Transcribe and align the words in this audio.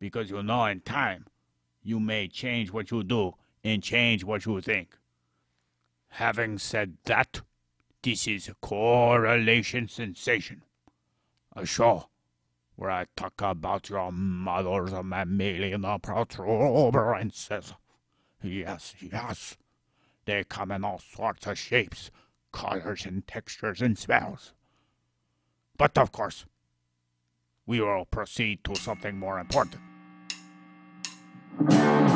Because 0.00 0.30
you 0.30 0.42
know 0.42 0.64
in 0.64 0.80
time, 0.80 1.26
you 1.82 2.00
may 2.00 2.26
change 2.26 2.72
what 2.72 2.90
you 2.90 3.04
do 3.04 3.34
and 3.62 3.82
change 3.82 4.24
what 4.24 4.46
you 4.46 4.60
think. 4.60 4.96
Having 6.14 6.58
said 6.58 6.96
that, 7.04 7.42
this 8.02 8.26
is 8.26 8.48
a 8.48 8.54
Correlation 8.54 9.86
Sensation, 9.86 10.62
a 11.54 11.66
show 11.66 12.08
where 12.76 12.90
I 12.90 13.04
talk 13.14 13.34
about 13.42 13.90
your 13.90 14.10
mother's 14.10 14.92
mammalian 15.04 15.82
protuberances. 16.00 17.74
Yes, 18.42 18.94
yes. 19.00 19.58
They 20.24 20.44
come 20.44 20.70
in 20.70 20.84
all 20.84 20.98
sorts 20.98 21.46
of 21.46 21.58
shapes, 21.58 22.10
colors, 22.52 23.04
and 23.04 23.26
textures 23.26 23.82
and 23.82 23.98
smells. 23.98 24.54
But 25.76 25.98
of 25.98 26.10
course, 26.10 26.46
we 27.66 27.80
will 27.80 28.06
proceed 28.06 28.64
to 28.64 28.74
something 28.74 29.18
more 29.18 29.38
important. 29.38 29.89
Doobie 31.58 32.09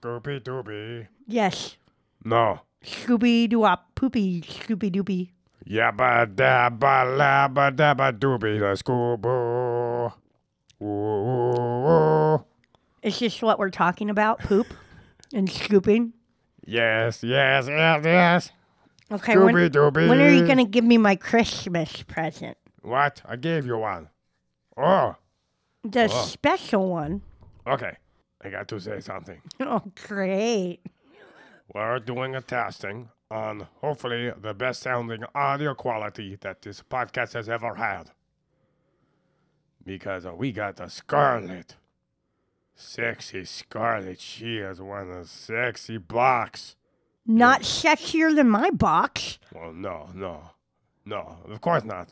doobie 0.00 0.40
scoopy 0.40 0.40
doobie. 0.40 1.06
Yes. 1.26 1.76
No. 2.24 2.60
Scooby 2.84 3.48
doo 3.48 3.60
wop 3.60 3.94
poopy 3.94 4.42
scoopy 4.42 4.90
doopy. 4.90 5.30
Yabba 5.68 6.26
dabba 6.34 7.04
labba 7.04 7.70
dabba 7.74 8.12
doobie 8.12 8.58
the 8.58 8.76
scoobo. 8.82 10.12
Ooh. 10.82 12.44
Is 13.02 13.18
this 13.18 13.42
what 13.42 13.58
we're 13.58 13.70
talking 13.70 14.10
about? 14.10 14.38
Poop 14.40 14.66
and 15.34 15.50
scooping? 15.50 16.12
Yes, 16.64 17.22
yes, 17.22 17.66
yes, 17.68 18.04
yes. 18.04 18.50
Okay, 19.10 19.38
when, 19.38 19.54
Scooby 19.54 19.70
Dooby. 19.70 20.08
when 20.08 20.20
are 20.20 20.28
you 20.28 20.44
going 20.44 20.58
to 20.58 20.64
give 20.66 20.84
me 20.84 20.98
my 20.98 21.16
Christmas 21.16 22.02
present? 22.02 22.58
What? 22.82 23.22
I 23.24 23.36
gave 23.36 23.64
you 23.64 23.78
one. 23.78 24.10
Oh, 24.76 25.16
The 25.82 26.04
oh. 26.12 26.22
special 26.26 26.90
one. 26.90 27.22
okay. 27.66 27.96
I 28.42 28.50
got 28.50 28.68
to 28.68 28.80
say 28.80 29.00
something. 29.00 29.40
Oh, 29.60 29.82
great. 30.06 30.80
We're 31.74 31.98
doing 31.98 32.34
a 32.34 32.40
testing 32.40 33.10
on 33.30 33.66
hopefully 33.80 34.32
the 34.40 34.54
best 34.54 34.80
sounding 34.82 35.22
audio 35.34 35.74
quality 35.74 36.36
that 36.40 36.62
this 36.62 36.82
podcast 36.82 37.34
has 37.34 37.48
ever 37.48 37.74
had. 37.74 38.10
Because 39.84 40.24
we 40.26 40.52
got 40.52 40.80
a 40.80 40.88
Scarlett. 40.88 41.76
Sexy 42.74 43.44
Scarlett. 43.44 44.20
She 44.20 44.58
is 44.58 44.80
one 44.80 45.10
of 45.10 45.16
the 45.22 45.24
sexy 45.26 45.98
box. 45.98 46.76
Not 47.26 47.62
sexier 47.62 48.34
than 48.34 48.48
my 48.48 48.70
box. 48.70 49.38
Well, 49.52 49.72
no, 49.72 50.08
no, 50.14 50.50
no, 51.04 51.38
of 51.46 51.60
course 51.60 51.84
not. 51.84 52.08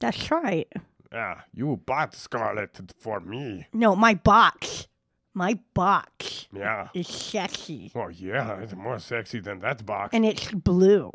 That's 0.00 0.30
right. 0.30 0.70
Yeah, 1.12 1.40
you 1.54 1.80
bought 1.86 2.14
Scarlett 2.14 2.78
for 2.98 3.20
me. 3.20 3.66
No, 3.72 3.96
my 3.96 4.14
box. 4.14 4.88
My 5.34 5.58
box 5.74 6.48
Yeah. 6.52 6.88
is 6.94 7.06
sexy. 7.08 7.92
Oh, 7.94 8.08
yeah, 8.08 8.58
it's 8.60 8.74
more 8.74 8.98
sexy 8.98 9.40
than 9.40 9.60
that 9.60 9.84
box. 9.86 10.12
And 10.14 10.24
it's 10.24 10.50
blue. 10.52 11.12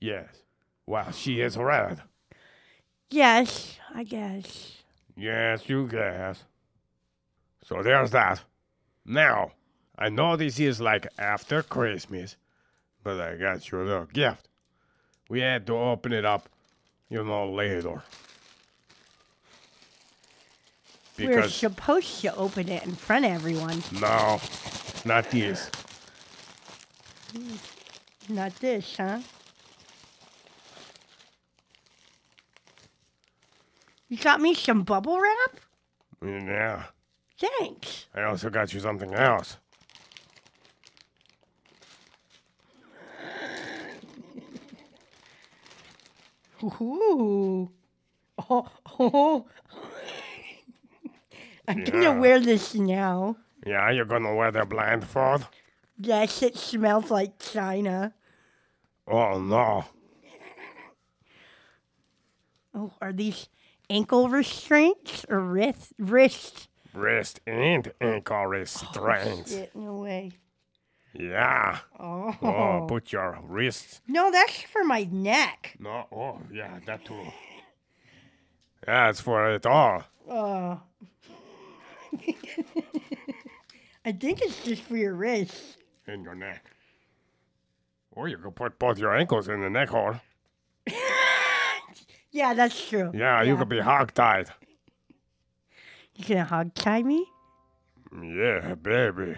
yes. 0.00 0.28
Well, 0.86 1.12
she 1.12 1.40
is 1.40 1.56
red. 1.56 2.02
Yes, 3.10 3.78
I 3.94 4.02
guess. 4.04 4.82
Yes, 5.16 5.68
you 5.68 5.86
guess. 5.86 6.44
So 7.64 7.82
there's 7.82 8.10
that. 8.10 8.42
Now, 9.04 9.52
I 9.98 10.08
know 10.08 10.36
this 10.36 10.58
is 10.58 10.80
like 10.80 11.06
after 11.18 11.62
Christmas, 11.62 12.36
but 13.04 13.20
I 13.20 13.36
got 13.36 13.70
you 13.70 13.82
a 13.82 13.84
little 13.84 14.06
gift. 14.06 14.48
We 15.28 15.40
had 15.40 15.66
to 15.68 15.74
open 15.76 16.12
it 16.12 16.24
up, 16.24 16.48
you 17.08 17.22
know, 17.24 17.50
later. 17.50 18.02
We're 21.26 21.48
supposed 21.48 22.20
to 22.22 22.34
open 22.36 22.68
it 22.68 22.84
in 22.84 22.94
front 22.94 23.24
of 23.24 23.32
everyone. 23.32 23.82
no, 24.00 24.40
not 25.04 25.30
this. 25.30 25.70
Not 28.28 28.54
this, 28.56 28.96
huh? 28.96 29.20
You 34.08 34.16
got 34.18 34.40
me 34.40 34.54
some 34.54 34.82
bubble 34.82 35.20
wrap? 35.20 35.60
Yeah. 36.22 36.84
Thanks. 37.38 38.06
I 38.14 38.22
also 38.24 38.50
got 38.50 38.74
you 38.74 38.80
something 38.80 39.14
else. 39.14 39.56
Ooh. 46.62 47.70
Oh, 48.48 48.66
oh. 48.98 49.46
I'm 51.76 51.78
Yeah. 51.80 51.90
gonna 51.90 52.20
wear 52.20 52.40
this 52.40 52.74
now. 52.74 53.36
Yeah, 53.66 53.90
you're 53.90 54.04
gonna 54.04 54.34
wear 54.34 54.50
the 54.50 54.64
blindfold? 54.64 55.46
Yes, 55.98 56.42
it 56.42 56.56
smells 56.56 57.10
like 57.10 57.38
China. 57.38 58.14
Oh 59.06 59.38
no. 59.38 59.84
Oh, 62.74 62.92
are 63.00 63.12
these 63.12 63.48
ankle 63.88 64.28
restraints 64.28 65.26
or 65.28 65.40
wrist? 65.40 65.92
Wrist. 65.98 66.68
Wrist 66.94 67.40
and 67.46 67.92
ankle 68.00 68.46
restraints. 68.46 69.52
Oh, 69.52 69.56
shit, 69.56 69.76
no 69.76 69.94
way. 69.96 70.32
Yeah. 71.12 71.78
Oh. 71.98 72.34
Oh, 72.42 72.86
put 72.88 73.10
your 73.12 73.38
wrists. 73.42 74.00
No, 74.06 74.30
that's 74.30 74.62
for 74.62 74.84
my 74.84 75.02
neck. 75.10 75.76
No, 75.80 76.06
oh, 76.12 76.40
yeah, 76.52 76.78
that 76.86 77.04
too. 77.04 77.26
Yeah, 78.86 79.10
it's 79.10 79.20
for 79.20 79.50
it 79.50 79.66
all. 79.66 80.04
Oh. 80.28 80.80
I 84.04 84.12
think 84.12 84.40
it's 84.42 84.64
just 84.64 84.82
for 84.82 84.96
your 84.96 85.14
wrist. 85.14 85.76
In 86.06 86.22
your 86.24 86.34
neck. 86.34 86.70
Or 88.12 88.28
you 88.28 88.38
could 88.38 88.56
put 88.56 88.78
both 88.78 88.98
your 88.98 89.14
ankles 89.14 89.48
in 89.48 89.60
the 89.60 89.70
neck 89.70 89.90
hole. 89.90 90.16
Yeah, 92.32 92.54
that's 92.54 92.88
true. 92.88 93.10
Yeah, 93.12 93.42
you 93.42 93.56
could 93.56 93.68
be 93.68 93.80
hog 93.80 94.14
tied. 94.14 94.50
You 96.14 96.24
gonna 96.24 96.44
hog 96.44 96.74
tie 96.74 97.02
me? 97.02 97.26
Yeah, 98.12 98.76
baby. 98.76 99.36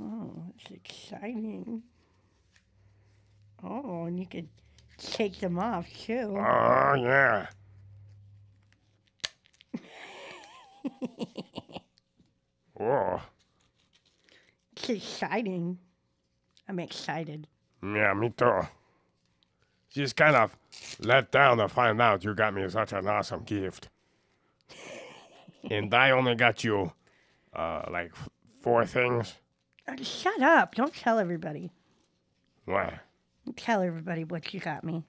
Oh, 0.00 0.44
it's 0.54 0.70
exciting. 0.70 1.82
Oh, 3.62 4.04
and 4.04 4.20
you 4.20 4.26
could 4.26 4.48
take 4.98 5.40
them 5.40 5.58
off 5.58 5.86
too. 6.04 6.36
Oh, 6.38 6.94
yeah. 6.94 7.46
oh, 12.80 13.20
It's 14.76 14.88
exciting. 14.90 15.78
I'm 16.68 16.78
excited. 16.78 17.46
yeah, 17.82 18.12
me 18.14 18.30
too. 18.36 18.60
Just 19.90 20.16
kind 20.16 20.36
of 20.36 20.56
let 21.00 21.32
down 21.32 21.56
to 21.58 21.68
find 21.68 22.00
out 22.00 22.22
you 22.24 22.34
got 22.34 22.54
me 22.54 22.68
such 22.68 22.92
an 22.92 23.06
awesome 23.08 23.42
gift. 23.44 23.88
and 25.70 25.92
I 25.94 26.10
only 26.10 26.34
got 26.34 26.62
you, 26.62 26.92
uh, 27.54 27.82
like 27.90 28.10
f- 28.14 28.28
four 28.60 28.84
things. 28.84 29.34
Uh, 29.86 29.96
Shut 30.02 30.42
up. 30.42 30.74
Don't 30.74 30.94
tell 30.94 31.18
everybody. 31.18 31.70
What? 32.66 32.92
Tell 33.56 33.80
everybody 33.80 34.24
what 34.24 34.52
you 34.52 34.60
got 34.60 34.84
me. 34.84 35.06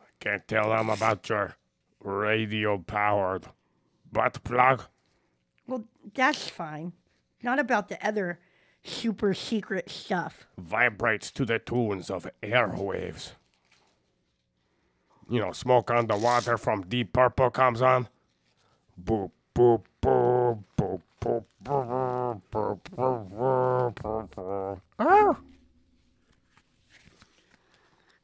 I 0.00 0.04
Can't 0.20 0.48
tell 0.48 0.70
them 0.70 0.88
about 0.88 1.28
your 1.28 1.54
radio 2.02 2.78
powered 2.78 3.44
butt 4.10 4.42
plug? 4.42 4.84
Well, 5.70 5.84
that's 6.14 6.48
fine. 6.48 6.94
Not 7.44 7.60
about 7.60 7.86
the 7.88 8.04
other 8.04 8.40
super 8.82 9.34
secret 9.34 9.88
stuff. 9.88 10.48
Vibrates 10.58 11.30
to 11.30 11.44
the 11.44 11.60
tunes 11.60 12.10
of 12.10 12.26
airwaves. 12.42 13.34
You 15.28 15.38
know, 15.38 15.52
smoke 15.52 15.92
on 15.92 16.08
the 16.08 16.16
water 16.16 16.58
from 16.58 16.82
Deep 16.88 17.12
Purple 17.12 17.50
comes 17.50 17.82
on. 17.82 18.08
Boop, 19.00 19.30
boop, 19.54 19.82
boop, 20.02 20.64
boop, 20.76 21.02
boop, 21.22 21.44
boop, 21.62 22.40
boop, 22.52 22.80
boop, 22.90 23.94
boop, 23.94 24.28
boop. 24.34 24.80
Oh, 24.98 25.36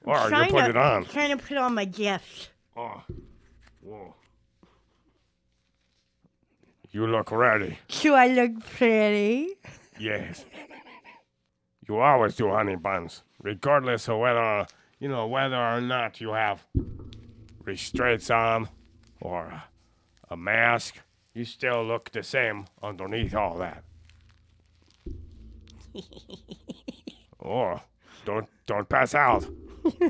Or 0.04 0.30
you 0.30 0.50
put 0.50 0.64
to, 0.64 0.70
it 0.70 0.76
on. 0.76 1.04
Trying 1.04 1.38
to 1.38 1.44
put 1.44 1.56
on 1.56 1.74
my 1.74 1.84
gift. 1.84 2.50
Oh. 2.76 3.04
Whoa. 3.82 4.15
You 6.96 7.06
look 7.06 7.30
ready. 7.30 7.78
Do 7.88 8.14
I 8.14 8.28
look 8.28 8.64
pretty? 8.74 9.50
Yes. 10.00 10.46
You 11.86 11.98
always 11.98 12.36
do 12.36 12.48
honey 12.48 12.76
buns, 12.76 13.22
regardless 13.42 14.08
of 14.08 14.18
whether 14.18 14.66
you 14.98 15.10
know 15.10 15.26
whether 15.26 15.58
or 15.58 15.82
not 15.82 16.22
you 16.22 16.32
have 16.32 16.64
restraints 17.64 18.30
on 18.30 18.70
or 19.20 19.48
a, 19.48 19.64
a 20.30 20.38
mask. 20.38 21.02
You 21.34 21.44
still 21.44 21.84
look 21.84 22.12
the 22.12 22.22
same 22.22 22.64
underneath 22.82 23.34
all 23.34 23.58
that. 23.58 23.84
oh, 27.44 27.78
don't 28.24 28.48
don't 28.64 28.88
pass 28.88 29.14
out. 29.14 29.46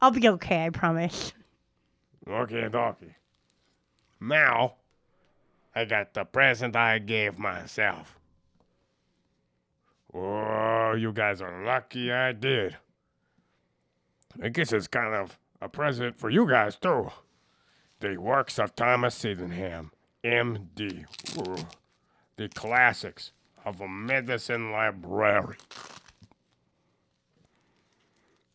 I'll 0.00 0.12
be 0.12 0.28
okay, 0.28 0.66
I 0.66 0.70
promise. 0.70 1.32
Okay, 2.28 2.68
dokie. 2.70 3.16
Now, 4.20 4.74
I 5.74 5.84
got 5.84 6.14
the 6.14 6.24
present 6.24 6.74
I 6.74 6.98
gave 6.98 7.38
myself. 7.38 8.18
Oh, 10.14 10.94
you 10.94 11.12
guys 11.12 11.42
are 11.42 11.64
lucky 11.64 12.10
I 12.10 12.32
did. 12.32 12.76
I 14.42 14.48
guess 14.48 14.72
it's 14.72 14.88
kind 14.88 15.14
of 15.14 15.38
a 15.60 15.68
present 15.68 16.18
for 16.18 16.30
you 16.30 16.48
guys, 16.48 16.76
too. 16.76 17.10
The 18.00 18.16
works 18.16 18.58
of 18.58 18.74
Thomas 18.74 19.14
Sydenham, 19.14 19.92
M.D. 20.24 21.04
Ooh, 21.38 21.56
the 22.36 22.48
classics 22.48 23.32
of 23.64 23.80
a 23.80 23.88
medicine 23.88 24.70
library. 24.70 25.56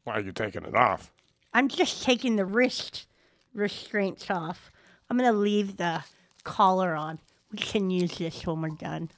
Why 0.04 0.14
are 0.16 0.22
you 0.22 0.32
taking 0.32 0.64
it 0.64 0.76
off? 0.76 1.12
I'm 1.54 1.68
just 1.68 2.04
taking 2.04 2.36
the 2.36 2.46
wrist 2.46 3.08
restraints 3.54 4.30
off. 4.30 4.72
I'm 5.12 5.18
gonna 5.18 5.34
leave 5.34 5.76
the 5.76 6.06
collar 6.46 6.96
on. 6.96 7.20
We 7.52 7.58
can 7.58 7.90
use 7.90 8.18
this 8.18 8.48
when 8.48 8.62
we're 8.62 8.70
done. 8.70 9.12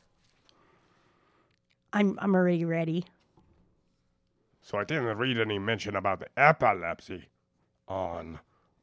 I'm 1.93 2.17
I'm 2.19 2.33
already 2.33 2.65
ready. 2.65 3.05
So 4.63 4.79
I 4.79 4.85
didn't 4.85 5.15
read 5.19 5.37
any 5.37 5.59
mention 5.59 5.95
about 5.95 6.21
the 6.21 6.29
epilepsy 6.35 7.25
on 7.87 8.39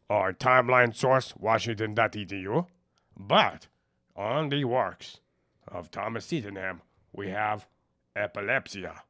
our 0.09 0.33
timeline 0.33 0.95
source, 0.95 1.35
Washington.edu, 1.37 2.69
but 3.17 3.67
on 4.15 4.51
the 4.51 4.63
works 4.63 5.19
of 5.67 5.91
Thomas 5.91 6.27
Sydenham, 6.27 6.81
we 7.13 7.31
have 7.31 7.67
epilepsia. 8.15 9.03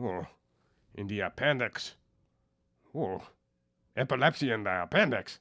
Oh, 0.00 0.26
in 0.94 1.06
the 1.06 1.20
appendix. 1.20 1.96
Oh, 2.94 3.20
epilepsy 3.94 4.50
in 4.50 4.64
the 4.64 4.84
appendix. 4.84 5.38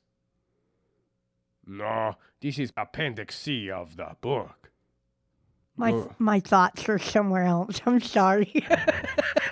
No, 1.66 2.16
this 2.42 2.58
is 2.60 2.74
Appendix 2.76 3.38
C 3.38 3.70
of 3.70 3.98
the 3.98 4.16
book. 4.22 4.72
My 5.78 5.94
Ugh. 5.94 6.16
my 6.20 6.40
thoughts 6.40 6.88
are 6.90 7.00
somewhere 7.00 7.44
else. 7.44 7.82
I'm 7.86 8.02
sorry. 8.02 8.66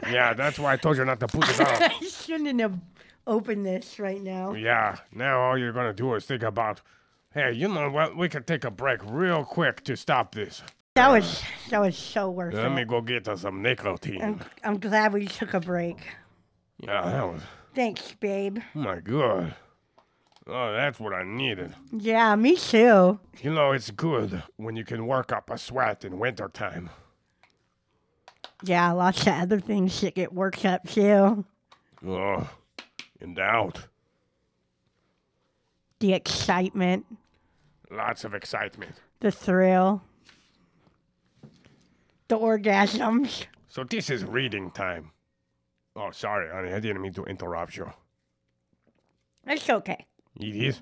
Yeah, 0.09 0.33
that's 0.33 0.57
why 0.57 0.73
I 0.73 0.77
told 0.77 0.97
you 0.97 1.06
not 1.06 1.19
to 1.19 1.27
put 1.27 1.47
it 1.47 1.59
on. 1.61 1.83
I 1.83 2.00
shouldn't 2.07 2.59
have 2.59 2.73
opened 3.27 3.65
this 3.65 4.00
right 4.00 4.21
now. 4.21 4.53
Yeah, 4.53 4.97
now 5.13 5.39
all 5.39 5.57
you're 5.57 5.71
gonna 5.71 5.94
do 5.94 6.15
is 6.15 6.25
think 6.25 6.41
about, 6.41 6.81
hey, 7.33 7.51
you 7.51 7.67
know 7.67 7.89
what? 7.91 8.17
We 8.17 8.27
could 8.27 8.47
take 8.47 8.63
a 8.63 8.71
break 8.71 9.01
real 9.06 9.44
quick 9.44 9.83
to 9.83 9.95
stop 9.95 10.33
this. 10.33 10.63
That 10.95 11.09
was 11.09 11.44
that 11.69 11.79
was 11.79 11.95
so 11.95 12.29
worth 12.31 12.56
it. 12.56 12.57
Let 12.57 12.73
me 12.73 12.85
go 12.85 13.01
get 13.01 13.27
us 13.27 13.41
some 13.41 13.61
nicotine. 13.61 14.21
I'm, 14.21 14.39
I'm 14.63 14.79
glad 14.79 15.13
we 15.13 15.27
took 15.27 15.53
a 15.53 15.59
break. 15.59 15.97
Yeah, 16.79 17.03
that 17.03 17.23
was. 17.23 17.41
Thanks, 17.75 18.15
babe. 18.19 18.59
Oh 18.75 18.79
my 18.79 19.00
god. 19.00 19.53
Oh, 20.51 20.74
that's 20.74 21.00
what 21.00 21.13
I 21.13 21.24
needed. 21.24 21.75
Yeah, 21.92 22.36
me 22.36 22.56
too. 22.56 23.19
You 23.42 23.54
know, 23.54 23.72
it's 23.72 23.92
good 23.92 24.42
when 24.57 24.75
you 24.75 24.84
can 24.84 25.06
work 25.06 25.31
up 25.31 25.50
a 25.51 25.57
sweat 25.57 26.04
in 26.04 26.18
wintertime. 26.18 26.90
Yeah, 28.63 28.92
lots 28.92 29.22
of 29.28 29.34
other 29.34 29.60
things 29.60 30.01
that 30.01 30.16
get 30.16 30.34
worked 30.34 30.66
up 30.66 30.88
too. 30.90 31.46
Oh, 32.06 32.50
in 33.22 33.36
doubt. 33.36 33.86
The 36.00 36.13
excitement, 36.13 37.06
Lots 37.92 38.24
of 38.24 38.34
excitement. 38.34 38.95
the 39.19 39.31
thrill, 39.31 40.02
the 42.28 42.38
orgasms. 42.38 43.45
So 43.68 43.84
this 43.84 44.10
is 44.10 44.24
reading 44.24 44.72
time. 44.72 45.12
Oh, 45.95 46.12
sorry, 46.12 46.50
honey. 46.52 46.74
I 46.74 46.80
didn't 46.80 47.02
mean 47.02 47.13
to 47.13 47.25
interrupt 47.25 47.75
you. 47.78 47.92
It's 49.45 49.69
okay. 49.69 50.06
It 50.39 50.56
is? 50.56 50.81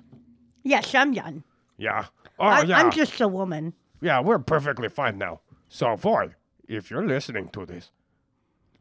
Yes, 0.62 0.94
I'm 0.94 1.12
young. 1.12 1.44
Yeah. 1.76 2.06
Oh, 2.38 2.44
I, 2.44 2.62
yeah. 2.62 2.78
I'm 2.78 2.90
just 2.90 3.20
a 3.20 3.28
woman. 3.28 3.74
Yeah, 4.00 4.20
we're 4.20 4.38
perfectly 4.38 4.88
fine 4.88 5.18
now. 5.18 5.40
So, 5.68 5.96
Ford, 5.96 6.34
if 6.68 6.90
you're 6.90 7.06
listening 7.06 7.48
to 7.50 7.66
this, 7.66 7.90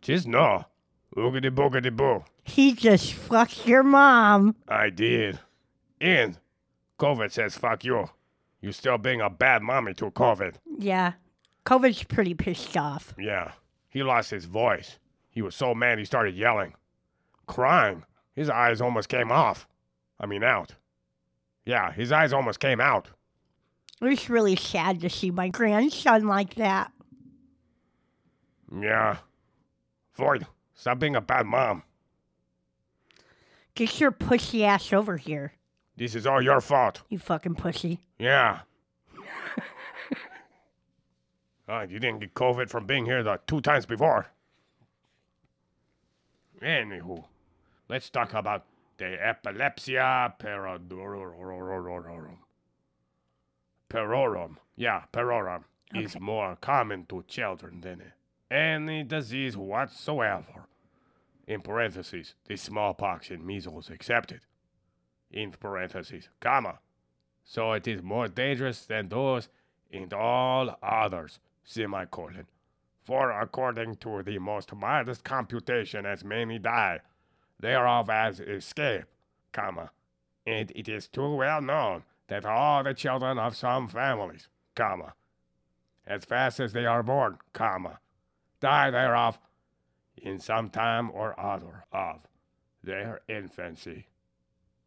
just 0.02 0.28
know, 0.28 0.66
oogity 1.16 1.50
boogity 1.50 1.96
boo, 1.96 2.24
He 2.44 2.74
just 2.74 3.14
fucked 3.14 3.68
your 3.68 3.84
mom. 3.84 4.56
I 4.68 4.90
did. 4.90 5.40
And 6.00 6.38
COVID 7.00 7.32
says 7.32 7.58
fuck 7.58 7.84
you. 7.84 8.10
You 8.62 8.72
still 8.72 8.98
being 8.98 9.22
a 9.22 9.30
bad 9.30 9.62
mommy 9.62 9.94
to 9.96 10.12
COVID. 10.12 10.56
Yeah. 10.78 11.14
COVID's 11.66 12.04
pretty 12.04 12.34
pissed 12.34 12.78
off. 12.78 13.14
Yeah. 13.20 13.52
He 13.90 14.04
lost 14.04 14.32
his 14.32 14.46
voice. 14.46 15.00
He 15.30 15.42
was 15.42 15.56
so 15.56 15.76
mad 15.76 16.00
he 16.00 16.06
started 16.06 16.36
yelling. 16.36 16.74
Crying. 17.46 18.04
His 18.36 18.50
eyes 18.50 18.82
almost 18.82 19.10
came 19.10 19.32
off. 19.32 19.68
I 20.20 20.26
mean, 20.26 20.44
out. 20.44 20.76
Yeah, 21.66 21.92
his 21.92 22.12
eyes 22.12 22.34
almost 22.34 22.60
came 22.60 22.80
out. 22.80 23.10
It 24.02 24.06
was 24.06 24.30
really 24.30 24.56
sad 24.56 25.02
to 25.02 25.10
see 25.10 25.32
my 25.32 25.50
grandson 25.50 26.28
like 26.28 26.56
that. 26.56 26.92
Yeah. 28.80 29.18
Ford, 30.14 30.46
stop 30.74 31.00
being 31.00 31.16
a 31.16 31.22
bad 31.22 31.46
mom. 31.46 31.84
Get 33.76 34.00
your 34.00 34.12
pussy 34.12 34.66
ass 34.66 34.92
over 34.92 35.18
here, 35.18 35.54
This 35.96 36.16
is 36.16 36.26
all 36.26 36.42
your 36.42 36.62
fault. 36.62 37.04
you 37.10 37.20
fucking 37.20 37.56
pussy. 37.56 38.00
Yeah. 38.18 38.62
oh, 41.70 41.82
you 41.90 42.00
didn't 42.00 42.20
get 42.20 42.34
COVID 42.34 42.70
from 42.70 42.86
being 42.88 43.06
here 43.06 43.22
the 43.22 43.40
two 43.46 43.62
times 43.62 43.86
before. 43.86 44.28
Anywho, 46.62 47.26
let's 47.88 48.10
talk 48.10 48.34
about 48.34 48.66
the 48.98 49.18
epilepsia 49.24 50.34
perorum. 50.40 50.88
Perorum. 53.90 54.58
Yeah, 54.76 55.04
perorum 55.14 55.64
is 55.94 56.20
more 56.20 56.58
common 56.60 57.06
to 57.06 57.24
children 57.28 57.82
than 57.82 58.12
any 58.52 59.04
disease 59.04 59.56
whatsoever. 59.56 60.68
In 61.48 61.62
parentheses, 61.62 62.36
the 62.46 62.58
smallpox 62.58 63.30
and 63.30 63.46
measles 63.46 63.90
excepted. 63.90 64.42
In 65.32 65.52
parentheses, 65.52 66.30
comma, 66.40 66.80
so 67.44 67.74
it 67.74 67.88
is 67.88 68.02
more 68.02 68.28
dangerous 68.28 68.86
than 68.86 69.10
those 69.10 69.48
and 69.92 70.14
all 70.14 70.78
others, 70.84 71.40
semicolon. 71.64 72.48
For 73.04 73.32
according 73.32 73.96
to 73.98 74.22
the 74.24 74.40
most 74.40 74.76
modest 74.76 75.24
computation, 75.24 76.06
as 76.06 76.26
many 76.26 76.60
die 76.60 77.00
thereof 77.60 78.10
as 78.10 78.40
escape, 78.40 79.06
comma, 79.52 79.92
and 80.46 80.72
it 80.72 80.88
is 80.88 81.08
too 81.08 81.36
well 81.36 81.62
known 81.62 82.04
that 82.28 82.46
all 82.46 82.84
the 82.84 82.94
children 82.94 83.38
of 83.40 83.56
some 83.56 83.88
families, 83.88 84.48
comma, 84.76 85.14
as 86.06 86.26
fast 86.26 86.60
as 86.60 86.74
they 86.74 86.86
are 86.86 87.04
born, 87.04 87.38
comma, 87.54 88.00
die 88.60 88.92
thereof 88.92 89.40
in 90.18 90.40
some 90.40 90.70
time 90.70 91.12
or 91.14 91.40
other 91.40 91.86
of 91.92 92.22
their 92.84 93.22
infancy. 93.28 94.08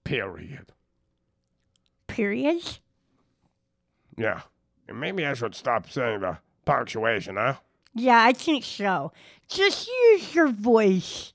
Period. 0.05 0.73
Periods? 2.07 2.81
Yeah. 4.17 4.41
And 4.89 4.99
maybe 4.99 5.25
I 5.25 5.35
should 5.35 5.55
stop 5.55 5.89
saying 5.89 6.21
the 6.21 6.39
punctuation, 6.65 7.37
huh? 7.37 7.55
Yeah, 7.95 8.23
I 8.23 8.33
think 8.33 8.65
so. 8.65 9.13
Just 9.49 9.89
use 9.89 10.35
your 10.35 10.49
voice. 10.49 11.33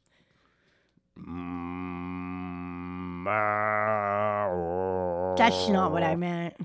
Mm, 1.18 3.26
ah, 3.28 4.48
oh. 4.50 5.36
That's 5.38 5.70
not 5.70 5.92
what 5.92 6.04
I 6.04 6.16
meant. 6.16 6.56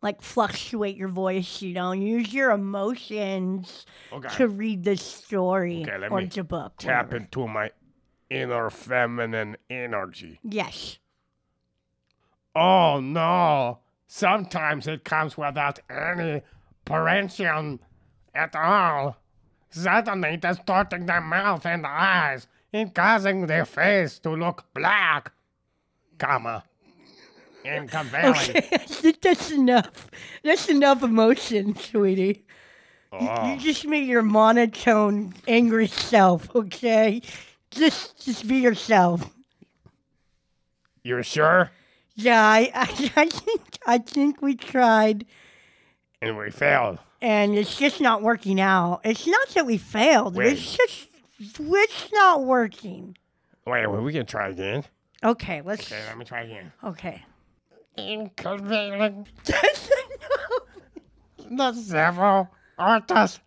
Like 0.00 0.22
fluctuate 0.22 0.96
your 0.96 1.08
voice, 1.08 1.60
you 1.60 1.74
know, 1.74 1.92
use 1.92 2.32
your 2.32 2.52
emotions 2.52 3.84
Okay. 4.12 4.28
to 4.36 4.48
read 4.48 4.84
the 4.84 4.96
story 4.96 5.82
Okay, 5.82 5.98
let 5.98 6.12
or 6.12 6.20
me 6.20 6.26
the 6.26 6.44
book. 6.44 6.74
Tap 6.78 7.06
whatever. 7.06 7.16
into 7.24 7.48
my 7.48 7.70
inner 8.30 8.70
feminine 8.70 9.56
energy. 9.68 10.38
Yes. 10.44 10.98
Oh 12.54 13.00
no! 13.00 13.80
Sometimes 14.06 14.86
it 14.86 15.04
comes 15.04 15.36
without 15.36 15.80
any 15.90 16.42
parention 16.84 17.80
at 18.34 18.54
all. 18.56 19.16
Suddenly 19.70 20.38
distorting 20.38 21.06
their 21.06 21.20
mouth 21.20 21.66
and 21.66 21.84
eyes 21.86 22.46
and 22.72 22.94
causing 22.94 23.46
their 23.46 23.64
face 23.64 24.18
to 24.20 24.30
look 24.30 24.64
black, 24.74 25.32
comma, 26.18 26.64
inconvenient. 27.64 28.36
Okay, 28.50 28.68
I 28.72 28.78
think 28.86 29.20
that's 29.20 29.50
enough. 29.50 30.10
That's 30.42 30.68
enough 30.68 31.02
emotion, 31.02 31.74
sweetie. 31.76 32.44
You 33.12 33.18
Oh, 33.30 33.56
just 33.58 33.88
be 33.88 33.98
your 34.00 34.22
monotone, 34.22 35.32
angry 35.46 35.86
self, 35.86 36.54
okay? 36.54 37.22
Just, 37.70 38.22
just 38.24 38.46
be 38.46 38.56
yourself. 38.58 39.30
You're 41.02 41.22
sure? 41.22 41.70
Yeah, 42.16 42.42
I, 42.42 42.70
I, 42.74 43.10
I 43.16 43.26
think, 43.28 43.62
I 43.86 43.98
think 43.98 44.42
we 44.42 44.56
tried, 44.56 45.24
And 46.20 46.36
we 46.36 46.50
failed. 46.50 46.98
and 47.22 47.54
it's 47.56 47.76
just 47.76 48.00
not 48.00 48.20
working 48.22 48.60
out. 48.60 49.00
It's 49.04 49.26
not 49.26 49.48
that 49.50 49.64
we 49.64 49.78
failed. 49.78 50.34
Wait. 50.36 50.52
It's 50.52 50.76
just, 50.76 51.07
it's 51.38 52.12
not 52.12 52.44
working. 52.44 53.16
Wait, 53.66 53.86
well, 53.86 54.02
we 54.02 54.12
can 54.12 54.26
try 54.26 54.48
again. 54.48 54.84
Okay, 55.22 55.62
let's. 55.62 55.90
Okay, 55.90 56.02
let 56.06 56.18
me 56.18 56.24
try 56.24 56.42
again. 56.42 56.72
Okay. 56.84 57.22
Inconvenient. 57.96 59.28
That's 59.44 59.90
enough. 61.50 61.74
the 61.74 61.80
several 61.82 62.48
artists 62.78 63.40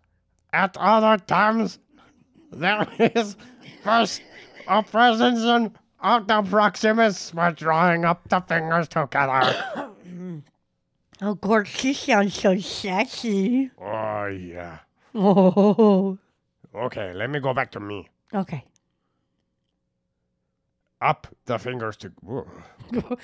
at 0.53 0.75
other 0.77 1.21
times. 1.23 1.79
There 2.51 2.85
is 2.99 3.37
first 3.83 4.21
a 4.67 4.83
presence 4.83 5.71
of 6.01 6.27
the 6.27 6.41
paroxysm 6.41 7.33
by 7.33 7.51
drawing 7.51 8.03
up 8.05 8.27
the 8.29 8.41
fingers 8.41 8.87
together. 8.87 9.87
Oh, 11.23 11.35
Gork, 11.35 11.83
you 11.83 11.93
sound 11.93 12.33
so 12.33 12.57
sexy. 12.57 13.69
oh, 13.79 14.25
yeah. 14.25 14.79
Oh. 15.13 16.17
Okay, 16.73 17.13
let 17.13 17.29
me 17.29 17.39
go 17.39 17.53
back 17.53 17.71
to 17.71 17.79
me. 17.79 18.09
Okay. 18.33 18.63
Up 21.01 21.27
the 21.45 21.57
fingers 21.57 21.97
to. 21.97 22.11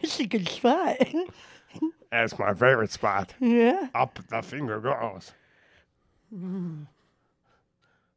It's 0.00 0.18
a 0.20 0.26
good 0.26 0.48
spot. 0.48 0.96
That's 2.10 2.38
my 2.38 2.54
favorite 2.54 2.90
spot. 2.90 3.34
yeah. 3.40 3.88
Up 3.94 4.18
the 4.28 4.40
finger 4.42 4.80
goes. 4.80 5.32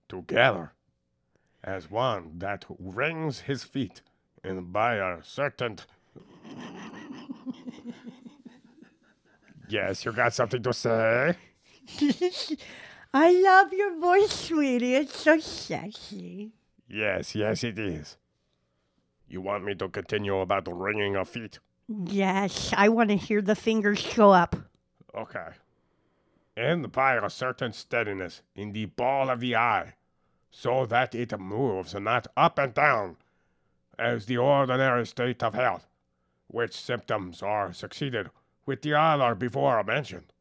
Together, 0.08 0.72
as 1.64 1.92
one 1.92 2.40
that 2.40 2.66
wrings 2.80 3.42
his 3.42 3.64
feet, 3.64 4.02
and 4.44 4.72
by 4.72 4.96
a 4.96 5.22
certain. 5.24 5.80
yes, 9.68 10.06
you 10.06 10.12
got 10.14 10.34
something 10.34 10.64
to 10.64 10.74
say? 10.74 11.36
I 13.14 13.32
love 13.32 13.74
your 13.74 14.00
voice, 14.00 14.32
sweetie. 14.32 14.96
It's 14.96 15.20
so 15.20 15.40
sexy. 15.40 16.52
Yes, 16.88 17.36
yes, 17.36 17.64
it 17.64 17.80
is. 17.80 18.18
You 19.28 19.42
want 19.42 19.64
me 19.64 19.76
to 19.76 19.90
continue 19.90 20.38
about 20.40 20.66
the 20.66 20.74
ringing 20.74 21.16
of 21.16 21.30
feet? 21.30 21.60
Yes, 21.88 22.74
I 22.76 22.90
want 22.90 23.10
to 23.10 23.16
hear 23.16 23.42
the 23.42 23.56
fingers 23.56 24.06
go 24.16 24.32
up. 24.32 24.56
Okay. 25.16 25.50
And 26.56 26.92
by 26.92 27.16
a 27.16 27.30
certain 27.30 27.74
steadiness 27.74 28.42
in 28.56 28.74
the 28.74 28.86
ball 28.86 29.30
of 29.30 29.40
the 29.40 29.56
eye, 29.56 29.96
so 30.52 30.86
that 30.88 31.16
it 31.16 31.40
moves 31.40 31.94
not 31.94 32.28
up 32.36 32.58
and 32.60 32.74
down, 32.74 33.18
as 33.98 34.26
the 34.26 34.38
ordinary 34.38 35.06
state 35.06 35.44
of 35.44 35.54
health, 35.54 35.88
which 36.48 36.74
symptoms 36.74 37.44
are 37.44 37.74
succeeded 37.74 38.30
with 38.66 38.82
the 38.82 38.94
other 38.94 39.36
before 39.36 39.84
mentioned. 39.84 40.34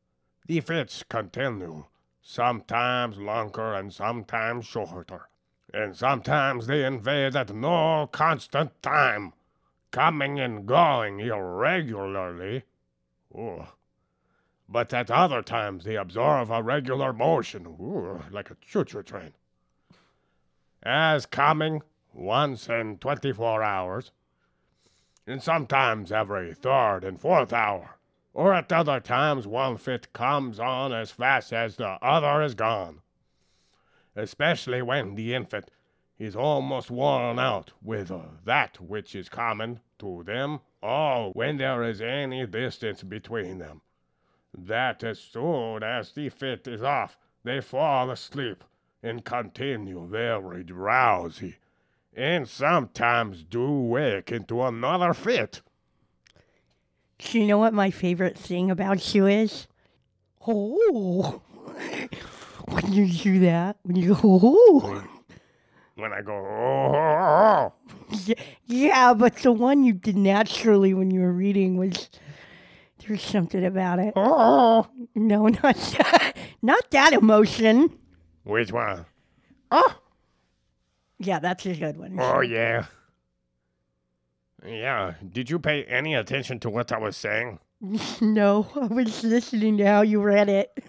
The 0.49 0.61
fits 0.63 1.05
continue, 1.11 1.85
sometimes 2.23 3.19
longer 3.19 3.75
and 3.75 3.93
sometimes 3.93 4.65
shorter, 4.65 5.29
and 5.75 5.95
sometimes 5.95 6.67
they 6.67 6.87
invade 6.87 7.37
at 7.37 7.55
no 7.55 8.09
constant 8.11 8.83
time, 8.83 9.35
coming 9.91 10.41
and 10.41 10.65
going 10.65 11.21
irregularly. 11.21 12.65
Ooh. 13.35 13.67
But 14.67 14.95
at 14.95 15.11
other 15.11 15.43
times 15.43 15.85
they 15.85 15.97
observe 15.97 16.51
a 16.51 16.63
regular 16.63 17.13
motion, 17.13 17.67
ooh, 17.67 18.23
like 18.31 18.51
a 18.51 18.57
choo-choo 18.63 19.03
train. 19.03 19.35
As 20.83 21.27
coming 21.27 21.83
once 22.15 22.71
in 22.71 22.97
twenty-four 22.97 23.63
hours, 23.63 24.13
and 25.27 25.43
sometimes 25.43 26.11
every 26.11 26.55
third 26.55 27.05
and 27.05 27.21
fourth 27.21 27.53
hour, 27.53 27.98
or 28.39 28.55
at 28.55 28.73
other 28.73 29.01
times 29.01 29.49
one 29.49 29.77
fit 29.77 30.13
comes 30.13 30.61
on 30.61 30.93
as 30.93 31.11
fast 31.11 31.53
as 31.53 31.75
the 31.75 31.99
other 32.01 32.41
is 32.41 32.55
gone. 32.55 33.01
Especially 34.15 34.81
when 34.81 35.17
the 35.17 35.35
infant 35.35 35.69
is 36.21 36.37
almost 36.37 36.89
worn 36.89 37.41
out 37.41 37.73
with 37.83 38.13
that 38.45 38.81
which 38.81 39.17
is 39.17 39.29
common 39.29 39.81
to 39.99 40.23
them 40.23 40.61
all 40.81 41.33
when 41.33 41.57
there 41.57 41.83
is 41.83 42.01
any 42.01 42.47
distance 42.47 43.03
between 43.03 43.59
them 43.59 43.83
that 44.57 45.03
as 45.03 45.19
soon 45.19 45.83
as 45.83 46.13
the 46.13 46.29
fit 46.29 46.69
is 46.69 46.81
off, 46.81 47.19
they 47.43 47.61
fall 47.61 48.09
asleep 48.09 48.63
and 49.03 49.25
continue 49.25 50.07
very 50.07 50.63
drowsy, 50.63 51.57
and 52.15 52.49
sometimes 52.49 53.43
do 53.43 53.69
wake 53.81 54.31
into 54.31 54.63
another 54.63 55.13
fit. 55.13 55.61
Do 57.19 57.39
you 57.39 57.47
know 57.47 57.59
what 57.59 57.75
my 57.75 57.91
favorite 57.91 58.39
thing 58.39 58.71
about 58.71 59.15
you 59.15 59.27
is? 59.27 59.67
Oh. 60.47 61.43
When 62.69 62.93
you 62.93 63.09
do 63.11 63.39
that, 63.41 63.79
when 63.83 63.97
you 63.97 64.15
go, 64.15 64.21
oh. 64.43 65.03
When 65.95 66.13
I 66.13 66.21
go, 66.21 66.35
oh, 66.35 67.73
Yeah, 68.27 68.35
yeah, 68.67 69.15
but 69.15 69.37
the 69.37 69.53
one 69.53 69.85
you 69.85 69.95
did 69.95 70.19
naturally 70.19 70.93
when 70.93 71.11
you 71.11 71.21
were 71.21 71.33
reading 71.33 71.79
was 71.79 72.11
there's 73.07 73.23
something 73.23 73.65
about 73.65 74.01
it. 74.01 74.13
oh, 74.17 74.87
No, 75.15 75.47
not 75.49 75.63
that, 75.77 76.37
not 76.61 76.91
that 76.91 77.15
emotion. 77.15 77.97
which 78.45 78.71
one? 78.71 79.07
Oh, 79.71 79.95
Yeah, 81.19 81.39
that's 81.39 81.65
a 81.65 81.75
good 81.75 81.97
one. 81.97 82.19
oh 82.21 82.41
yeah. 82.41 82.85
Yeah, 84.67 85.15
did 85.33 85.51
you 85.51 85.59
pay 85.59 85.85
any 85.85 86.15
attention 86.15 86.59
to 86.61 86.71
what 86.71 86.93
I 86.93 86.99
was 86.99 87.17
saying? 87.17 87.61
No, 88.21 88.67
I 88.75 88.87
was 88.87 89.23
listening 89.23 89.79
to 89.79 89.87
how 89.87 90.03
you 90.03 90.21
read 90.21 90.49
it. 90.49 90.83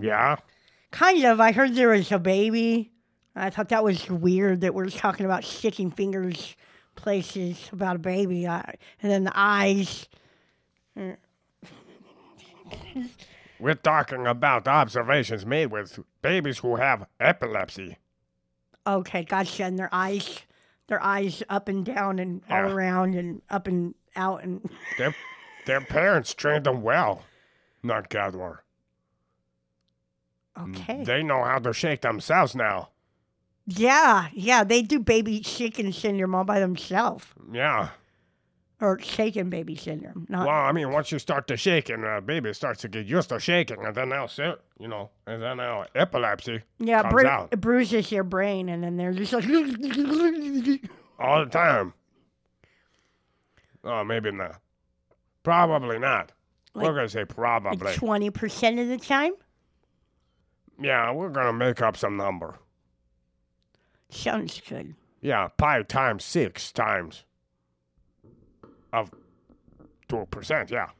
Yeah? 0.00 0.36
Kind 0.90 1.24
of. 1.24 1.40
I 1.40 1.52
heard 1.52 1.74
there 1.74 1.88
was 1.90 2.10
a 2.10 2.18
baby. 2.18 2.92
I 3.36 3.50
thought 3.50 3.68
that 3.68 3.84
was 3.84 4.08
weird 4.08 4.62
that 4.62 4.74
we're 4.74 4.88
talking 4.88 5.26
about 5.26 5.44
sticking 5.44 5.90
fingers 5.90 6.56
places 6.96 7.68
about 7.72 7.96
a 7.96 7.98
baby. 8.00 8.46
I, 8.46 8.74
and 9.02 9.10
then 9.10 9.24
the 9.24 9.32
eyes. 9.34 10.08
We're 13.60 13.74
talking 13.74 14.26
about 14.26 14.66
observations 14.66 15.44
made 15.44 15.66
with 15.66 15.98
babies 16.22 16.58
who 16.58 16.76
have 16.76 17.06
epilepsy. 17.20 17.98
Okay, 18.86 19.24
gotcha. 19.24 19.64
And 19.64 19.78
their 19.78 19.90
eyes, 19.92 20.40
their 20.86 21.02
eyes 21.02 21.42
up 21.48 21.68
and 21.68 21.84
down 21.84 22.18
and 22.18 22.42
all 22.48 22.56
Yeah. 22.66 22.72
around 22.72 23.14
and 23.14 23.42
up 23.50 23.66
and 23.66 23.94
out 24.16 24.42
and. 24.42 24.68
Their, 24.98 25.14
their 25.66 25.80
parents 25.82 26.32
trained 26.34 26.64
them 26.64 26.80
well, 26.82 27.22
not 27.82 28.08
Gadwar. 28.10 28.58
Mm, 30.56 30.76
okay. 30.76 31.04
They 31.04 31.22
know 31.22 31.44
how 31.44 31.58
to 31.58 31.72
shake 31.72 32.00
themselves 32.00 32.54
now. 32.56 32.88
Yeah, 33.66 34.28
yeah, 34.32 34.64
they 34.64 34.82
do 34.82 34.98
baby 34.98 35.42
shaking 35.42 35.92
syndrome 35.92 36.34
all 36.34 36.44
by 36.44 36.58
themselves. 36.60 37.26
Yeah. 37.52 37.90
Or 38.80 38.98
shaking 38.98 39.50
baby 39.50 39.76
syndrome. 39.76 40.26
Not 40.30 40.46
Well, 40.46 40.56
I 40.56 40.72
mean, 40.72 40.90
once 40.90 41.12
you 41.12 41.18
start 41.18 41.46
to 41.48 41.56
shake 41.58 41.90
and 41.90 42.02
a 42.02 42.22
baby 42.22 42.54
starts 42.54 42.80
to 42.80 42.88
get 42.88 43.04
used 43.04 43.28
to 43.28 43.38
shaking, 43.38 43.84
and 43.84 43.94
then 43.94 44.08
they'll 44.08 44.26
sit, 44.26 44.58
you 44.78 44.88
know, 44.88 45.10
and 45.26 45.42
then 45.42 45.58
now 45.58 45.84
epilepsy 45.94 46.62
yeah, 46.78 47.02
comes 47.02 47.12
bru- 47.12 47.26
out 47.26 47.48
it 47.52 47.60
bruises 47.60 48.10
your 48.10 48.24
brain 48.24 48.70
and 48.70 48.82
then 48.82 48.96
they're 48.96 49.12
just 49.12 49.34
like 49.34 49.44
all 51.18 51.44
the 51.44 51.50
time. 51.50 51.92
Oh, 53.84 54.02
maybe 54.04 54.30
not. 54.32 54.60
Probably 55.42 55.98
not. 55.98 56.32
we're 56.74 56.94
gonna 56.94 57.08
say 57.08 57.24
probably. 57.26 57.84
Like 57.84 57.96
twenty 57.96 58.30
percent 58.30 58.78
of 58.78 58.88
the 58.88 58.98
time? 58.98 59.32
yeah, 60.80 61.12
we're 61.12 61.28
gonna 61.28 61.52
make 61.52 61.82
up 61.82 61.96
some 61.98 62.16
number. 62.16 62.58
Sounds 64.08 64.60
good. 64.66 64.94
Yeah, 65.20 65.48
pi 65.56 65.82
times 65.82 66.24
six 66.24 66.72
times 66.72 67.24
of 68.92 69.10
two 70.08 70.26
percent. 70.30 70.70
Yeah. 70.70 70.88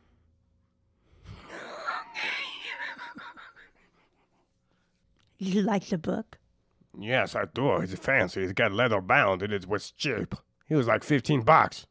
You 5.43 5.63
like 5.63 5.87
the 5.87 5.97
book? 5.97 6.37
Yes, 6.99 7.35
I 7.35 7.45
do. 7.47 7.77
It's 7.77 7.95
fancy. 7.95 8.43
It's 8.43 8.53
got 8.53 8.73
leather 8.73 9.01
bound 9.01 9.43
and 9.43 9.53
it 9.53 9.67
was 9.67 9.91
cheap. 9.91 10.35
It 10.69 10.77
was 10.77 10.87
like 10.87 11.03
fifteen 11.03 11.41
bucks. 11.41 11.87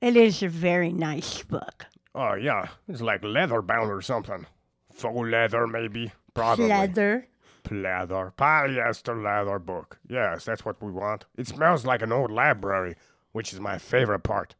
It 0.00 0.16
is 0.16 0.42
a 0.42 0.48
very 0.48 0.90
nice 0.92 1.42
book. 1.42 1.86
Oh 2.14 2.34
yeah, 2.34 2.68
it's 2.88 3.02
like 3.02 3.22
leather 3.22 3.60
bound 3.60 3.90
or 3.90 4.00
something. 4.00 4.46
Faux 4.92 5.28
leather, 5.28 5.66
maybe. 5.66 6.12
Probably. 6.32 6.68
Leather. 6.68 7.28
Leather. 7.70 8.32
Polyester 8.38 9.22
leather 9.22 9.58
book. 9.58 9.98
Yes, 10.08 10.44
that's 10.44 10.64
what 10.64 10.80
we 10.82 10.90
want. 10.90 11.26
It 11.36 11.48
smells 11.48 11.84
like 11.84 12.00
an 12.00 12.12
old 12.12 12.30
library, 12.30 12.94
which 13.32 13.52
is 13.52 13.60
my 13.60 13.76
favorite 13.76 14.20
part. 14.20 14.54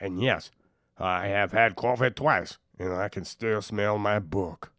And 0.00 0.20
yes, 0.22 0.50
I 0.98 1.26
have 1.28 1.52
had 1.52 1.76
COVID 1.76 2.14
twice, 2.14 2.58
and 2.78 2.92
I 2.92 3.08
can 3.08 3.24
still 3.24 3.60
smell 3.62 3.98
my 3.98 4.18
book. 4.18 4.72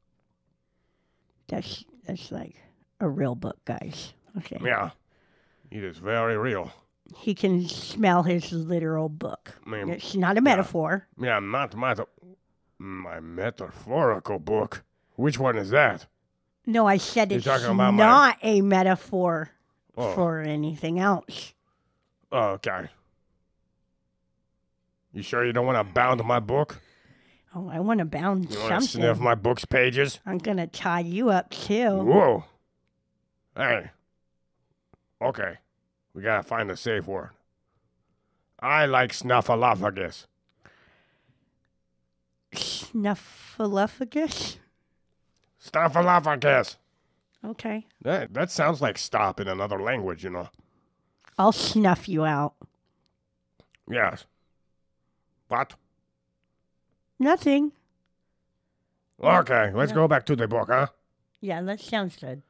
That's 1.47 1.85
that's 2.05 2.31
like 2.31 2.55
a 2.99 3.07
real 3.09 3.35
book, 3.35 3.57
guys. 3.65 4.13
Okay. 4.37 4.57
Yeah, 4.63 4.91
it 5.69 5.83
is 5.83 5.97
very 5.97 6.37
real. 6.37 6.71
He 7.17 7.35
can 7.35 7.67
smell 7.67 8.23
his 8.23 8.51
literal 8.53 9.09
book. 9.09 9.59
mean, 9.65 9.89
It's 9.89 10.15
not 10.15 10.37
a 10.37 10.41
metaphor. 10.41 11.07
Yeah, 11.19 11.39
not 11.39 11.75
my 11.75 11.95
my 12.79 13.19
metaphorical 13.19 14.39
book. 14.39 14.83
Which 15.15 15.37
one 15.37 15.57
is 15.57 15.69
that? 15.71 16.07
No, 16.65 16.87
I 16.87 16.97
said 16.97 17.31
You're 17.31 17.39
it's 17.39 17.45
talking 17.45 17.65
about 17.67 17.93
my- 17.93 18.03
not 18.05 18.37
a 18.41 18.61
metaphor 18.61 19.51
Oh, 19.97 20.13
for 20.13 20.39
anything 20.39 20.99
else. 20.99 21.53
okay. 22.31 22.87
You 25.13 25.21
sure 25.21 25.45
you 25.45 25.53
don't 25.53 25.65
want 25.65 25.77
to 25.77 25.93
bound 25.93 26.23
my 26.23 26.39
book? 26.39 26.81
Oh, 27.53 27.67
I 27.67 27.79
want 27.79 27.99
to 27.99 28.05
bound 28.05 28.49
You 28.49 28.59
want 28.59 28.83
to 28.83 28.87
sniff 28.87 29.19
my 29.19 29.35
book's 29.35 29.65
pages? 29.65 30.19
I'm 30.25 30.37
gonna 30.37 30.67
tie 30.67 31.01
you 31.01 31.29
up 31.29 31.49
too. 31.49 31.97
Whoa. 31.97 32.45
Hey. 33.55 33.91
Okay. 35.21 35.57
We 36.13 36.21
gotta 36.21 36.43
find 36.43 36.71
a 36.71 36.77
safe 36.77 37.07
word. 37.07 37.31
I 38.59 38.85
like 38.85 39.11
snuffleupagus. 39.11 40.27
Snuffleupagus. 42.53 44.57
Snuffleupagus. 45.63 46.75
Okay, 47.43 47.87
That 48.03 48.35
that 48.35 48.51
sounds 48.51 48.81
like 48.81 48.99
stop 48.99 49.39
in 49.39 49.47
another 49.47 49.81
language, 49.81 50.23
you 50.23 50.29
know. 50.29 50.49
I'll 51.39 51.51
snuff 51.51 52.07
you 52.07 52.23
out. 52.23 52.53
Yes. 53.89 54.25
What? 55.51 55.75
Nothing. 57.19 57.73
Okay, 59.21 59.69
let's 59.73 59.91
go 59.91 60.07
back 60.07 60.25
to 60.27 60.35
the 60.37 60.47
book, 60.47 60.69
huh? 60.69 60.87
Yeah, 61.41 61.61
that 61.63 61.81
sounds 61.81 62.15
good. 62.15 62.41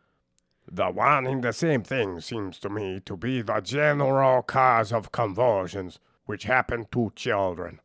The 0.72 0.91
wanting 0.91 1.41
the 1.41 1.51
same 1.51 1.81
thing 1.81 2.22
seems 2.22 2.60
to 2.60 2.70
me 2.70 3.00
to 3.05 3.17
be 3.17 3.41
the 3.41 3.60
general 3.60 4.43
cause 4.43 4.93
of 4.93 5.12
convulsions 5.12 5.98
which 6.27 6.43
happen 6.43 6.86
to 6.91 7.12
children. 7.15 7.79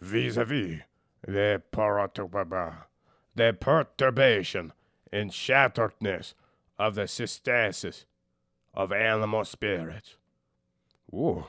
Vis-a-vis 0.00 0.80
the, 1.28 1.62
perturb- 1.70 2.86
the 3.34 3.52
perturbation 3.60 4.72
and 5.12 5.32
shatteredness 5.32 6.32
of 6.78 6.94
the 6.94 7.02
systasis 7.02 8.06
of 8.72 8.90
animal 8.90 9.44
spirits. 9.44 10.16
Ooh. 11.12 11.44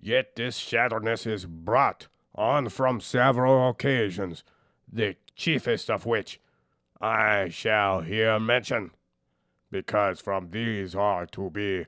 Yet 0.00 0.34
this 0.36 0.58
shatteredness 0.58 1.26
is 1.26 1.44
brought 1.44 2.08
on 2.34 2.70
from 2.70 3.00
several 3.00 3.68
occasions, 3.68 4.42
the 4.90 5.16
chiefest 5.36 5.90
of 5.90 6.06
which 6.06 6.40
I 7.00 7.48
shall 7.50 8.00
here 8.00 8.40
mention, 8.40 8.92
because 9.70 10.20
from 10.20 10.50
these 10.50 10.94
are 10.94 11.26
to 11.26 11.50
be 11.50 11.86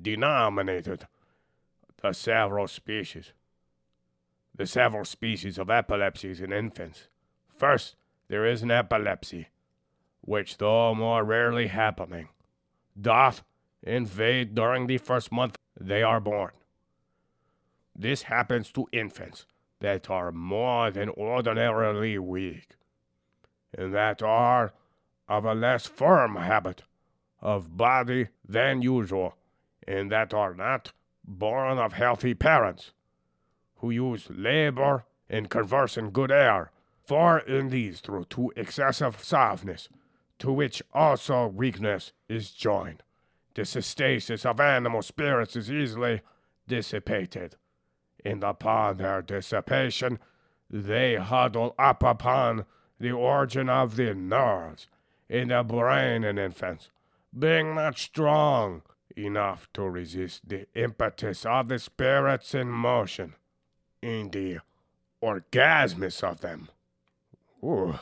denominated 0.00 1.06
the 2.02 2.12
several 2.12 2.66
species. 2.66 3.32
The 4.54 4.66
several 4.66 5.04
species 5.04 5.56
of 5.56 5.70
epilepsies 5.70 6.40
in 6.40 6.52
infants. 6.52 7.08
First, 7.56 7.94
there 8.28 8.44
is 8.44 8.62
an 8.62 8.70
epilepsy, 8.70 9.48
which, 10.20 10.58
though 10.58 10.94
more 10.94 11.24
rarely 11.24 11.68
happening, 11.68 12.28
doth 13.00 13.42
invade 13.82 14.54
during 14.54 14.86
the 14.86 14.98
first 14.98 15.32
month 15.32 15.56
they 15.78 16.02
are 16.02 16.20
born. 16.20 16.50
This 17.94 18.22
happens 18.22 18.72
to 18.72 18.88
infants 18.92 19.46
that 19.80 20.08
are 20.08 20.32
more 20.32 20.90
than 20.90 21.10
ordinarily 21.10 22.18
weak 22.18 22.76
and 23.76 23.94
that 23.94 24.22
are 24.22 24.72
of 25.28 25.44
a 25.44 25.54
less 25.54 25.86
firm 25.86 26.36
habit 26.36 26.82
of 27.40 27.76
body 27.76 28.28
than 28.46 28.82
usual, 28.82 29.36
and 29.86 30.10
that 30.12 30.32
are 30.32 30.54
not 30.54 30.92
born 31.24 31.78
of 31.78 31.94
healthy 31.94 32.34
parents, 32.34 32.92
who 33.76 33.90
use 33.90 34.28
labor 34.30 35.04
and 35.28 35.50
converse 35.50 35.96
in 35.96 36.10
good 36.10 36.30
air, 36.30 36.70
for 37.04 37.38
in 37.40 37.70
these 37.70 38.00
through 38.00 38.24
too 38.26 38.52
excessive 38.56 39.22
softness, 39.24 39.88
to 40.38 40.52
which 40.52 40.82
also 40.92 41.48
weakness 41.48 42.12
is 42.28 42.52
joined. 42.52 43.02
The 43.54 43.62
systasis 43.62 44.46
of 44.46 44.60
animal 44.60 45.02
spirits 45.02 45.56
is 45.56 45.70
easily 45.70 46.20
dissipated, 46.68 47.56
and 48.24 48.42
upon 48.44 48.96
their 48.96 49.22
dissipation 49.22 50.18
they 50.70 51.16
huddle 51.16 51.74
up 51.78 52.02
upon 52.02 52.64
the 52.98 53.12
origin 53.12 53.68
of 53.68 53.96
the 53.96 54.14
nerves 54.14 54.86
in 55.28 55.48
the 55.48 55.62
brain 55.62 56.24
in 56.24 56.38
infants, 56.38 56.90
being 57.36 57.74
not 57.74 57.98
strong 57.98 58.82
enough 59.16 59.68
to 59.74 59.82
resist 59.82 60.48
the 60.48 60.66
impetus 60.74 61.44
of 61.44 61.68
the 61.68 61.78
spirits 61.78 62.54
in 62.54 62.68
motion, 62.68 63.34
in 64.00 64.30
the 64.30 64.58
orgasmus 65.20 66.22
of 66.22 66.40
them. 66.40 66.68
Ooh. 67.62 67.98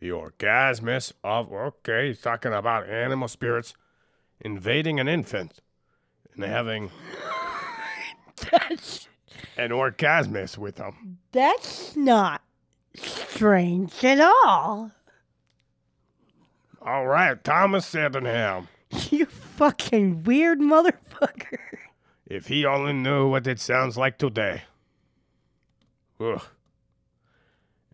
The 0.00 0.10
orgasmus 0.10 1.12
of, 1.22 1.52
okay, 1.52 2.08
he's 2.08 2.20
talking 2.20 2.52
about 2.52 2.88
animal 2.88 3.28
spirits 3.28 3.74
invading 4.40 4.98
an 4.98 5.08
infant 5.08 5.60
and 6.34 6.44
having 6.44 6.90
That's 8.50 9.08
an 9.56 9.72
orgasmus 9.72 10.56
with 10.58 10.76
them. 10.76 11.18
that's 11.32 11.96
not 11.96 12.42
strange 12.94 14.04
at 14.04 14.20
all. 14.20 14.90
All 16.84 17.06
right, 17.06 17.42
Thomas 17.42 17.86
Sydenham. 17.86 18.68
You 19.10 19.24
fucking 19.24 20.24
weird 20.24 20.58
motherfucker. 20.60 21.58
If 22.26 22.48
he 22.48 22.66
only 22.66 22.92
knew 22.92 23.26
what 23.28 23.46
it 23.46 23.58
sounds 23.58 23.96
like 23.96 24.18
today. 24.18 24.64
Ugh. 26.20 26.42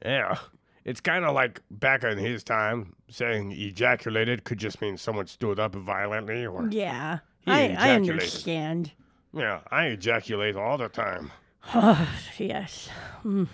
Yeah. 0.04 0.38
It's 0.84 1.00
kind 1.00 1.24
of 1.24 1.34
like 1.36 1.60
back 1.70 2.02
in 2.02 2.18
his 2.18 2.42
time, 2.42 2.94
saying 3.08 3.52
ejaculated 3.52 4.42
could 4.42 4.58
just 4.58 4.80
mean 4.80 4.96
someone 4.96 5.28
stood 5.28 5.60
up 5.60 5.74
violently 5.74 6.44
or. 6.46 6.66
Yeah, 6.68 7.18
I, 7.46 7.76
I 7.78 7.90
understand. 7.92 8.90
Yeah, 9.32 9.60
I 9.70 9.86
ejaculate 9.86 10.56
all 10.56 10.78
the 10.78 10.88
time. 10.88 11.30
Oh, 11.74 12.08
yes. 12.38 12.88
You 13.24 13.46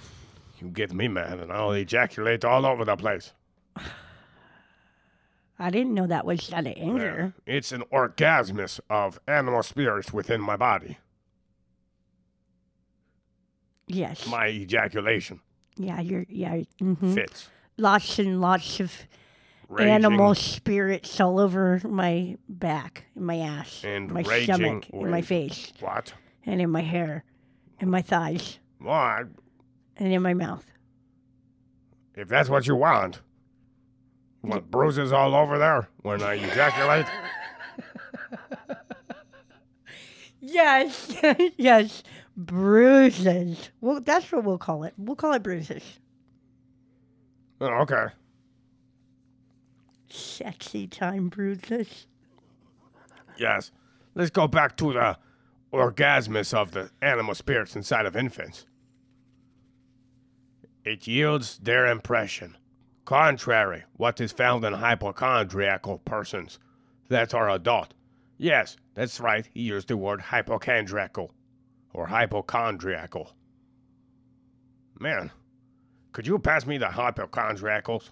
get 0.73 0.93
me 0.93 1.09
mad 1.09 1.41
and 1.41 1.53
I'll 1.53 1.73
ejaculate 1.73 2.45
all 2.45 2.65
over 2.65 2.85
the 2.85 2.97
place. 2.97 3.33
I 5.59 5.71
didn't 5.71 5.95
know 5.95 6.07
that 6.07 6.25
was 6.27 6.53
out 6.53 6.67
of 6.67 6.77
Yeah. 6.77 6.83
anger. 6.83 7.33
It's 7.47 7.71
an 7.73 7.83
orgasmus 7.91 8.81
of 8.91 9.19
animal 9.29 9.63
spirits 9.63 10.13
within 10.13 10.41
my 10.41 10.57
body. 10.57 10.99
Yes. 13.87 14.27
My 14.27 14.49
ejaculation 14.49 15.41
yeah, 15.77 16.01
you're 16.01 16.25
yeah. 16.29 16.63
hmm 16.79 17.15
fits. 17.15 17.49
Lots 17.77 18.19
and 18.21 18.41
lots 18.41 18.79
of 18.81 18.93
Raging 19.68 19.92
animal 19.94 20.35
spirits 20.35 21.20
all 21.20 21.38
over 21.40 21.81
my 21.85 22.37
back, 22.48 23.05
in 23.16 23.24
my 23.24 23.38
ass, 23.38 23.83
And 23.85 24.11
my 24.11 24.22
raging 24.22 24.55
stomach, 24.55 24.90
in 24.90 25.11
my 25.11 25.22
face, 25.22 25.72
What? 25.81 26.12
and 26.46 26.61
in 26.61 26.70
my 26.70 26.83
hair, 26.83 27.24
in 27.81 27.90
my 27.90 28.03
thighs, 28.03 28.59
I- 28.87 29.24
and 29.96 30.12
in 30.12 30.22
my 30.22 30.35
mouth. 30.35 30.64
if 32.14 32.29
that's 32.29 32.48
what 32.48 32.66
you 32.66 32.77
want. 32.77 33.20
You 34.42 34.50
want 34.50 34.70
bruises 34.70 35.12
all 35.12 35.35
over 35.35 35.57
there 35.59 35.88
when 36.03 36.22
I 36.22 36.35
ejaculate? 36.35 37.07
Yes, 40.46 41.16
yes. 41.57 42.03
bruises. 42.37 43.70
Well, 43.81 44.00
that's 44.03 44.31
what 44.31 44.44
we'll 44.44 44.59
call 44.59 44.85
it. 44.85 44.92
We'll 44.98 45.16
call 45.16 45.33
it 45.33 45.42
bruises. 45.42 45.83
Oh, 47.62 47.66
okay. 47.83 48.07
Sexy 50.14 50.87
time 50.87 51.29
bruises. 51.29 52.07
Yes. 53.37 53.72
Let's 54.14 54.31
go 54.31 54.46
back 54.46 54.77
to 54.77 54.92
the 54.92 55.18
orgasmus 55.72 56.55
of 56.55 56.70
the 56.70 56.90
animal 57.03 57.35
spirits 57.35 57.74
inside 57.74 58.07
of 58.07 58.14
infants. 58.14 58.66
It 60.85 61.09
yields 61.09 61.59
their 61.59 61.87
impression, 61.87 62.57
contrary 63.05 63.85
what 63.96 64.20
is 64.20 64.31
found 64.31 64.64
in 64.64 64.74
hypochondriacal 64.74 65.98
persons 65.98 66.61
that 67.09 67.35
are 67.35 67.50
adult. 67.50 67.92
Yes, 68.38 68.77
that's 68.94 69.18
right. 69.18 69.48
He 69.53 69.62
used 69.62 69.88
the 69.88 69.96
word 69.96 70.20
hypochondriacal 70.20 71.33
or 71.92 72.07
hypochondriacal. 72.07 73.33
Man, 75.00 75.33
could 76.12 76.29
you 76.29 76.38
pass 76.38 76.66
me 76.66 76.79
the 76.79 76.87
hypochondriacals? 76.87 78.11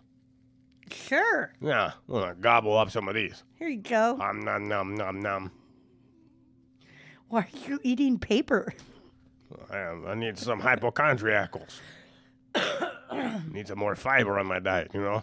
Sure. 0.93 1.53
Yeah, 1.61 1.93
I'm 2.09 2.15
gonna 2.15 2.35
gobble 2.35 2.77
up 2.77 2.91
some 2.91 3.09
of 3.09 3.15
these. 3.15 3.43
Here 3.59 3.69
you 3.69 3.81
go. 3.81 4.19
Um, 4.21 4.41
nom 4.41 4.69
nom 4.69 4.95
nom 4.95 5.21
nom. 5.21 5.51
Why 7.29 7.41
are 7.41 7.49
you 7.67 7.81
eating 7.83 8.19
paper? 8.19 8.75
I, 9.71 9.79
I 9.79 10.15
need 10.15 10.39
some 10.39 10.61
hypochondriacals. 10.61 11.81
need 13.51 13.69
some 13.69 13.79
more 13.79 13.97
fiber 13.97 14.39
on 14.39 14.47
my 14.47 14.59
diet, 14.59 14.91
you 14.93 15.01
know? 15.01 15.23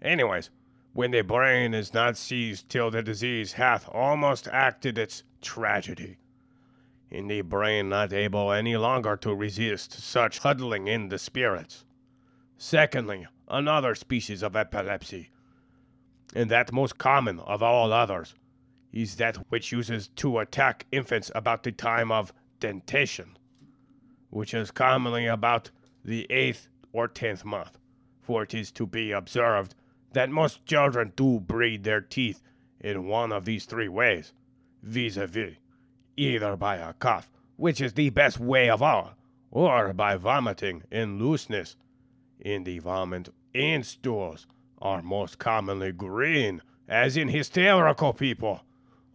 Anyways, 0.00 0.50
when 0.92 1.10
the 1.10 1.22
brain 1.22 1.74
is 1.74 1.92
not 1.92 2.16
seized 2.16 2.68
till 2.68 2.90
the 2.90 3.02
disease 3.02 3.52
hath 3.52 3.88
almost 3.92 4.48
acted 4.48 4.96
its 4.98 5.24
tragedy, 5.42 6.16
in 7.10 7.28
the 7.28 7.42
brain 7.42 7.88
not 7.88 8.12
able 8.12 8.52
any 8.52 8.76
longer 8.76 9.16
to 9.16 9.34
resist 9.34 9.92
such 9.92 10.38
huddling 10.38 10.88
in 10.88 11.08
the 11.08 11.18
spirits. 11.18 11.84
Secondly, 12.58 13.26
another 13.48 13.94
species 13.94 14.42
of 14.42 14.56
epilepsy, 14.56 15.30
and 16.34 16.50
that 16.50 16.72
most 16.72 16.98
common 16.98 17.38
of 17.40 17.62
all 17.62 17.92
others, 17.92 18.34
is 18.92 19.16
that 19.16 19.36
which 19.50 19.72
uses 19.72 20.08
to 20.08 20.38
attack 20.38 20.86
infants 20.90 21.30
about 21.34 21.62
the 21.62 21.72
time 21.72 22.10
of 22.10 22.32
dentation, 22.60 23.28
which 24.30 24.54
is 24.54 24.70
commonly 24.70 25.26
about 25.26 25.70
the 26.04 26.26
eighth 26.30 26.68
or 26.92 27.06
tenth 27.06 27.44
month, 27.44 27.78
for 28.22 28.42
it 28.42 28.54
is 28.54 28.70
to 28.72 28.86
be 28.86 29.12
observed 29.12 29.74
that 30.12 30.30
most 30.30 30.64
children 30.64 31.12
do 31.14 31.38
breed 31.40 31.84
their 31.84 32.00
teeth 32.00 32.42
in 32.80 33.06
one 33.06 33.32
of 33.32 33.44
these 33.44 33.66
three 33.66 33.88
ways, 33.88 34.32
vis-a-vis, 34.82 35.56
either 36.16 36.56
by 36.56 36.76
a 36.76 36.92
cough, 36.94 37.30
which 37.56 37.80
is 37.80 37.92
the 37.92 38.10
best 38.10 38.38
way 38.38 38.70
of 38.70 38.82
all, 38.82 39.14
or 39.50 39.92
by 39.92 40.16
vomiting 40.16 40.82
in 40.90 41.18
looseness. 41.18 41.76
In 42.40 42.64
the 42.64 42.78
vomit 42.78 43.30
and 43.54 43.84
stools 43.84 44.46
are 44.78 45.02
most 45.02 45.38
commonly 45.38 45.92
green, 45.92 46.62
as 46.88 47.16
in 47.16 47.28
hysterical 47.28 48.12
people. 48.12 48.62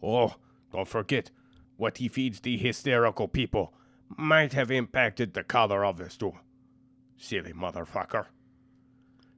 Oh, 0.01 0.35
don't 0.71 0.87
forget, 0.87 1.29
what 1.77 1.97
he 1.99 2.07
feeds 2.07 2.39
the 2.39 2.57
hysterical 2.57 3.27
people 3.27 3.73
might 4.17 4.53
have 4.53 4.71
impacted 4.71 5.33
the 5.33 5.43
color 5.43 5.85
of 5.85 5.97
the 5.97 6.09
stool. 6.09 6.37
Silly 7.17 7.53
motherfucker. 7.53 8.25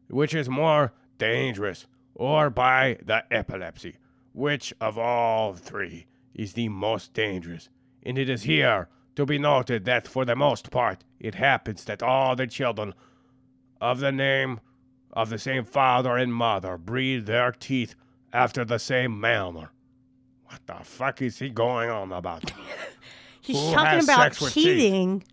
Which 0.09 0.33
is 0.33 0.49
more 0.49 0.93
dangerous, 1.17 1.85
or 2.15 2.49
by 2.49 2.97
the 3.03 3.23
epilepsy, 3.31 3.97
which 4.33 4.73
of 4.79 4.97
all 4.97 5.53
three 5.53 6.05
is 6.33 6.53
the 6.53 6.69
most 6.69 7.13
dangerous. 7.13 7.69
And 8.03 8.17
it 8.17 8.29
is 8.29 8.43
here 8.43 8.87
to 9.15 9.25
be 9.25 9.37
noted 9.37 9.85
that 9.85 10.07
for 10.07 10.25
the 10.25 10.35
most 10.35 10.71
part 10.71 11.03
it 11.19 11.35
happens 11.35 11.83
that 11.85 12.01
all 12.01 12.35
the 12.35 12.47
children 12.47 12.93
of 13.81 13.99
the 13.99 14.11
name 14.11 14.59
of 15.13 15.29
the 15.29 15.37
same 15.37 15.63
father 15.65 16.17
and 16.17 16.33
mother 16.33 16.77
breed 16.77 17.25
their 17.25 17.51
teeth 17.51 17.95
after 18.31 18.65
the 18.65 18.79
same 18.79 19.19
manner. 19.19 19.71
What 20.45 20.59
the 20.65 20.83
fuck 20.83 21.21
is 21.21 21.37
he 21.39 21.49
going 21.49 21.89
on 21.89 22.11
about? 22.11 22.51
He's 23.41 23.59
Who 23.59 23.73
talking 23.73 24.03
about 24.03 24.33
cheating. 24.33 24.45
with 24.45 24.53
teeth? 24.53 24.63
teething. 24.65 25.23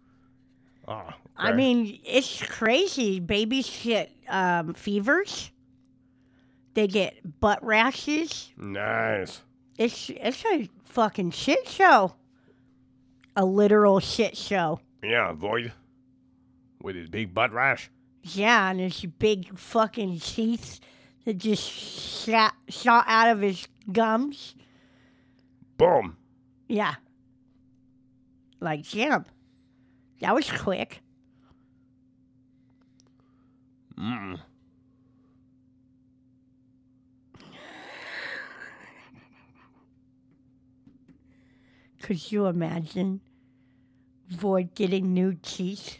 Oh, 0.88 1.09
I 1.37 1.53
mean, 1.53 2.00
it's 2.05 2.42
crazy. 2.46 3.20
Babies 3.20 3.79
get 3.83 4.11
um, 4.29 4.74
fevers. 4.74 5.50
They 6.74 6.87
get 6.87 7.40
butt 7.40 7.62
rashes. 7.64 8.50
nice. 8.57 9.42
It's 9.79 10.11
it's 10.11 10.44
a 10.44 10.68
fucking 10.85 11.31
shit 11.31 11.66
show. 11.68 12.14
A 13.37 13.44
literal 13.44 14.00
shit 14.00 14.37
show. 14.37 14.81
Yeah, 15.03 15.33
Void 15.33 15.72
with 16.83 16.96
his 16.96 17.09
big 17.09 17.33
butt 17.33 17.53
rash. 17.53 17.90
Yeah, 18.22 18.70
and 18.70 18.80
his 18.80 19.04
big 19.18 19.59
fucking 19.59 20.20
teeth 20.20 20.80
that 21.24 21.38
just 21.38 21.62
shot 21.62 22.54
shot 22.68 23.04
out 23.06 23.30
of 23.30 23.40
his 23.40 23.66
gums. 23.90 24.54
Boom. 25.76 26.16
Yeah. 26.68 26.94
Like 28.61 28.83
jam. 28.83 29.24
That 30.20 30.35
was 30.35 30.50
quick. 30.50 31.00
Mm. 33.98 34.38
Could 42.02 42.33
you 42.33 42.46
imagine 42.46 43.20
Void 44.28 44.74
getting 44.74 45.12
new 45.12 45.35
teeth? 45.42 46.00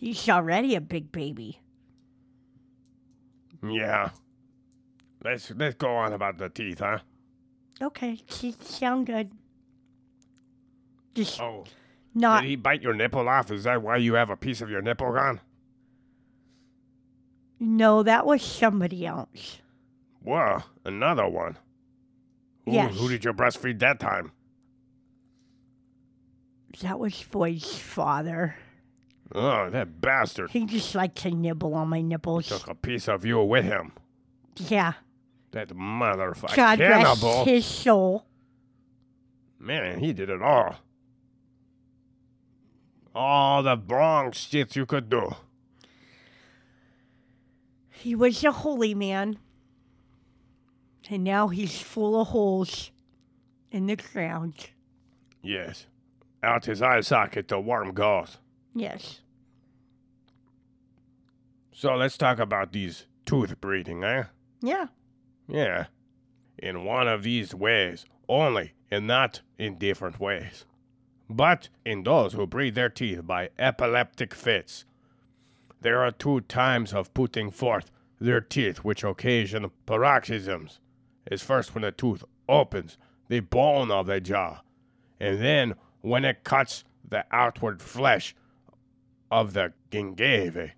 He's 0.00 0.28
already 0.30 0.74
a 0.74 0.80
big 0.80 1.12
baby. 1.12 1.60
Yeah. 3.62 4.10
Let's 5.22 5.50
let's 5.50 5.74
go 5.74 5.94
on 5.94 6.14
about 6.14 6.38
the 6.38 6.48
teeth, 6.48 6.78
huh? 6.78 7.00
Okay, 7.82 8.16
teeth 8.28 8.66
sound 8.66 9.06
good. 9.06 9.30
Just 11.14 11.38
Oh, 11.40 11.64
not 12.14 12.40
did 12.40 12.48
he 12.48 12.56
bite 12.56 12.80
your 12.80 12.94
nipple 12.94 13.28
off? 13.28 13.50
Is 13.50 13.64
that 13.64 13.82
why 13.82 13.98
you 13.98 14.14
have 14.14 14.30
a 14.30 14.36
piece 14.36 14.62
of 14.62 14.70
your 14.70 14.80
nipple 14.82 15.12
gone? 15.12 15.40
no, 17.62 18.02
that 18.02 18.24
was 18.24 18.40
somebody 18.42 19.04
else. 19.04 19.60
Whoa, 20.22 20.62
another 20.86 21.28
one. 21.28 21.58
Who, 22.64 22.72
Yes. 22.72 22.96
who 22.96 23.06
did 23.10 23.22
you 23.22 23.34
breastfeed 23.34 23.78
that 23.80 24.00
time? 24.00 24.32
That 26.80 26.98
was 26.98 27.20
Void's 27.20 27.76
father. 27.78 28.56
Oh, 29.32 29.70
that 29.70 30.00
bastard 30.00 30.50
He 30.50 30.66
just 30.66 30.94
likes 30.94 31.22
to 31.22 31.30
nibble 31.30 31.74
on 31.74 31.88
my 31.88 32.00
nipples. 32.00 32.48
took 32.48 32.68
a 32.68 32.74
piece 32.74 33.08
of 33.08 33.24
you 33.24 33.40
with 33.42 33.64
him. 33.64 33.92
Yeah. 34.56 34.94
That 35.52 35.68
motherfucker 35.68 36.56
God 36.56 36.80
rest 36.80 37.20
cannibal. 37.20 37.44
his 37.44 37.64
soul. 37.64 38.26
Man, 39.58 39.98
he 40.00 40.12
did 40.12 40.30
it 40.30 40.42
all. 40.42 40.76
All 43.14 43.62
the 43.62 43.76
wrong 43.76 44.32
shit 44.32 44.76
you 44.76 44.86
could 44.86 45.08
do. 45.08 45.34
He 47.90 48.14
was 48.14 48.42
a 48.44 48.52
holy 48.52 48.94
man. 48.94 49.38
And 51.08 51.24
now 51.24 51.48
he's 51.48 51.80
full 51.80 52.20
of 52.20 52.28
holes 52.28 52.92
in 53.72 53.86
the 53.86 53.96
ground. 53.96 54.54
Yes. 55.42 55.86
Out 56.42 56.66
his 56.66 56.80
eye 56.80 57.00
socket 57.00 57.48
the 57.48 57.58
worm 57.58 57.92
goes. 57.92 58.38
Yes. 58.74 59.20
So 61.72 61.94
let's 61.94 62.18
talk 62.18 62.38
about 62.38 62.72
these 62.72 63.06
tooth 63.24 63.60
breeding, 63.60 64.04
eh? 64.04 64.24
Yeah. 64.60 64.86
Yeah. 65.48 65.86
In 66.58 66.84
one 66.84 67.08
of 67.08 67.22
these 67.22 67.54
ways 67.54 68.04
only, 68.28 68.72
and 68.90 69.06
not 69.06 69.40
in 69.58 69.78
different 69.78 70.20
ways. 70.20 70.66
But 71.28 71.68
in 71.84 72.02
those 72.02 72.32
who 72.32 72.46
breed 72.46 72.74
their 72.74 72.88
teeth 72.88 73.26
by 73.26 73.50
epileptic 73.58 74.34
fits, 74.34 74.84
there 75.80 76.02
are 76.04 76.10
two 76.10 76.42
times 76.42 76.92
of 76.92 77.14
putting 77.14 77.50
forth 77.50 77.90
their 78.20 78.40
teeth 78.40 78.78
which 78.78 79.02
occasion 79.04 79.70
paroxysms. 79.86 80.80
Is 81.30 81.42
first 81.42 81.74
when 81.74 81.82
the 81.82 81.92
tooth 81.92 82.24
opens 82.48 82.98
the 83.28 83.40
bone 83.40 83.90
of 83.90 84.06
the 84.06 84.20
jaw, 84.20 84.60
and 85.20 85.40
then 85.40 85.74
when 86.00 86.24
it 86.24 86.44
cuts 86.44 86.84
the 87.08 87.24
outward 87.30 87.80
flesh 87.80 88.34
of 89.30 89.52
the 89.52 89.72
gingiva. 89.90 90.72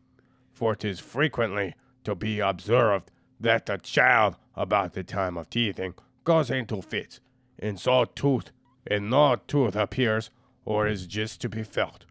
For 0.52 0.74
it 0.74 0.84
is 0.84 1.00
frequently 1.00 1.74
to 2.04 2.14
be 2.14 2.40
observed 2.40 3.10
that 3.40 3.66
the 3.66 3.78
child 3.78 4.36
about 4.54 4.92
the 4.92 5.02
time 5.02 5.36
of 5.36 5.50
teething 5.50 5.94
goes 6.24 6.50
into 6.50 6.82
fits, 6.82 7.20
and 7.58 7.78
so 7.80 8.04
tooth 8.04 8.50
and 8.86 9.10
no 9.10 9.36
tooth 9.46 9.76
appears 9.76 10.30
or 10.64 10.86
is 10.86 11.06
just 11.06 11.40
to 11.40 11.48
be 11.48 11.62
felt. 11.62 12.04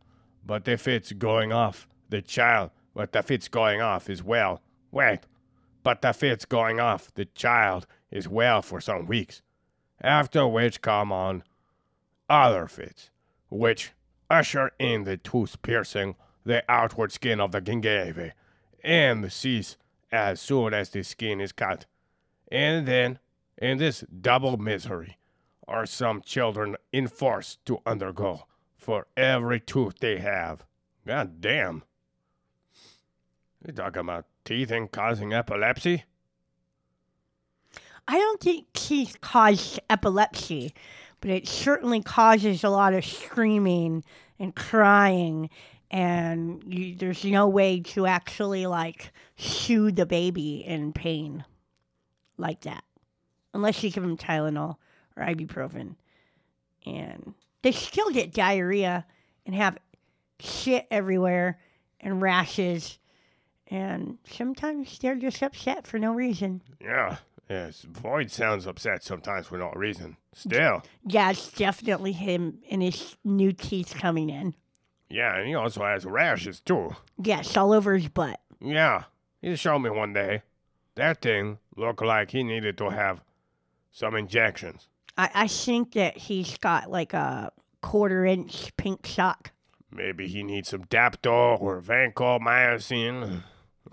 But 0.45 0.65
the 0.65 0.77
fits 0.77 1.11
going 1.13 1.53
off, 1.53 1.87
the 2.09 2.21
child, 2.21 2.71
but 2.93 3.11
the 3.11 3.23
fits 3.23 3.47
going 3.47 3.81
off 3.81 4.09
is 4.09 4.23
well. 4.23 4.61
Wait, 4.91 5.19
but 5.83 6.01
the 6.01 6.13
fits 6.13 6.45
going 6.45 6.79
off, 6.79 7.13
the 7.13 7.25
child 7.25 7.87
is 8.09 8.27
well 8.27 8.61
for 8.61 8.81
some 8.81 9.05
weeks, 9.05 9.41
after 10.01 10.47
which 10.47 10.81
come 10.81 11.11
on 11.11 11.43
other 12.29 12.67
fits, 12.67 13.09
which 13.49 13.91
usher 14.29 14.71
in 14.79 15.03
the 15.03 15.17
tooth 15.17 15.61
piercing 15.61 16.15
the 16.45 16.63
outward 16.69 17.11
skin 17.11 17.39
of 17.39 17.51
the 17.51 17.61
gingiva, 17.61 18.31
and 18.83 19.31
cease 19.31 19.77
as 20.11 20.41
soon 20.41 20.73
as 20.73 20.89
the 20.89 21.03
skin 21.03 21.39
is 21.39 21.51
cut. 21.51 21.85
And 22.51 22.87
then, 22.87 23.19
in 23.57 23.77
this 23.77 24.03
double 24.21 24.57
misery, 24.57 25.17
are 25.67 25.85
some 25.85 26.21
children 26.21 26.75
enforced 26.91 27.65
to 27.65 27.79
undergo 27.85 28.45
for 28.75 29.07
every 29.15 29.59
tooth 29.59 29.99
they 29.99 30.17
have. 30.17 30.65
God 31.07 31.39
damn. 31.39 31.83
You 33.65 33.73
talking 33.73 34.01
about 34.01 34.25
teething 34.43 34.87
causing 34.87 35.33
epilepsy? 35.33 36.03
I 38.07 38.17
don't 38.17 38.41
think 38.41 38.65
teeth 38.73 39.21
cause 39.21 39.79
epilepsy, 39.89 40.73
but 41.21 41.29
it 41.29 41.47
certainly 41.47 42.01
causes 42.01 42.63
a 42.63 42.69
lot 42.69 42.93
of 42.93 43.05
screaming 43.05 44.03
and 44.39 44.55
crying, 44.55 45.49
and 45.91 46.63
you, 46.65 46.95
there's 46.95 47.23
no 47.25 47.47
way 47.47 47.81
to 47.81 48.07
actually 48.07 48.65
like 48.65 49.11
soothe 49.35 49.97
the 49.97 50.05
baby 50.05 50.63
in 50.65 50.93
pain 50.93 51.43
like 52.37 52.61
that, 52.61 52.83
unless 53.53 53.83
you 53.83 53.91
give 53.91 54.01
them 54.01 54.17
Tylenol 54.17 54.77
or 55.15 55.23
ibuprofen, 55.23 55.95
and 56.85 57.35
they 57.61 57.73
still 57.73 58.09
get 58.09 58.33
diarrhea 58.33 59.05
and 59.45 59.53
have 59.53 59.77
shit 60.39 60.87
everywhere 60.89 61.59
and 61.99 62.21
rashes, 62.21 62.97
and 63.67 64.17
sometimes 64.25 64.97
they're 64.99 65.15
just 65.15 65.43
upset 65.43 65.85
for 65.85 65.99
no 65.99 66.13
reason. 66.13 66.61
Yeah. 66.81 67.17
Yes. 67.49 67.81
Void 67.81 68.31
sounds 68.31 68.65
upset 68.65 69.03
sometimes 69.03 69.47
for 69.47 69.57
no 69.57 69.71
reason. 69.75 70.15
Still. 70.33 70.83
Yeah, 71.05 71.31
it's 71.31 71.51
definitely 71.51 72.13
him 72.13 72.59
and 72.71 72.81
his 72.81 73.17
new 73.25 73.51
teeth 73.51 73.93
coming 73.99 74.29
in. 74.29 74.55
Yeah, 75.11 75.35
and 75.37 75.47
he 75.47 75.53
also 75.55 75.83
has 75.83 76.05
rashes 76.05 76.59
too. 76.61 76.95
Yes, 77.21 77.55
all 77.57 77.73
over 77.73 77.95
his 77.97 78.07
butt. 78.07 78.39
Yeah. 78.59 79.03
He 79.41 79.55
showed 79.55 79.79
me 79.79 79.89
one 79.89 80.13
day. 80.13 80.43
That 80.95 81.21
thing 81.21 81.57
looked 81.75 82.01
like 82.01 82.31
he 82.31 82.43
needed 82.43 82.77
to 82.77 82.89
have 82.89 83.21
some 83.91 84.15
injections. 84.15 84.87
I, 85.17 85.29
I 85.33 85.47
think 85.47 85.93
that 85.93 86.17
he's 86.17 86.57
got 86.57 86.89
like 86.89 87.13
a 87.13 87.51
quarter 87.81 88.25
inch 88.25 88.75
pink 88.77 89.05
sock, 89.07 89.51
Maybe 89.93 90.27
he 90.27 90.41
needs 90.43 90.69
some 90.69 90.85
Dapto 90.85 91.59
or 91.59 91.81
vancomycin. 91.81 93.43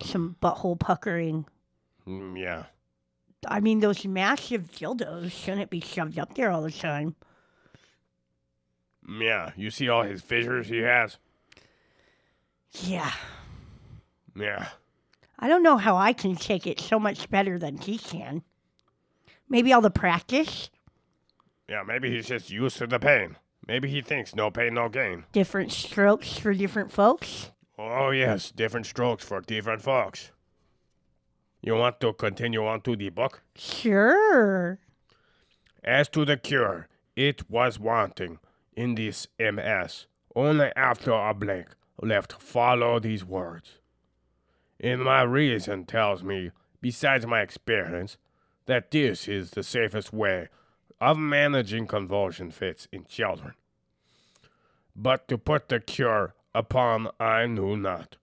some 0.01 0.37
butthole 0.41 0.79
puckering. 0.79 1.47
Mm, 2.07 2.39
yeah. 2.41 2.65
I 3.49 3.61
mean, 3.61 3.81
those 3.81 4.05
massive 4.05 4.71
dildos 4.71 5.33
shouldn't 5.33 5.71
be 5.71 5.81
shoved 5.81 6.19
up 6.19 6.35
there 6.35 6.51
all 6.51 6.63
the 6.63 6.71
time. 6.71 7.17
Yeah. 9.09 9.53
You 9.57 9.71
see 9.71 9.89
all 9.89 10.03
his 10.03 10.23
fissures 10.23 10.69
he 10.69 10.79
has? 10.79 11.19
Yeah. 12.83 13.13
Yeah. 14.37 14.69
I 15.39 15.49
don't 15.49 15.63
know 15.63 15.77
how 15.79 15.97
I 15.97 16.13
can 16.13 16.37
take 16.37 16.67
it 16.67 16.81
so 16.81 16.99
much 16.99 17.31
better 17.31 17.59
than 17.59 17.79
he 17.79 17.99
can. 17.99 18.43
Maybe 19.49 19.73
all 19.73 19.81
the 19.81 19.91
practice, 19.91 20.69
Yeah, 21.69 21.83
maybe 21.87 22.11
he's 22.11 22.27
just 22.29 22.51
used 22.51 22.79
to 22.79 22.87
the 22.87 22.99
pain. 22.99 23.37
Maybe 23.67 23.89
he 23.89 24.01
thinks 24.03 24.35
no 24.35 24.51
pain, 24.51 24.75
no 24.75 24.89
gain. 24.89 25.25
different 25.33 25.73
strokes 25.73 26.39
for 26.39 26.53
different 26.55 26.91
folks. 26.93 27.51
Oh, 27.79 28.11
yes, 28.11 28.51
different 28.51 28.87
strokes 28.87 29.25
for 29.25 29.41
different 29.41 29.83
folks. 29.83 30.33
You 31.63 31.75
want 31.77 32.01
to 32.01 32.13
continue 32.13 32.67
on 32.67 32.81
to 32.83 32.97
the 32.97 33.09
book? 33.11 33.43
Sure. 33.57 34.79
As 35.85 36.09
to 36.11 36.25
the 36.25 36.37
cure, 36.37 36.89
it 37.17 37.49
was 37.51 37.79
wanting 37.79 38.39
in 38.79 38.95
this 38.95 39.27
MS. 39.41 40.07
Only 40.37 40.71
after 40.77 41.11
a 41.11 41.35
blank 41.35 41.75
left 42.01 42.41
follow 42.41 43.01
these 43.01 43.25
words. 43.25 43.79
And 44.79 45.03
my 45.03 45.23
reason 45.23 45.85
tells 45.85 46.23
me, 46.23 46.53
besides 46.81 47.27
my 47.27 47.41
experience, 47.41 48.17
that 48.67 48.93
this 48.93 49.27
is 49.27 49.51
the 49.51 49.65
safest 49.65 50.13
way 50.13 50.49
of 51.01 51.19
managing 51.19 51.89
convulsion 51.89 52.53
fits 52.53 52.87
in 52.93 53.05
children. 53.07 53.55
But 54.95 55.27
to 55.27 55.39
put 55.39 55.69
the 55.69 55.81
cure 55.81 56.35
upon 56.55 57.09
I 57.19 57.47
knew 57.47 57.77
not. 57.77 58.17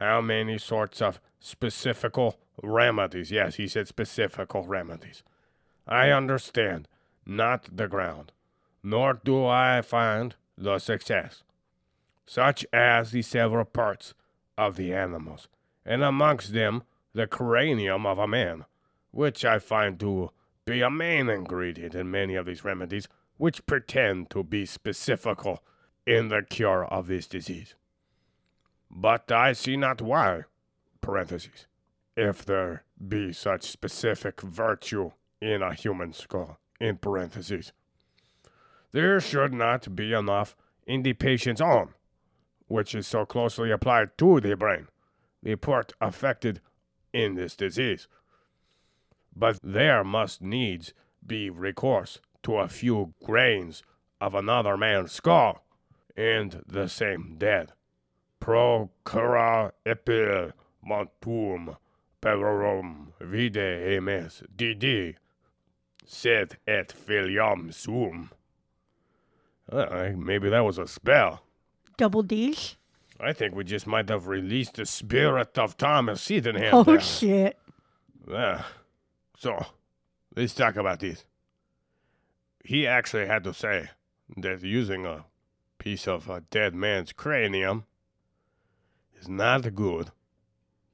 How 0.00 0.20
many 0.20 0.58
sorts 0.58 1.00
of 1.00 1.20
specifical 1.38 2.40
remedies, 2.60 3.30
yes, 3.30 3.56
he 3.56 3.68
said 3.68 3.86
specifical 3.86 4.66
remedies. 4.66 5.22
I 5.86 6.10
understand 6.10 6.88
not 7.24 7.76
the 7.76 7.86
ground, 7.86 8.32
nor 8.84 9.14
do 9.14 9.46
I 9.46 9.80
find 9.80 10.36
the 10.56 10.78
success, 10.78 11.42
such 12.26 12.66
as 12.72 13.10
the 13.10 13.22
several 13.22 13.64
parts 13.64 14.12
of 14.58 14.76
the 14.76 14.92
animals, 14.94 15.48
and 15.86 16.04
amongst 16.04 16.52
them 16.52 16.82
the 17.14 17.26
cranium 17.26 18.04
of 18.04 18.18
a 18.18 18.28
man, 18.28 18.66
which 19.10 19.44
I 19.44 19.58
find 19.58 19.98
to 20.00 20.30
be 20.66 20.82
a 20.82 20.90
main 20.90 21.30
ingredient 21.30 21.94
in 21.94 22.10
many 22.10 22.34
of 22.34 22.44
these 22.46 22.62
remedies, 22.62 23.08
which 23.38 23.64
pretend 23.64 24.30
to 24.30 24.42
be 24.44 24.66
specifical 24.66 25.62
in 26.06 26.28
the 26.28 26.42
cure 26.42 26.84
of 26.84 27.06
this 27.06 27.26
disease. 27.26 27.74
But 28.90 29.32
I 29.32 29.54
see 29.54 29.76
not 29.76 30.02
why, 30.02 30.44
if 32.16 32.44
there 32.44 32.84
be 33.08 33.32
such 33.32 33.62
specific 33.64 34.40
virtue 34.42 35.12
in 35.40 35.62
a 35.62 35.74
human 35.74 36.12
skull, 36.12 36.58
in 36.80 36.98
parentheses. 36.98 37.72
There 38.94 39.18
should 39.18 39.52
not 39.52 39.96
be 39.96 40.12
enough 40.12 40.54
in 40.86 41.02
the 41.02 41.14
patient's 41.14 41.60
own, 41.60 41.94
which 42.68 42.94
is 42.94 43.08
so 43.08 43.26
closely 43.26 43.72
applied 43.72 44.16
to 44.18 44.40
the 44.40 44.54
brain, 44.54 44.86
the 45.42 45.56
part 45.56 45.94
affected 46.00 46.60
in 47.12 47.34
this 47.34 47.56
disease. 47.56 48.06
But 49.34 49.58
there 49.64 50.04
must 50.04 50.42
needs 50.42 50.94
be 51.26 51.50
recourse 51.50 52.20
to 52.44 52.58
a 52.58 52.68
few 52.68 53.14
grains 53.24 53.82
of 54.20 54.32
another 54.32 54.76
man's 54.76 55.10
skull, 55.10 55.64
and 56.16 56.62
the 56.64 56.88
same 56.88 57.34
dead. 57.36 57.72
Procura 58.40 59.72
epi 59.84 60.52
montum 60.88 61.76
perorum 62.22 63.08
vide 63.20 63.54
emes 63.54 64.44
didi, 64.54 65.16
sed 66.06 66.58
et 66.68 66.94
filium 66.94 67.74
sum. 67.74 68.30
Uh, 69.70 70.10
maybe 70.16 70.50
that 70.50 70.64
was 70.64 70.78
a 70.78 70.86
spell. 70.86 71.42
Double 71.96 72.22
D's? 72.22 72.76
I 73.20 73.32
think 73.32 73.54
we 73.54 73.64
just 73.64 73.86
might 73.86 74.08
have 74.08 74.26
released 74.26 74.74
the 74.74 74.86
spirit 74.86 75.56
of 75.56 75.76
Thomas 75.76 76.20
Sydenham. 76.22 76.74
Oh, 76.74 76.82
there. 76.82 77.00
shit. 77.00 77.58
Yeah. 78.28 78.64
So, 79.38 79.64
let's 80.34 80.54
talk 80.54 80.76
about 80.76 81.00
this. 81.00 81.24
He 82.64 82.86
actually 82.86 83.26
had 83.26 83.44
to 83.44 83.54
say 83.54 83.90
that 84.36 84.62
using 84.62 85.06
a 85.06 85.26
piece 85.78 86.08
of 86.08 86.28
a 86.28 86.40
dead 86.40 86.74
man's 86.74 87.12
cranium 87.12 87.84
is 89.20 89.28
not 89.28 89.74
good 89.74 90.10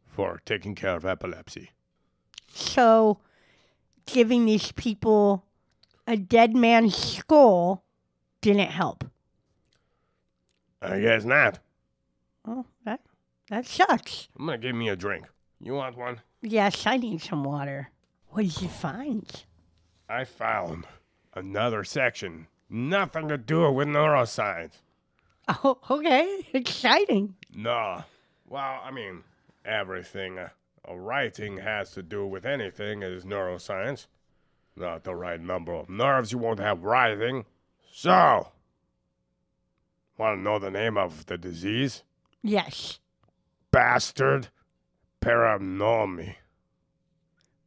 for 0.07 0.41
taking 0.45 0.75
care 0.75 0.97
of 0.97 1.07
epilepsy. 1.07 1.71
So, 2.53 3.21
giving 4.07 4.45
these 4.45 4.73
people 4.73 5.45
a 6.07 6.17
dead 6.17 6.55
man's 6.55 6.97
skull 6.97 7.85
didn't 8.41 8.71
help. 8.71 9.05
I 10.83 11.01
guess 11.01 11.25
not. 11.25 11.59
Oh, 12.47 12.65
that 12.85 13.01
that 13.49 13.67
sucks. 13.67 14.29
I'm 14.39 14.47
gonna 14.47 14.59
give 14.59 14.75
me 14.75 14.89
a 14.89 14.97
drink. 14.97 15.27
You 15.61 15.75
want 15.75 15.97
one? 15.97 16.21
Yes, 16.43 16.87
I 16.87 16.97
need 16.97 17.21
some 17.21 17.45
water. 17.45 17.91
What 18.29 18.43
did 18.43 18.63
you 18.63 18.69
find? 18.69 19.29
I 20.09 20.25
found 20.25 20.87
another 21.35 21.85
section. 21.85 22.47
Nothing 22.69 23.29
to 23.29 23.37
do 23.37 23.71
with 23.71 23.89
neuroscience. 23.89 24.75
Oh, 25.49 25.79
okay. 25.91 26.47
Exciting. 26.55 27.35
No. 27.55 28.05
Well, 28.49 28.81
I 28.85 28.91
mean, 28.91 29.25
everything 29.65 30.39
uh, 30.39 30.49
a 30.85 30.99
writing 30.99 31.59
has 31.59 31.91
to 31.93 32.03
do 32.03 32.27
with 32.27 32.47
anything 32.47 33.03
is 33.03 33.25
neuroscience. 33.25 34.07
Not 34.77 35.05
the 35.05 35.15
right 35.15 35.41
number 35.41 35.75
of 35.75 35.91
nerves, 35.91 36.33
you 36.33 36.39
won't 36.39 36.61
have 36.61 36.85
writing. 36.85 37.45
So, 37.93 38.49
want 40.17 40.39
to 40.39 40.43
know 40.43 40.59
the 40.59 40.71
name 40.71 40.97
of 40.97 41.27
the 41.27 41.37
disease? 41.37 42.03
Yes. 42.43 42.99
Bastard 43.71 44.49
paranomy. 45.21 46.37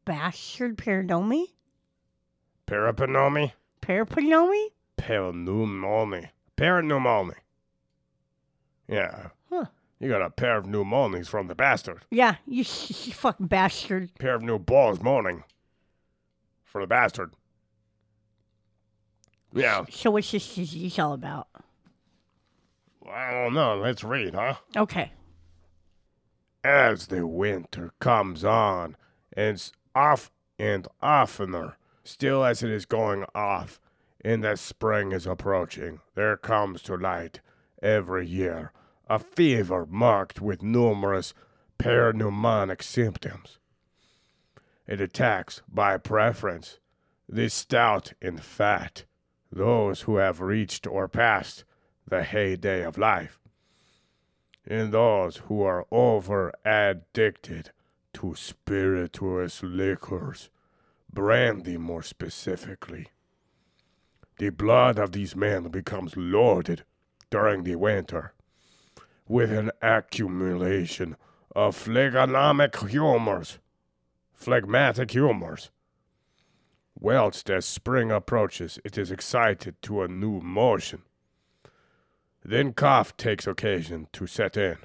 Bastard 0.06 0.78
paranomy? 0.78 1.48
Parapanomy? 2.68 3.52
Parapanomy? 3.82 4.68
Parapneumomy. 4.98 6.30
Parapneumomy. 6.58 7.36
Yeah. 8.88 9.30
Huh. 9.50 9.66
You 10.00 10.10
got 10.10 10.22
a 10.22 10.30
pair 10.30 10.58
of 10.58 10.66
pneumonies 10.66 11.28
from 11.28 11.48
the 11.48 11.56
bastard. 11.56 12.06
Yeah, 12.12 12.36
you, 12.46 12.60
you 12.60 12.64
fucking 13.14 13.48
bastard. 13.48 14.12
pair 14.20 14.36
of 14.36 14.42
new 14.42 14.60
balls 14.60 15.02
moaning 15.02 15.44
for 16.64 16.82
the 16.82 16.88
bastard. 16.88 17.34
Yeah. 19.54 19.86
So 19.92 20.12
what's 20.12 20.32
this 20.32 20.56
disease 20.56 20.98
all 21.00 21.14
about? 21.14 21.48
I 23.10 23.32
don't 23.32 23.54
know. 23.54 23.76
Let's 23.78 24.04
read, 24.04 24.34
huh? 24.36 24.56
Okay. 24.76 25.12
As 26.64 27.08
the 27.08 27.28
winter 27.28 27.92
comes 28.00 28.46
on, 28.46 28.96
and 29.36 29.56
s- 29.56 29.72
off 29.94 30.32
and 30.58 30.88
oftener, 31.02 31.78
still 32.04 32.44
as 32.46 32.64
it 32.64 32.70
is 32.72 32.86
going 32.86 33.26
off, 33.36 33.80
and 34.24 34.44
that 34.44 34.60
spring 34.60 35.12
is 35.12 35.28
approaching, 35.28 36.00
there 36.16 36.38
comes 36.38 36.82
to 36.84 36.96
light 36.96 37.42
every 37.82 38.26
year 38.26 38.72
a 39.10 39.20
fever 39.20 39.86
marked 39.86 40.40
with 40.40 40.64
numerous 40.64 41.34
parapneumonic 41.78 42.82
symptoms. 42.82 43.60
It 44.88 45.02
attacks, 45.02 45.62
by 45.68 45.98
preference, 45.98 46.80
the 47.28 47.50
stout 47.50 48.14
and 48.22 48.42
fat, 48.42 49.04
those 49.54 50.02
who 50.02 50.18
have 50.18 50.42
reached 50.42 50.88
or 50.88 51.08
passed 51.08 51.64
the 52.08 52.24
heyday 52.24 52.84
of 52.84 52.98
life 52.98 53.40
and 54.66 54.92
those 54.92 55.38
who 55.38 55.62
are 55.62 55.86
over 55.92 56.54
addicted 56.66 57.72
to 58.14 58.36
spirituous 58.36 59.62
liquors, 59.64 60.50
brandy 61.12 61.78
more 61.78 62.04
specifically. 62.04 63.08
The 64.38 64.50
blood 64.50 64.98
of 64.98 65.12
these 65.12 65.36
men 65.36 65.64
becomes 65.70 66.16
loaded 66.16 66.84
during 67.30 67.64
the 67.64 67.76
winter 67.76 68.34
with 69.28 69.52
an 69.52 69.72
accumulation 69.82 71.16
of 71.56 71.76
phlegmatic 71.76 72.78
humors, 72.90 73.60
phlegmatic 74.34 75.12
humors. 75.12 75.70
Whilst 77.04 77.50
as 77.50 77.66
spring 77.66 78.12
approaches, 78.12 78.80
it 78.86 78.98
is 78.98 79.12
excited 79.12 79.76
to 79.82 80.04
a 80.04 80.08
new 80.08 80.40
motion. 80.40 81.02
Then 82.46 82.72
cough 82.72 83.18
takes 83.18 83.46
occasion 83.46 84.08
to 84.14 84.26
set 84.26 84.56
in, 84.56 84.78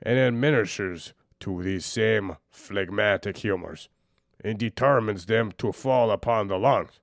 and 0.00 0.20
administers 0.20 1.14
to 1.40 1.60
these 1.60 1.84
same 1.84 2.36
phlegmatic 2.48 3.38
humors, 3.38 3.88
and 4.40 4.56
determines 4.56 5.26
them 5.26 5.50
to 5.58 5.72
fall 5.72 6.12
upon 6.12 6.46
the 6.46 6.60
lungs. 6.60 7.00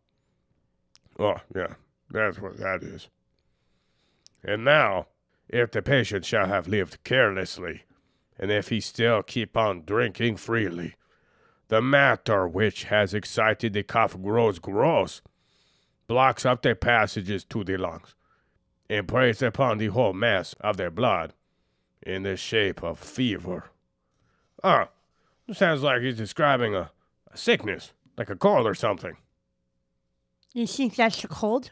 Oh, 1.20 1.42
yeah, 1.54 1.74
that's 2.10 2.40
what 2.40 2.56
that 2.60 2.82
is. 2.82 3.10
And 4.42 4.64
now, 4.64 5.08
if 5.50 5.70
the 5.70 5.82
patient 5.82 6.24
shall 6.24 6.46
have 6.46 6.66
lived 6.66 7.04
carelessly, 7.04 7.84
and 8.40 8.52
if 8.52 8.70
he 8.70 8.80
still 8.80 9.22
keep 9.22 9.58
on 9.58 9.84
drinking 9.84 10.38
freely, 10.38 10.96
the 11.70 11.82
matter 11.82 12.48
which 12.48 12.86
has 12.86 13.14
excited 13.14 13.74
the 13.74 13.84
cough 13.84 14.20
grows 14.22 14.60
gross, 14.60 15.22
blocks 16.08 16.46
up 16.46 16.62
the 16.62 16.76
passages 16.76 17.44
to 17.46 17.64
the 17.64 17.78
lungs, 17.78 18.16
and 18.90 19.08
preys 19.08 19.42
upon 19.42 19.78
the 19.78 19.88
whole 19.88 20.14
mass 20.14 20.56
of 20.60 20.78
their 20.78 20.92
blood 20.92 21.34
in 22.02 22.24
the 22.24 22.36
shape 22.36 22.84
of 22.84 23.00
fever. 23.00 23.66
Ah, 24.64 24.90
sounds 25.54 25.84
like 25.84 26.02
he's 26.02 26.18
describing 26.18 26.76
a, 26.76 26.92
a 27.32 27.38
sickness, 27.38 27.94
like 28.18 28.30
a 28.30 28.36
cold 28.36 28.66
or 28.66 28.76
something. 28.76 29.16
You 30.54 30.66
think 30.66 30.96
that's 30.96 31.24
a 31.24 31.28
cold? 31.28 31.72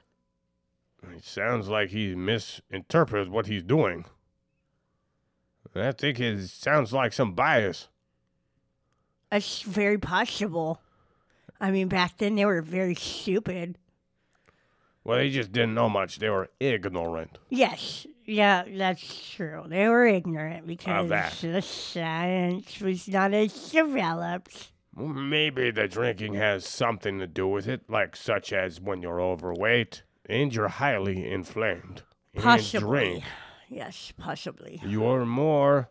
It 1.16 1.24
sounds 1.24 1.68
like 1.68 1.90
he 1.90 2.16
misinterprets 2.16 3.30
what 3.30 3.48
he's 3.48 3.64
doing. 3.64 4.06
I 5.76 5.92
think 5.92 6.20
it 6.20 6.48
sounds 6.48 6.94
like 6.94 7.14
some 7.14 7.34
bias. 7.34 7.88
That's 9.32 9.62
very 9.62 9.98
possible. 9.98 10.82
I 11.60 11.72
mean, 11.72 11.88
back 11.88 12.18
then 12.18 12.36
they 12.36 12.46
were 12.46 12.62
very 12.62 12.96
stupid. 12.96 13.78
Well, 15.04 15.18
they 15.18 15.30
just 15.30 15.52
didn't 15.52 15.74
know 15.74 15.90
much. 15.90 16.20
They 16.20 16.30
were 16.30 16.50
ignorant. 16.60 17.38
Yes, 17.50 18.06
yeah, 18.26 18.64
that's 18.68 19.32
true. 19.36 19.64
They 19.68 19.88
were 19.88 20.06
ignorant 20.06 20.68
because 20.68 21.10
that. 21.10 21.34
the 21.42 21.62
science 21.62 22.80
was 22.82 23.08
not 23.08 23.34
as 23.34 23.70
developed. 23.72 24.72
Maybe 24.96 25.72
the 25.72 25.88
drinking 25.88 26.34
has 26.36 26.66
something 26.66 27.20
to 27.20 27.28
do 27.28 27.48
with 27.48 27.68
it, 27.68 27.90
like 27.90 28.16
such 28.16 28.52
as 28.52 28.82
when 28.82 29.02
you're 29.02 29.22
overweight 29.22 30.04
and 30.28 30.54
you're 30.54 30.68
highly 30.68 31.30
inflamed. 31.30 32.02
and 32.34 32.44
Possibly. 32.44 32.82
drink, 33.12 33.24
Yes, 33.70 34.12
possibly. 34.18 34.82
you're 34.84 35.26
more, 35.26 35.90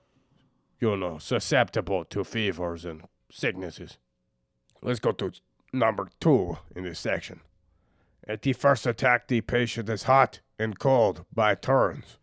you 0.80 0.96
know, 0.96 1.18
susceptible 1.18 2.04
to 2.06 2.22
fevers 2.24 2.84
and 2.84 3.02
sicknesses. 3.36 3.98
Let's 4.82 5.00
go 5.00 5.12
to 5.12 5.32
number 5.72 6.08
two 6.20 6.58
in 6.74 6.84
this 6.84 6.98
section. 6.98 7.40
At 8.26 8.42
the 8.42 8.54
first 8.54 8.86
attack, 8.86 9.28
the 9.28 9.40
patient 9.42 9.88
is 9.88 10.04
hot 10.04 10.40
and 10.58 10.78
cold 10.78 11.24
by 11.32 11.54
turns. 11.54 12.18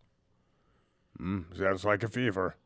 Mm, 1.18 1.56
sounds 1.56 1.84
like 1.84 2.02
a 2.02 2.08
fever. 2.08 2.56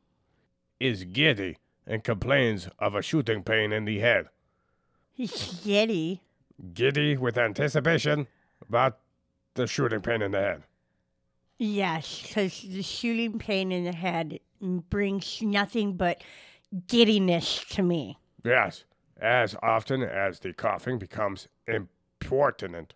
Is 0.81 1.05
giddy 1.05 1.59
and 1.87 2.03
complains 2.03 2.69
of 2.79 2.95
a 2.95 3.03
shooting 3.03 3.43
pain 3.43 3.73
in 3.73 3.85
the 3.85 3.99
head. 3.99 4.29
He's 5.13 5.61
giddy. 5.65 6.23
Giddy 6.73 7.17
with 7.17 7.37
anticipation 7.37 8.29
about 8.67 8.99
the 9.55 9.67
shooting 9.67 10.01
pain 10.01 10.23
in 10.23 10.33
the 10.33 10.39
head. 10.39 10.63
Yes, 11.59 12.23
because 12.23 12.63
the 12.63 12.83
shooting 12.83 13.39
pain 13.39 13.73
in 13.73 13.85
the 13.85 13.93
head 13.93 14.39
brings 14.61 15.43
nothing 15.43 15.97
but 15.97 16.23
giddiness 16.87 17.65
to 17.71 17.83
me. 17.83 18.19
Yes, 18.45 18.85
as 19.21 19.57
often 19.63 20.03
as 20.03 20.41
the 20.41 20.53
coughing 20.53 20.99
becomes 20.99 21.49
importunate 21.67 22.95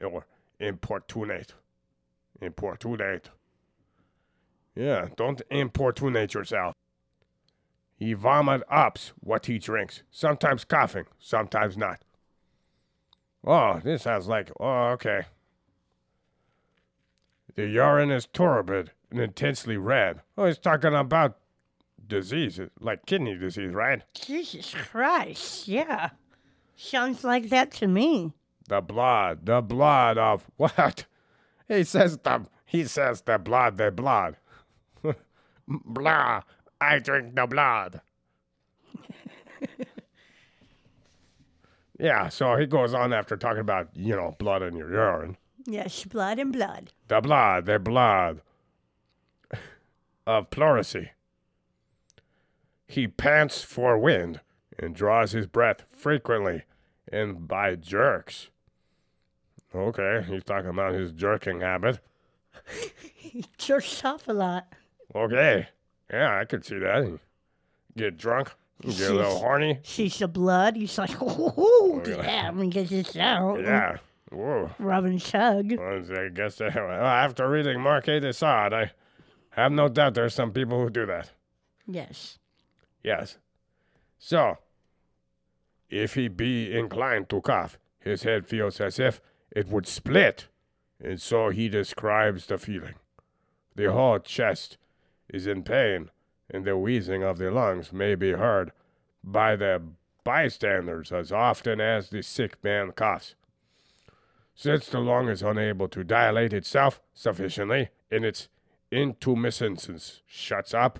or 0.00 0.26
importunate. 0.60 1.54
Importunate. 2.40 3.30
Yeah, 4.74 5.08
don't 5.16 5.42
importunate 5.50 6.34
yourself. 6.34 6.74
He 7.96 8.14
vomit 8.14 8.62
ups 8.68 9.12
what 9.20 9.46
he 9.46 9.58
drinks, 9.58 10.02
sometimes 10.10 10.64
coughing, 10.64 11.06
sometimes 11.18 11.76
not. 11.76 12.04
Oh, 13.44 13.80
this 13.82 14.02
sounds 14.02 14.28
like, 14.28 14.50
oh, 14.58 14.88
okay. 14.90 15.26
The 17.54 17.66
urine 17.66 18.10
is 18.10 18.26
turbid 18.26 18.92
and 19.10 19.20
intensely 19.20 19.76
red. 19.76 20.22
Oh, 20.38 20.46
he's 20.46 20.58
talking 20.58 20.94
about 20.94 21.36
disease, 22.12 22.60
like 22.78 23.06
kidney 23.06 23.36
disease, 23.36 23.72
right? 23.72 24.02
Jesus 24.14 24.74
Christ, 24.74 25.66
yeah. 25.66 26.10
Sounds 26.76 27.24
like 27.24 27.48
that 27.48 27.70
to 27.72 27.86
me. 27.86 28.32
The 28.68 28.80
blood, 28.80 29.46
the 29.46 29.60
blood 29.62 30.18
of 30.18 30.50
what? 30.56 31.06
He 31.68 31.84
says 31.84 32.18
the 32.18 32.46
he 32.66 32.84
says 32.84 33.22
the 33.22 33.38
blood, 33.38 33.78
the 33.78 33.90
blood. 33.90 34.36
Blah, 35.68 36.42
I 36.80 36.98
drink 36.98 37.34
the 37.34 37.46
blood. 37.46 38.00
yeah, 41.98 42.28
so 42.28 42.56
he 42.56 42.66
goes 42.66 42.92
on 42.94 43.12
after 43.12 43.36
talking 43.36 43.60
about, 43.60 43.88
you 43.94 44.14
know, 44.16 44.36
blood 44.38 44.62
in 44.62 44.76
your 44.76 44.90
urine. 44.90 45.36
Yes, 45.66 46.04
blood 46.04 46.38
and 46.38 46.52
blood. 46.52 46.92
The 47.08 47.20
blood, 47.20 47.66
the 47.66 47.78
blood 47.78 48.42
of 50.26 50.50
pleurisy. 50.50 51.10
He 52.92 53.08
pants 53.08 53.62
for 53.62 53.96
wind 53.96 54.40
and 54.78 54.94
draws 54.94 55.32
his 55.32 55.46
breath 55.46 55.84
frequently 55.92 56.64
and 57.10 57.48
by 57.48 57.74
jerks. 57.74 58.50
Okay, 59.74 60.22
he's 60.28 60.44
talking 60.44 60.68
about 60.68 60.92
his 60.92 61.10
jerking 61.12 61.60
habit. 61.60 62.00
He 63.14 63.46
jerks 63.56 64.04
off 64.04 64.28
a 64.28 64.34
lot. 64.34 64.66
Okay, 65.14 65.68
yeah, 66.12 66.38
I 66.38 66.44
could 66.44 66.66
see 66.66 66.78
that. 66.80 67.18
Get 67.96 68.18
drunk, 68.18 68.52
get 68.82 69.10
a 69.10 69.14
little 69.14 69.38
horny. 69.38 69.78
Sees 69.84 70.18
the 70.18 70.28
blood. 70.28 70.76
He's 70.76 70.98
like, 70.98 71.16
oh, 71.20 72.02
yeah, 72.06 72.48
I'm 72.48 72.58
to 72.58 72.66
get 72.66 72.90
this 72.90 73.16
out. 73.16 73.62
Yeah, 73.62 73.96
whoa. 74.30 74.70
Rub 74.78 75.06
and 75.06 75.18
chug. 75.18 75.72
Well, 75.78 76.02
I 76.14 76.28
guess 76.28 76.60
uh, 76.60 76.70
well, 76.74 77.06
after 77.06 77.48
reading 77.48 77.80
Marquis 77.80 78.20
de 78.20 78.34
Sade, 78.34 78.74
I 78.74 78.90
have 79.50 79.72
no 79.72 79.88
doubt 79.88 80.12
there's 80.12 80.34
some 80.34 80.52
people 80.52 80.82
who 80.82 80.90
do 80.90 81.06
that. 81.06 81.30
Yes. 81.86 82.38
Yes. 83.02 83.38
So, 84.18 84.58
if 85.90 86.14
he 86.14 86.28
be 86.28 86.76
inclined 86.76 87.28
to 87.30 87.40
cough, 87.40 87.78
his 87.98 88.22
head 88.22 88.46
feels 88.46 88.80
as 88.80 88.98
if 88.98 89.20
it 89.50 89.68
would 89.68 89.86
split, 89.86 90.48
and 91.02 91.20
so 91.20 91.50
he 91.50 91.68
describes 91.68 92.46
the 92.46 92.58
feeling. 92.58 92.94
The 93.74 93.92
whole 93.92 94.18
chest 94.18 94.78
is 95.28 95.46
in 95.46 95.62
pain, 95.62 96.10
and 96.50 96.64
the 96.64 96.76
wheezing 96.76 97.22
of 97.22 97.38
the 97.38 97.50
lungs 97.50 97.92
may 97.92 98.14
be 98.14 98.32
heard 98.32 98.72
by 99.24 99.56
the 99.56 99.82
bystanders 100.24 101.12
as 101.12 101.32
often 101.32 101.80
as 101.80 102.10
the 102.10 102.22
sick 102.22 102.62
man 102.62 102.92
coughs. 102.92 103.34
Since 104.54 104.88
the 104.88 105.00
lung 105.00 105.28
is 105.28 105.42
unable 105.42 105.88
to 105.88 106.04
dilate 106.04 106.52
itself 106.52 107.00
sufficiently 107.14 107.88
and 108.10 108.24
its 108.24 108.48
intumescence 108.92 110.20
shuts 110.26 110.74
up, 110.74 110.98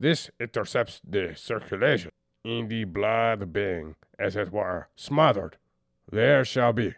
this 0.00 0.30
intercepts 0.38 1.00
the 1.08 1.34
circulation, 1.34 2.10
in 2.44 2.68
the 2.68 2.84
blood 2.84 3.52
being, 3.52 3.96
as 4.18 4.36
it 4.36 4.52
were, 4.52 4.88
smothered. 4.96 5.56
There 6.10 6.44
shall 6.44 6.72
be, 6.72 6.94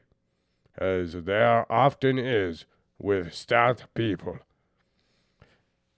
as 0.77 1.25
there 1.25 1.71
often 1.73 2.19
is 2.19 2.67
with 2.99 3.35
stout 3.35 3.85
people, 3.95 4.39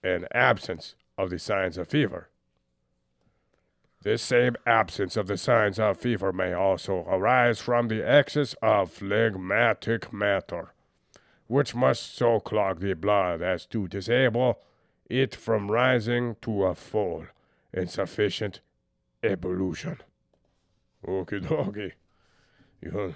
an 0.03 0.27
absence 0.33 0.95
of 1.17 1.29
the 1.29 1.39
signs 1.39 1.77
of 1.77 1.89
fever. 1.89 2.29
This 4.01 4.21
same 4.21 4.55
absence 4.65 5.15
of 5.15 5.27
the 5.27 5.37
signs 5.37 5.79
of 5.79 5.97
fever 5.97 6.33
may 6.33 6.53
also 6.53 7.05
arise 7.07 7.59
from 7.59 7.87
the 7.87 8.05
excess 8.05 8.53
of 8.61 8.91
phlegmatic 8.91 10.11
matter, 10.11 10.73
which 11.47 11.75
must 11.75 12.15
so 12.15 12.39
clog 12.39 12.79
the 12.79 12.95
blood 12.95 13.41
as 13.41 13.65
to 13.67 13.87
disable 13.87 14.59
it 15.21 15.35
from 15.35 15.69
rising 15.69 16.35
to 16.41 16.63
a 16.65 16.73
fall 16.75 17.25
and 17.73 17.89
sufficient 17.89 18.59
evolution. 19.21 20.01
Okie 21.05 21.41
dokie. 21.45 21.91
Yeah. 22.81 23.11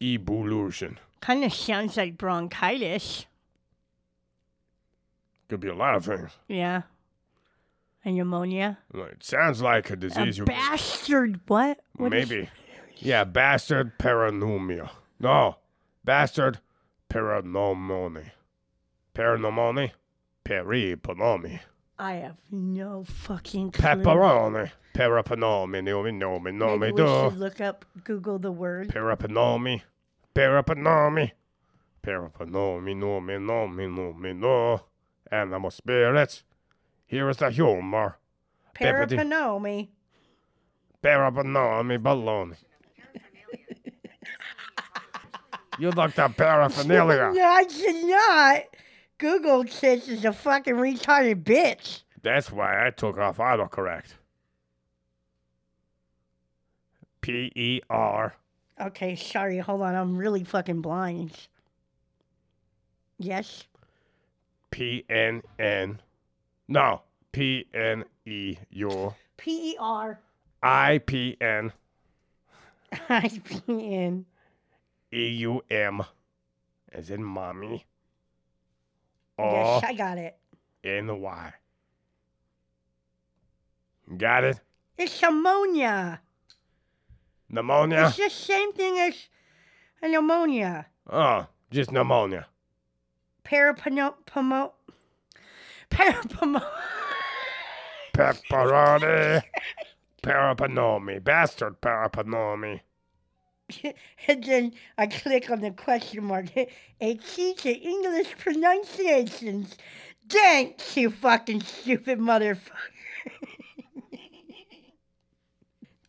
Evolution. 0.00 0.98
Kind 1.20 1.44
of 1.44 1.52
sounds 1.54 1.96
like 1.96 2.18
bronchitis. 2.18 3.24
Could 5.48 5.60
be 5.60 5.68
a 5.68 5.74
lot 5.74 5.94
of 5.96 6.04
things. 6.04 6.30
Yeah. 6.48 6.82
And 8.04 8.16
pneumonia. 8.16 8.78
It 8.92 9.22
sounds 9.22 9.62
like 9.62 9.88
a 9.90 9.92
A 9.92 9.96
disease 9.96 10.38
you 10.38 10.44
bastard. 10.44 11.40
What? 11.46 11.80
What 11.96 12.12
is- 12.12 12.28
maybe. 12.28 12.50
Yeah, 12.96 13.24
bastard 13.24 13.98
paranomia. 13.98 14.90
No, 15.18 15.56
bastard 16.04 16.58
paranomony. 17.08 18.32
Paranomony? 19.14 19.92
Peripanomy. 20.44 21.60
I 21.98 22.14
have 22.14 22.36
no 22.50 23.04
fucking 23.04 23.70
clue. 23.72 23.84
Pepperoni. 23.84 24.70
Parapanomy. 24.94 25.82
Nomi, 25.82 26.12
nomi, 26.12 26.42
Maybe 26.52 26.58
nomi, 26.58 26.80
we 26.80 26.92
do. 26.92 27.06
should 27.30 27.38
look 27.38 27.60
up, 27.60 27.84
Google 28.04 28.38
the 28.38 28.50
word. 28.52 28.88
Parapanomy. 28.88 29.82
Parapanomy. 30.34 31.30
Parapanomy, 32.04 32.94
nomi, 32.96 33.38
nomi, 33.38 33.86
nomi, 33.88 34.36
no. 34.36 34.80
Animal 35.30 35.70
spirits. 35.70 36.42
Here 37.06 37.28
is 37.28 37.36
the 37.38 37.50
humor. 37.50 38.18
Peppity. 38.74 39.16
Parapanomy. 39.18 39.88
Parapanomy 41.02 41.98
baloney. 42.02 42.56
you 45.78 45.90
looked 45.90 46.18
up 46.18 46.36
paraphernalia. 46.36 47.32
No, 47.34 47.44
I 47.44 47.64
did 47.64 48.04
not. 48.06 48.62
Google 49.22 49.64
says 49.68 50.08
it's 50.08 50.24
a 50.24 50.32
fucking 50.32 50.74
retarded 50.74 51.44
bitch. 51.44 52.02
That's 52.22 52.50
why 52.50 52.84
I 52.84 52.90
took 52.90 53.18
off 53.18 53.36
autocorrect. 53.36 54.14
P 57.20 57.52
E 57.54 57.80
R. 57.88 58.34
Okay, 58.80 59.14
sorry. 59.14 59.58
Hold 59.58 59.82
on. 59.82 59.94
I'm 59.94 60.16
really 60.16 60.42
fucking 60.42 60.80
blind. 60.80 61.30
Yes. 63.16 63.62
P 64.72 65.04
N 65.08 65.42
N. 65.56 66.00
No. 66.66 67.02
P 67.30 67.68
N 67.72 68.02
E 68.26 68.56
U. 68.70 69.14
P 69.36 69.70
E 69.70 69.76
R 69.78 70.18
I 70.64 70.98
P 70.98 71.36
N 71.40 71.72
I 73.08 73.40
P 73.44 73.94
N. 73.94 74.26
E 75.12 75.28
U 75.28 75.62
M. 75.70 76.02
As 76.92 77.10
in 77.10 77.22
mommy. 77.22 77.86
Yes, 79.38 79.84
I 79.84 79.94
got 79.94 80.18
it. 80.18 80.36
N 80.84 81.20
Y. 81.20 81.52
Got 84.16 84.44
it? 84.44 84.60
It's 84.98 85.22
ammonia. 85.22 86.20
Pneumonia? 87.48 88.06
It's 88.06 88.16
the 88.16 88.30
same 88.30 88.72
thing 88.72 88.98
as 88.98 89.28
a 90.02 90.08
pneumonia. 90.08 90.86
Oh, 91.10 91.46
just 91.70 91.92
pneumonia. 91.92 92.46
Parapano... 93.44 94.14
Pamo... 94.26 94.72
Parapamo... 95.90 96.62
Pepperoni. 98.14 99.42
Parapanomy. 100.22 101.22
Bastard 101.24 101.80
parapanomy. 101.80 102.80
and 104.28 104.44
then 104.44 104.72
I 104.98 105.06
click 105.06 105.50
on 105.50 105.60
the 105.60 105.70
question 105.70 106.24
mark. 106.24 106.46
A 106.56 107.16
key 107.16 107.54
to 107.54 107.70
English 107.70 108.36
pronunciations. 108.38 109.76
Thanks, 110.28 110.96
you 110.96 111.10
fucking 111.10 111.62
stupid 111.62 112.18
motherfucker. 112.18 112.70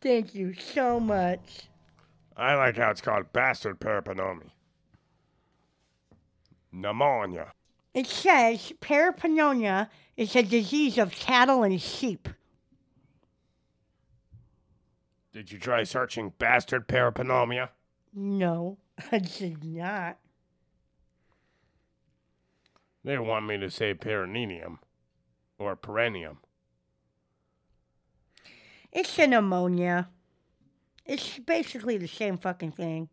Thank 0.02 0.36
you 0.36 0.54
so 0.54 1.00
much. 1.00 1.70
I 2.36 2.56
like 2.56 2.78
how 2.78 2.92
it's 2.92 3.02
called 3.02 3.32
bastard 3.32 3.80
parapanomy. 3.80 4.50
Pneumonia. 6.72 7.54
It 7.94 8.08
says 8.08 8.74
parapneumonia 8.82 9.90
is 10.18 10.36
a 10.36 10.42
disease 10.42 10.98
of 10.98 11.12
cattle 11.12 11.64
and 11.64 11.80
sheep. 11.80 12.28
Did 15.34 15.52
you 15.52 15.58
try 15.58 15.84
searching 15.84 16.32
bastard 16.38 16.88
parapnomia? 16.88 17.70
No, 18.14 18.78
I 19.12 19.18
did 19.18 19.64
not. 19.64 20.20
They 23.04 23.18
want 23.18 23.48
me 23.48 23.58
to 23.58 23.70
say 23.70 23.96
perineum 23.96 24.80
or 25.58 25.76
perennium. 25.76 26.38
It's 28.92 29.18
a 29.18 29.26
pneumonia. 29.26 30.08
It's 31.06 31.40
basically 31.40 31.98
the 31.98 32.08
same 32.08 32.38
fucking 32.38 32.74
thing. 32.74 33.10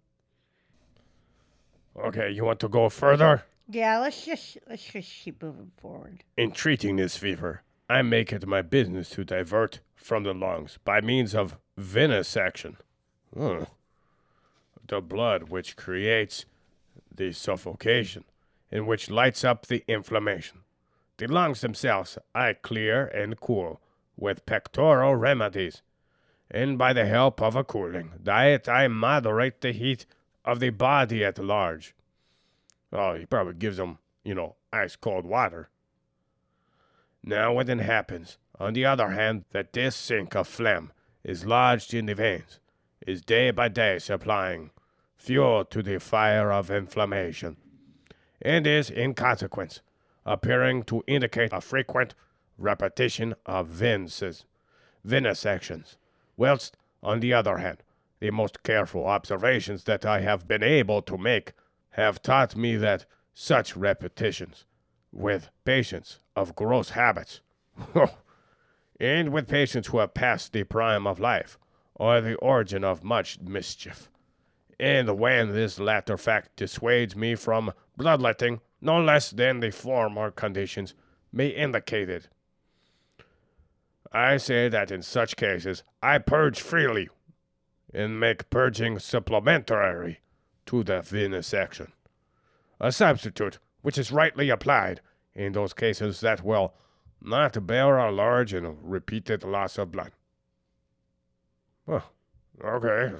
Okay, 1.96 2.30
you 2.30 2.44
want 2.44 2.60
to 2.60 2.68
go 2.68 2.88
further? 2.90 3.44
Yeah, 3.68 3.98
let's 3.98 4.24
just 4.24 4.58
let's 4.68 4.84
just 4.84 5.10
keep 5.10 5.42
moving 5.42 5.72
forward. 5.76 6.22
In 6.36 6.52
treating 6.52 6.96
this 6.96 7.16
fever, 7.16 7.62
I 7.88 8.02
make 8.02 8.32
it 8.32 8.46
my 8.46 8.62
business 8.62 9.08
to 9.10 9.24
divert 9.24 9.80
from 10.00 10.24
the 10.24 10.34
lungs 10.34 10.78
by 10.84 11.00
means 11.00 11.34
of 11.34 11.56
venesection. 11.78 12.76
The 13.34 15.00
blood 15.00 15.50
which 15.50 15.76
creates 15.76 16.46
the 17.14 17.32
suffocation 17.32 18.24
and 18.72 18.86
which 18.86 19.10
lights 19.10 19.44
up 19.44 19.66
the 19.66 19.84
inflammation. 19.86 20.60
The 21.18 21.26
lungs 21.28 21.60
themselves 21.60 22.18
I 22.34 22.54
clear 22.54 23.06
and 23.06 23.38
cool 23.38 23.80
with 24.16 24.46
pectoral 24.46 25.16
remedies, 25.16 25.82
and 26.50 26.78
by 26.78 26.92
the 26.92 27.06
help 27.06 27.40
of 27.40 27.54
a 27.54 27.62
cooling 27.62 28.12
diet 28.22 28.68
I 28.68 28.88
moderate 28.88 29.60
the 29.60 29.72
heat 29.72 30.06
of 30.44 30.60
the 30.60 30.70
body 30.70 31.24
at 31.24 31.38
large. 31.38 31.94
Oh, 32.92 33.14
he 33.14 33.26
probably 33.26 33.54
gives 33.54 33.76
them, 33.76 33.98
you 34.24 34.34
know, 34.34 34.56
ice 34.72 34.96
cold 34.96 35.24
water. 35.26 35.68
Now, 37.22 37.52
when 37.52 37.68
it 37.68 37.80
happens, 37.80 38.38
on 38.60 38.74
the 38.74 38.84
other 38.84 39.08
hand, 39.08 39.44
that 39.52 39.72
this 39.72 39.96
sink 39.96 40.36
of 40.36 40.46
phlegm 40.46 40.92
is 41.24 41.46
lodged 41.46 41.94
in 41.94 42.06
the 42.06 42.14
veins, 42.14 42.60
is 43.06 43.22
day 43.22 43.50
by 43.50 43.68
day 43.68 43.98
supplying 43.98 44.70
fuel 45.16 45.64
to 45.64 45.82
the 45.82 45.98
fire 45.98 46.52
of 46.52 46.70
inflammation, 46.70 47.56
and 48.40 48.66
is, 48.66 48.90
in 48.90 49.14
consequence, 49.14 49.80
appearing 50.26 50.82
to 50.82 51.02
indicate 51.06 51.52
a 51.52 51.60
frequent 51.60 52.14
repetition 52.58 53.34
of 53.46 53.66
veneses, 53.68 54.44
venesections, 55.06 55.96
whilst, 56.36 56.76
on 57.02 57.20
the 57.20 57.32
other 57.32 57.58
hand, 57.58 57.82
the 58.20 58.30
most 58.30 58.62
careful 58.62 59.06
observations 59.06 59.84
that 59.84 60.04
I 60.04 60.20
have 60.20 60.46
been 60.46 60.62
able 60.62 61.00
to 61.02 61.16
make 61.16 61.54
have 61.90 62.22
taught 62.22 62.54
me 62.54 62.76
that 62.76 63.06
such 63.32 63.74
repetitions, 63.74 64.66
with 65.12 65.48
patients 65.64 66.18
of 66.36 66.54
gross 66.54 66.90
habits, 66.90 67.40
oh, 67.94 68.14
and 69.00 69.32
with 69.32 69.48
patients 69.48 69.88
who 69.88 69.98
have 69.98 70.14
passed 70.14 70.52
the 70.52 70.64
prime 70.64 71.06
of 71.06 71.18
life, 71.18 71.58
are 71.98 72.20
the 72.20 72.36
origin 72.36 72.84
of 72.84 73.02
much 73.02 73.40
mischief. 73.40 74.10
And 74.78 75.18
when 75.18 75.52
this 75.52 75.78
latter 75.78 76.16
fact 76.16 76.56
dissuades 76.56 77.16
me 77.16 77.34
from 77.34 77.72
bloodletting 77.96 78.60
no 78.80 79.00
less 79.00 79.30
than 79.30 79.60
the 79.60 79.70
former 79.70 80.30
conditions 80.30 80.94
may 81.32 81.48
indicate 81.48 82.08
it. 82.08 82.28
I 84.12 84.38
say 84.38 84.68
that 84.68 84.90
in 84.90 85.02
such 85.02 85.36
cases 85.36 85.82
I 86.02 86.18
purge 86.18 86.60
freely 86.60 87.08
and 87.92 88.18
make 88.18 88.50
purging 88.50 88.98
supplementary 88.98 90.20
to 90.66 90.82
the 90.82 91.00
venesection. 91.00 91.88
A 92.80 92.90
substitute 92.90 93.58
which 93.82 93.98
is 93.98 94.12
rightly 94.12 94.50
applied 94.50 95.00
in 95.34 95.52
those 95.52 95.74
cases 95.74 96.20
that 96.20 96.42
will 96.42 96.74
not 97.22 97.66
bear 97.66 97.98
a 97.98 98.10
large 98.10 98.52
and 98.52 98.76
repeated 98.82 99.44
loss 99.44 99.78
of 99.78 99.92
blood. 99.92 100.12
Well, 101.86 102.04
okay. 102.64 103.12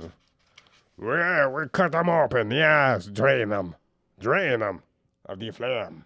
Yeah, 1.03 1.49
we 1.49 1.69
cut 1.73 1.93
them 1.93 2.09
open. 2.09 2.51
Yes, 2.51 3.07
drain 3.07 3.49
them. 3.49 3.75
Drain 4.19 4.61
them 4.61 4.83
of 5.27 5.39
the 5.39 5.51
phlegm. 5.51 6.05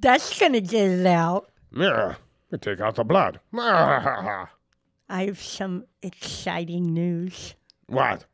That's 0.00 0.38
gonna 0.38 0.60
get 0.60 0.90
it 0.90 1.06
out. 1.06 1.50
Yeah, 1.76 2.14
we 2.50 2.58
take 2.58 2.80
out 2.80 2.94
the 2.96 3.04
blood. 3.04 3.40
I 3.54 4.46
have 5.08 5.40
some 5.40 5.84
exciting 6.02 6.92
news. 6.94 7.54
what? 7.86 8.24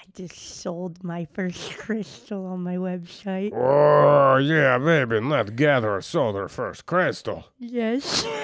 I 0.00 0.04
just 0.14 0.34
sold 0.62 1.04
my 1.04 1.26
first 1.34 1.76
crystal 1.78 2.46
on 2.46 2.62
my 2.62 2.76
website. 2.76 3.52
Oh, 3.52 4.38
yeah, 4.38 4.78
baby. 4.78 5.20
Let 5.20 5.56
Gatherer 5.56 6.00
sold 6.00 6.36
her 6.36 6.48
first 6.48 6.86
crystal. 6.86 7.46
Yes. 7.58 8.26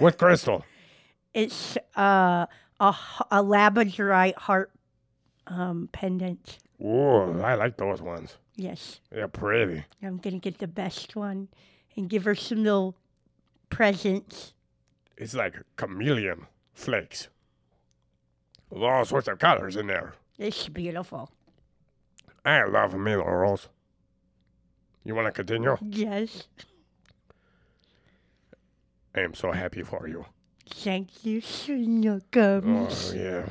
What 0.00 0.18
crystal? 0.18 0.64
It's 1.32 1.76
uh, 1.96 2.46
a, 2.80 2.96
a 3.30 3.44
labradorite 3.44 4.34
heart 4.34 4.72
um, 5.46 5.88
pendant. 5.92 6.58
Oh, 6.82 7.40
I 7.40 7.54
like 7.54 7.76
those 7.76 8.02
ones. 8.02 8.36
Yes. 8.56 8.98
They're 9.12 9.28
pretty. 9.28 9.84
I'm 10.02 10.16
going 10.16 10.34
to 10.34 10.40
get 10.40 10.58
the 10.58 10.66
best 10.66 11.14
one 11.14 11.46
and 11.96 12.10
give 12.10 12.24
her 12.24 12.34
some 12.34 12.64
little 12.64 12.96
presents. 13.70 14.52
It's 15.16 15.34
like 15.34 15.54
chameleon 15.76 16.48
flakes. 16.72 17.28
With 18.68 18.82
all 18.82 19.04
sorts 19.04 19.28
of 19.28 19.38
colors 19.38 19.76
in 19.76 19.86
there. 19.86 20.14
It's 20.38 20.68
beautiful. 20.68 21.30
I 22.44 22.64
love 22.64 22.94
minerals. 22.94 23.68
You 25.04 25.14
want 25.14 25.26
to 25.26 25.32
continue? 25.32 25.76
Yes. 25.82 26.48
I 29.14 29.20
am 29.20 29.34
so 29.34 29.52
happy 29.52 29.82
for 29.82 30.08
you. 30.08 30.26
Thank 30.68 31.24
you, 31.24 31.40
Snuggum. 31.40 32.88
Oh, 32.90 33.14
yeah. 33.14 33.46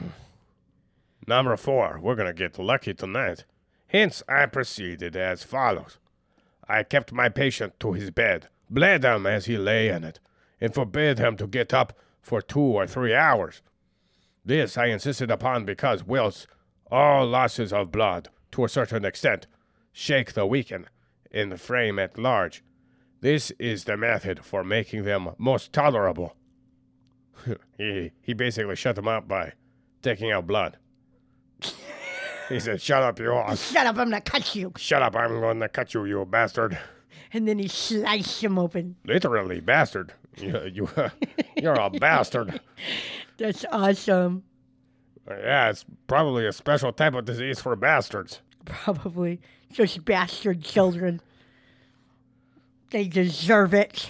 Number 1.25 1.55
four, 1.55 1.99
we're 2.01 2.15
gonna 2.15 2.33
get 2.33 2.59
lucky 2.59 2.93
tonight. 2.93 3.45
Hence, 3.87 4.23
I 4.27 4.45
proceeded 4.47 5.15
as 5.15 5.43
follows. 5.43 5.99
I 6.67 6.83
kept 6.83 7.13
my 7.13 7.29
patient 7.29 7.79
to 7.79 7.93
his 7.93 8.11
bed, 8.11 8.49
bled 8.69 9.05
him 9.05 9.25
as 9.25 9.45
he 9.45 9.57
lay 9.57 9.87
in 9.89 10.03
it, 10.03 10.19
and 10.59 10.73
forbid 10.73 11.19
him 11.19 11.37
to 11.37 11.47
get 11.47 11.73
up 11.73 11.93
for 12.21 12.41
two 12.41 12.59
or 12.59 12.87
three 12.87 13.13
hours. 13.13 13.61
This 14.43 14.77
I 14.77 14.87
insisted 14.87 15.31
upon 15.31 15.63
because 15.63 16.03
whilst 16.03 16.47
all 16.93 17.25
losses 17.25 17.73
of 17.73 17.91
blood, 17.91 18.29
to 18.51 18.63
a 18.63 18.69
certain 18.69 19.03
extent, 19.03 19.47
shake 19.91 20.33
the 20.33 20.45
weaken 20.45 20.87
in 21.31 21.49
the 21.49 21.57
frame 21.57 21.97
at 21.97 22.19
large, 22.19 22.63
this 23.21 23.51
is 23.57 23.85
the 23.85 23.97
method 23.97 24.45
for 24.45 24.63
making 24.63 25.03
them 25.03 25.29
most 25.39 25.73
tolerable. 25.73 26.35
he 27.77 28.11
he 28.21 28.33
basically 28.33 28.75
shut 28.75 28.95
them 28.95 29.07
up 29.07 29.27
by 29.27 29.53
taking 30.03 30.31
out 30.31 30.45
blood. 30.45 30.77
he 32.49 32.59
said, 32.59 32.79
"Shut 32.79 33.01
up, 33.01 33.19
you 33.19 33.33
ass! 33.33 33.71
Shut 33.71 33.87
up, 33.87 33.97
I'm 33.97 34.11
to 34.11 34.21
cut 34.21 34.53
you. 34.53 34.71
Shut 34.77 35.01
up! 35.01 35.15
I'm 35.15 35.39
going 35.39 35.59
to 35.61 35.69
cut 35.69 35.93
you, 35.95 36.05
you 36.05 36.25
bastard! 36.25 36.77
And 37.31 37.47
then 37.47 37.57
he 37.57 37.67
sliced 37.67 38.43
him 38.43 38.59
open. 38.59 38.97
Literally, 39.03 39.61
bastard! 39.61 40.13
You 40.37 40.61
you 40.71 40.89
you're 41.57 41.73
a 41.73 41.89
bastard! 41.89 42.61
That's 43.37 43.65
awesome. 43.71 44.43
Uh, 45.29 45.35
yeah, 45.37 45.69
it's 45.69 45.85
probably 46.07 46.45
a 46.45 46.51
special 46.51 46.91
type 46.91 47.13
of 47.13 47.25
disease 47.25 47.59
for 47.61 47.75
bastards. 47.75 48.41
Probably. 48.65 49.39
Just 49.71 50.03
bastard 50.05 50.63
children. 50.63 51.21
They 52.91 53.07
deserve 53.07 53.73
it. 53.73 54.09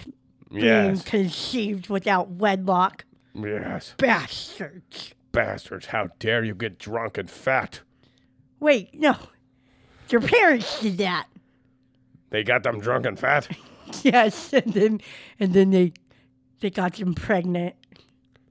Being 0.52 0.64
Yes, 0.64 1.02
conceived 1.04 1.88
without 1.88 2.30
wedlock. 2.30 3.04
yes, 3.34 3.94
Bastards. 3.96 5.14
bastards! 5.32 5.86
How 5.86 6.10
dare 6.20 6.44
you 6.44 6.54
get 6.54 6.78
drunk 6.78 7.18
and 7.18 7.28
fat? 7.28 7.80
Wait, 8.60 8.94
no. 8.94 9.16
Your 10.10 10.20
parents 10.20 10.80
did 10.80 10.98
that. 10.98 11.26
They 12.30 12.44
got 12.44 12.62
them 12.62 12.78
drunk 12.80 13.06
and 13.06 13.18
fat. 13.18 13.48
Yes, 14.02 14.52
and 14.52 14.72
then 14.72 15.00
and 15.38 15.52
then 15.52 15.70
they 15.70 15.92
they 16.60 16.70
got 16.70 16.94
them 16.94 17.14
pregnant. 17.14 17.74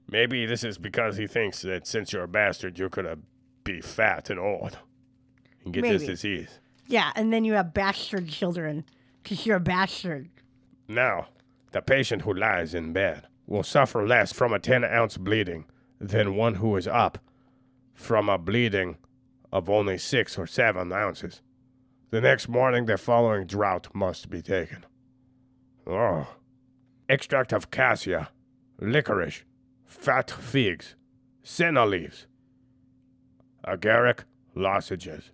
Maybe 0.08 0.46
this 0.46 0.64
is 0.64 0.78
because 0.78 1.16
he 1.16 1.26
thinks 1.26 1.62
that 1.62 1.86
since 1.86 2.12
you're 2.12 2.24
a 2.24 2.28
bastard, 2.28 2.78
you're 2.78 2.88
gonna 2.88 3.18
be 3.64 3.80
fat 3.80 4.30
and 4.30 4.38
old 4.38 4.78
and 5.64 5.72
get 5.72 5.82
this 5.82 6.04
disease. 6.04 6.60
Yeah, 6.86 7.12
and 7.16 7.32
then 7.32 7.44
you 7.44 7.54
have 7.54 7.72
bastard 7.72 8.28
children 8.28 8.84
because 9.22 9.46
you're 9.46 9.56
a 9.56 9.60
bastard. 9.60 10.28
Now, 10.86 11.28
the 11.72 11.80
patient 11.80 12.22
who 12.22 12.34
lies 12.34 12.74
in 12.74 12.92
bed 12.92 13.26
will 13.46 13.62
suffer 13.62 14.06
less 14.06 14.32
from 14.32 14.52
a 14.52 14.58
10 14.58 14.84
ounce 14.84 15.16
bleeding 15.16 15.64
than 16.00 16.36
one 16.36 16.56
who 16.56 16.76
is 16.76 16.86
up 16.86 17.18
from 17.94 18.28
a 18.28 18.38
bleeding 18.38 18.96
of 19.52 19.70
only 19.70 19.96
6 19.96 20.38
or 20.38 20.46
7 20.46 20.92
ounces. 20.92 21.40
The 22.10 22.20
next 22.20 22.48
morning, 22.48 22.86
the 22.86 22.98
following 22.98 23.46
draught 23.46 23.94
must 23.94 24.30
be 24.30 24.42
taken. 24.42 24.84
Oh. 25.86 26.28
Extract 27.08 27.52
of 27.52 27.70
cassia, 27.70 28.30
licorice, 28.78 29.42
fat 29.94 30.30
figs, 30.30 30.96
senna 31.42 31.86
leaves, 31.86 32.26
agaric 33.66 34.24
lozenges. 34.54 35.30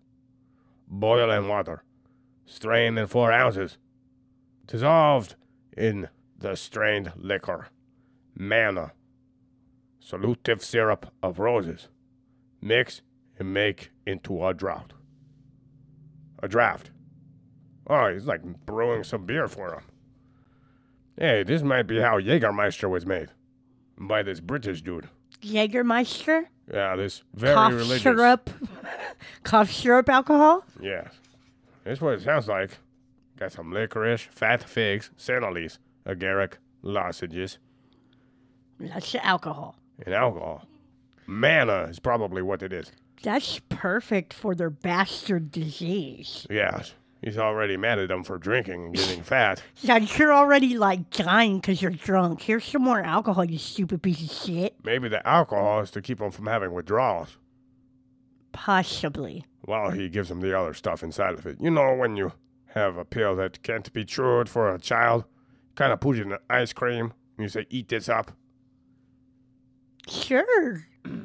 Boil 0.86 1.30
in 1.30 1.48
water. 1.48 1.82
Strain 2.44 2.98
in 2.98 3.06
4 3.06 3.32
ounces 3.32 3.78
dissolved 4.66 5.36
in 5.76 6.08
the 6.36 6.56
strained 6.56 7.12
liquor, 7.16 7.68
manna, 8.34 8.92
solutive 9.98 10.62
syrup 10.62 11.12
of 11.22 11.38
roses. 11.38 11.88
Mix 12.60 13.02
and 13.38 13.54
make 13.54 13.90
into 14.06 14.44
a 14.44 14.52
draught. 14.52 14.92
A 16.42 16.48
draft. 16.48 16.90
Oh, 17.86 18.12
he's 18.12 18.26
like 18.26 18.42
brewing 18.66 19.04
some 19.04 19.26
beer 19.26 19.48
for 19.48 19.74
him. 19.74 19.84
Hey, 21.16 21.42
this 21.42 21.62
might 21.62 21.84
be 21.84 22.00
how 22.00 22.20
Jägermeister 22.20 22.88
was 22.88 23.06
made. 23.06 23.30
By 24.00 24.22
this 24.22 24.40
British 24.40 24.80
dude. 24.82 25.08
Jägermeister, 25.42 26.46
Yeah, 26.72 26.96
this 26.96 27.22
very 27.34 27.54
cough 27.54 27.72
religious. 27.72 28.02
syrup, 28.02 28.50
cough 29.44 29.70
syrup 29.70 30.08
alcohol. 30.08 30.64
Yes. 30.80 31.12
That's 31.84 32.00
what 32.00 32.14
it 32.14 32.22
sounds 32.22 32.48
like. 32.48 32.78
Got 33.38 33.52
some 33.52 33.72
licorice, 33.72 34.22
fat 34.30 34.62
figs, 34.64 35.10
senna 35.16 35.50
leaves, 35.50 35.78
agaric 36.06 36.54
lozenges, 36.82 37.58
That's 38.78 39.12
the 39.12 39.24
alcohol. 39.24 39.76
and 40.04 40.14
alcohol. 40.14 40.66
Manna 41.26 41.84
is 41.84 41.98
probably 42.00 42.42
what 42.42 42.62
it 42.62 42.72
is. 42.72 42.90
That's 43.22 43.60
perfect 43.68 44.32
for 44.34 44.54
their 44.54 44.70
bastard 44.70 45.50
disease. 45.52 46.46
Yes. 46.50 46.94
He's 47.22 47.36
already 47.36 47.76
mad 47.76 47.98
at 47.98 48.08
them 48.08 48.24
for 48.24 48.38
drinking 48.38 48.86
and 48.86 48.94
getting 48.94 49.22
fat. 49.22 49.62
Yeah, 49.82 49.98
you're 49.98 50.32
already 50.32 50.76
like 50.78 51.10
dying 51.10 51.58
because 51.60 51.82
you're 51.82 51.90
drunk. 51.90 52.42
Here's 52.42 52.64
some 52.64 52.82
more 52.82 53.02
alcohol, 53.02 53.44
you 53.44 53.58
stupid 53.58 54.02
piece 54.02 54.22
of 54.22 54.30
shit. 54.30 54.74
Maybe 54.84 55.08
the 55.08 55.26
alcohol 55.26 55.80
is 55.80 55.90
to 55.92 56.02
keep 56.02 56.20
him 56.20 56.30
from 56.30 56.46
having 56.46 56.72
withdrawals. 56.72 57.36
Possibly. 58.52 59.44
While 59.62 59.90
he 59.90 60.08
gives 60.08 60.30
him 60.30 60.40
the 60.40 60.58
other 60.58 60.74
stuff 60.74 61.02
inside 61.02 61.34
of 61.34 61.46
it. 61.46 61.60
You 61.60 61.70
know, 61.70 61.94
when 61.94 62.16
you 62.16 62.32
have 62.74 62.96
a 62.96 63.04
pill 63.04 63.36
that 63.36 63.62
can't 63.62 63.92
be 63.92 64.04
chewed 64.04 64.48
for 64.48 64.74
a 64.74 64.78
child, 64.78 65.24
kind 65.74 65.92
of 65.92 66.00
put 66.00 66.18
it 66.18 66.22
in 66.26 66.36
ice 66.48 66.72
cream, 66.72 67.12
and 67.36 67.44
you 67.44 67.48
say, 67.48 67.66
eat 67.70 67.88
this 67.88 68.08
up. 68.08 68.32
Sure. 70.08 70.86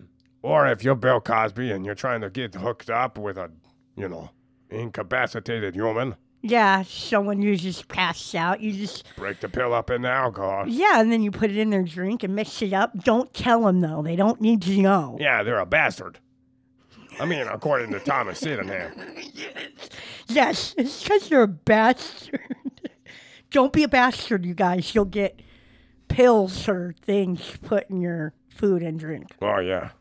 Or 0.41 0.67
if 0.67 0.83
you're 0.83 0.93
Bill 0.93 1.19
Cosby 1.21 1.71
and 1.71 1.83
you're 1.87 1.95
trying 1.95 2.21
to 2.21 2.29
get 2.29 2.53
hooked 2.53 2.91
up 2.91 3.17
with 3.17 3.35
a, 3.35 3.49
you 3.97 4.07
know, 4.07 4.29
incapacitated 4.69 5.75
human, 5.75 6.15
Yeah, 6.41 6.83
someone 6.83 7.41
who's 7.41 7.61
just 7.61 7.87
passed 7.87 8.33
out. 8.35 8.61
You 8.61 8.71
just 8.73 9.03
break 9.15 9.39
the 9.39 9.49
pill 9.49 9.73
up 9.73 9.89
into 9.89 10.09
alcohol. 10.09 10.65
yeah, 10.67 10.99
and 10.99 11.11
then 11.11 11.21
you 11.21 11.31
put 11.31 11.49
it 11.51 11.57
in 11.57 11.69
their 11.69 11.83
drink 11.83 12.23
and 12.23 12.35
mix 12.35 12.61
it 12.61 12.73
up. 12.73 12.97
Don't 13.03 13.33
tell 13.33 13.61
them 13.65 13.81
though; 13.81 14.01
they 14.01 14.15
don't 14.15 14.39
need 14.41 14.61
to 14.63 14.77
know. 14.81 15.17
Yeah, 15.19 15.43
they're 15.43 15.59
a 15.59 15.65
bastard. 15.65 16.19
I 17.19 17.25
mean, 17.25 17.47
according 17.47 17.91
to 17.91 17.99
Thomas 17.99 18.39
Sydenham. 18.39 18.91
Yes, 20.27 20.73
it's 20.77 21.03
because 21.03 21.29
you're 21.29 21.43
a 21.43 21.47
bastard. 21.47 22.41
don't 23.51 23.71
be 23.71 23.83
a 23.83 23.87
bastard, 23.87 24.43
you 24.45 24.53
guys. 24.55 24.93
You'll 24.95 25.05
get 25.05 25.39
pills 26.07 26.67
or 26.67 26.95
things 27.03 27.57
put 27.61 27.89
in 27.91 28.01
your 28.01 28.33
food 28.49 28.81
and 28.81 28.99
drink. 28.99 29.27
Oh, 29.41 29.59
yeah. 29.59 29.91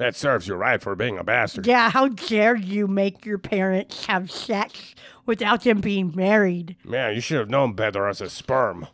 That 0.00 0.16
serves 0.16 0.48
you 0.48 0.54
right 0.54 0.80
for 0.80 0.96
being 0.96 1.18
a 1.18 1.22
bastard. 1.24 1.66
Yeah, 1.66 1.90
how 1.90 2.08
dare 2.08 2.56
you 2.56 2.86
make 2.88 3.26
your 3.26 3.36
parents 3.36 4.06
have 4.06 4.30
sex 4.30 4.94
without 5.26 5.62
them 5.64 5.82
being 5.82 6.12
married 6.16 6.74
Man, 6.84 7.14
you 7.14 7.20
should 7.20 7.36
have 7.36 7.50
known 7.50 7.74
better 7.74 8.08
as 8.08 8.22
a 8.22 8.30
sperm. 8.30 8.86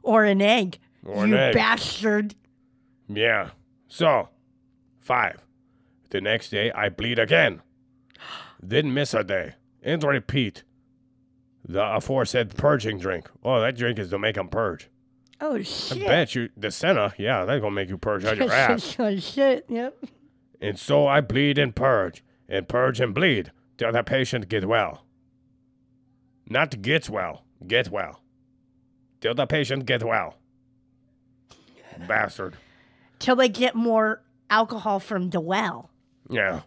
or 0.00 0.24
an 0.24 0.40
egg? 0.40 0.78
Or 1.04 1.24
an 1.24 1.30
you 1.30 1.36
egg. 1.36 1.54
bastard. 1.54 2.36
Yeah. 3.08 3.50
So, 3.88 4.28
five. 5.00 5.38
The 6.10 6.20
next 6.20 6.50
day, 6.50 6.70
I 6.70 6.88
bleed 6.88 7.18
again. 7.18 7.60
Didn't 8.64 8.94
miss 8.94 9.14
a 9.14 9.24
day. 9.24 9.54
And 9.82 10.04
repeat. 10.04 10.62
The 11.66 11.82
aforesaid 11.96 12.56
purging 12.56 12.98
drink. 13.00 13.28
Oh, 13.44 13.60
that 13.60 13.76
drink 13.76 13.98
is 13.98 14.10
to 14.10 14.20
make 14.20 14.36
him 14.36 14.46
purge. 14.48 14.88
Oh 15.40 15.56
I 15.56 15.62
shit. 15.62 16.06
bet 16.06 16.34
you, 16.36 16.48
the 16.56 16.70
senna, 16.70 17.12
yeah, 17.18 17.44
that's 17.44 17.60
gonna 17.60 17.74
make 17.74 17.88
you 17.88 17.98
purge 17.98 18.24
out 18.24 18.36
your 18.36 18.52
ass. 18.52 18.94
oh 19.00 19.16
shit. 19.18 19.64
Yep. 19.68 19.96
And 20.60 20.78
so 20.78 21.06
I 21.06 21.20
bleed 21.20 21.58
and 21.58 21.74
purge, 21.74 22.24
and 22.48 22.68
purge 22.68 23.00
and 23.00 23.14
bleed, 23.14 23.52
till 23.76 23.92
the 23.92 24.02
patient 24.02 24.48
get 24.48 24.66
well. 24.66 25.04
Not 26.48 26.82
gets 26.82 27.08
well, 27.10 27.44
get 27.66 27.90
well. 27.90 28.22
Till 29.20 29.34
the 29.34 29.46
patient 29.46 29.86
get 29.86 30.02
well. 30.02 30.36
Bastard. 32.06 32.56
Till 33.18 33.36
they 33.36 33.48
get 33.48 33.74
more 33.74 34.22
alcohol 34.48 35.00
from 35.00 35.30
the 35.30 35.40
well. 35.40 35.90
Yeah. 36.30 36.62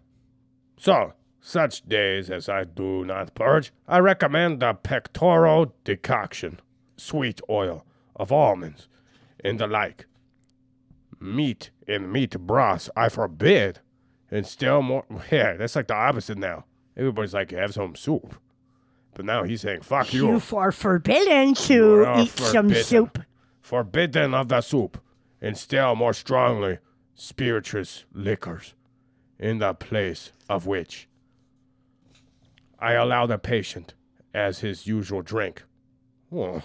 So, 0.77 1.13
such 1.39 1.83
days 1.83 2.29
as 2.29 2.49
I 2.49 2.63
do 2.65 3.05
not 3.05 3.33
purge, 3.33 3.71
I 3.87 3.99
recommend 3.99 4.61
the 4.61 4.73
pectoral 4.73 5.73
decoction, 5.83 6.59
sweet 6.97 7.41
oil 7.49 7.85
of 8.15 8.31
almonds, 8.31 8.87
and 9.43 9.59
the 9.59 9.67
like. 9.67 10.05
Meat 11.19 11.71
and 11.91 12.11
meat 12.11 12.31
to 12.31 12.39
broths 12.39 12.89
I 12.95 13.09
forbid, 13.09 13.79
and 14.29 14.45
still 14.45 14.81
more. 14.81 15.05
Yeah, 15.31 15.53
that's 15.53 15.75
like 15.75 15.87
the 15.87 15.95
opposite 15.95 16.37
now. 16.37 16.65
Everybody's 16.97 17.33
like, 17.33 17.51
have 17.51 17.73
some 17.73 17.95
soup. 17.95 18.35
But 19.13 19.25
now 19.25 19.43
he's 19.43 19.61
saying, 19.61 19.81
fuck 19.81 20.13
you. 20.13 20.27
You 20.31 20.41
are 20.57 20.71
forbidden 20.71 21.49
You 21.49 21.55
to 21.55 21.93
are 22.05 22.19
eat 22.21 22.29
some 22.29 22.67
forbidden. 22.67 22.83
soup. 22.83 23.19
Forbidden 23.61 24.33
of 24.33 24.47
the 24.49 24.61
soup, 24.61 25.01
and 25.41 25.57
still 25.57 25.95
more 25.95 26.13
strongly, 26.13 26.79
spirituous 27.13 28.05
liquors, 28.13 28.73
in 29.39 29.59
the 29.59 29.73
place 29.73 30.31
of 30.49 30.65
which 30.65 31.07
I 32.79 32.93
allow 32.93 33.25
the 33.25 33.37
patient 33.37 33.93
as 34.33 34.59
his 34.59 34.87
usual 34.87 35.21
drink. 35.21 35.63
Oh, 36.33 36.61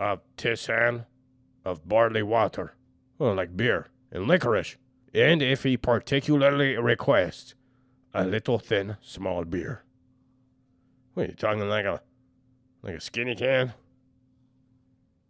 of 0.00 0.20
tisane, 0.36 1.06
of 1.64 1.88
barley 1.88 2.22
water, 2.22 2.74
oh, 3.20 3.32
like 3.32 3.56
beer, 3.56 3.88
and 4.10 4.26
licorice, 4.26 4.76
and 5.14 5.42
if 5.42 5.62
he 5.62 5.76
particularly 5.76 6.76
requests, 6.76 7.54
a 8.14 8.24
little 8.24 8.58
thin, 8.58 8.96
small 9.00 9.44
beer. 9.44 9.82
What 11.14 11.26
are 11.26 11.30
you 11.30 11.34
talking 11.34 11.68
like 11.68 11.84
a 11.84 12.00
like 12.82 12.94
a 12.94 13.00
skinny 13.00 13.34
can? 13.34 13.74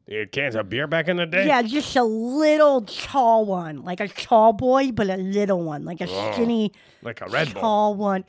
They 0.07 0.17
had 0.17 0.33
cans 0.33 0.55
of 0.55 0.71
beer 0.71 0.87
back 0.87 1.09
in 1.09 1.19
the 1.19 1.27
day? 1.27 1.47
Yeah, 1.47 1.61
just 1.63 1.95
a 1.95 2.03
little 2.03 2.81
tall 2.83 3.45
one, 3.45 3.83
like 3.85 4.01
a 4.01 4.09
tall 4.09 4.55
boy, 4.55 4.91
but 4.93 5.09
a 5.11 5.17
little 5.19 5.63
one, 5.63 5.85
like 5.85 6.01
a 6.01 6.07
Oh, 6.09 6.33
skinny 6.33 6.73
Like 7.03 7.21
a 7.21 7.27
Red 7.27 7.53
Bull. 7.53 7.61
tall 7.61 7.95
one. 7.95 8.25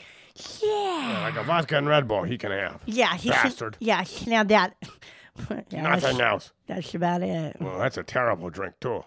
Yeah, 0.62 1.12
Yeah, 1.12 1.22
like 1.24 1.36
a 1.38 1.44
vodka 1.44 1.78
and 1.78 1.88
Red 1.88 2.06
Bull 2.08 2.24
he 2.24 2.38
can 2.38 2.52
have. 2.52 2.82
yeah, 2.86 3.16
he 3.16 3.30
Bastard. 3.30 3.78
yeah, 3.80 4.04
he 4.04 4.26
can 4.26 4.34
have 4.34 4.48
that. 4.50 4.76
yeah, 5.70 5.82
Nothing 5.84 6.20
else. 6.20 6.52
that's 6.68 6.94
about 6.94 7.22
it. 7.22 7.56
Well, 7.62 7.80
that's 7.80 7.98
a 7.98 8.04
terrible 8.04 8.50
drink, 8.50 8.76
too. 8.82 9.04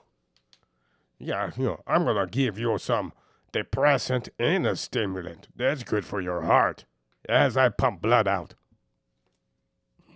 Yeah, 1.23 1.53
you 1.57 1.65
know, 1.65 1.81
I'm 1.87 2.05
to 2.05 2.27
give 2.27 2.59
you 2.59 2.77
some 2.79 3.13
depressant 3.53 4.29
and 4.39 4.67
a 4.67 4.75
stimulant. 4.75 5.49
That's 5.55 5.85
good 5.85 6.05
for 6.05 6.21
your 6.21 6.43
heart. 6.43 6.85
As 7.29 7.57
I 7.57 7.69
pump 7.69 8.03
blood 8.03 8.27
out. 8.27 8.55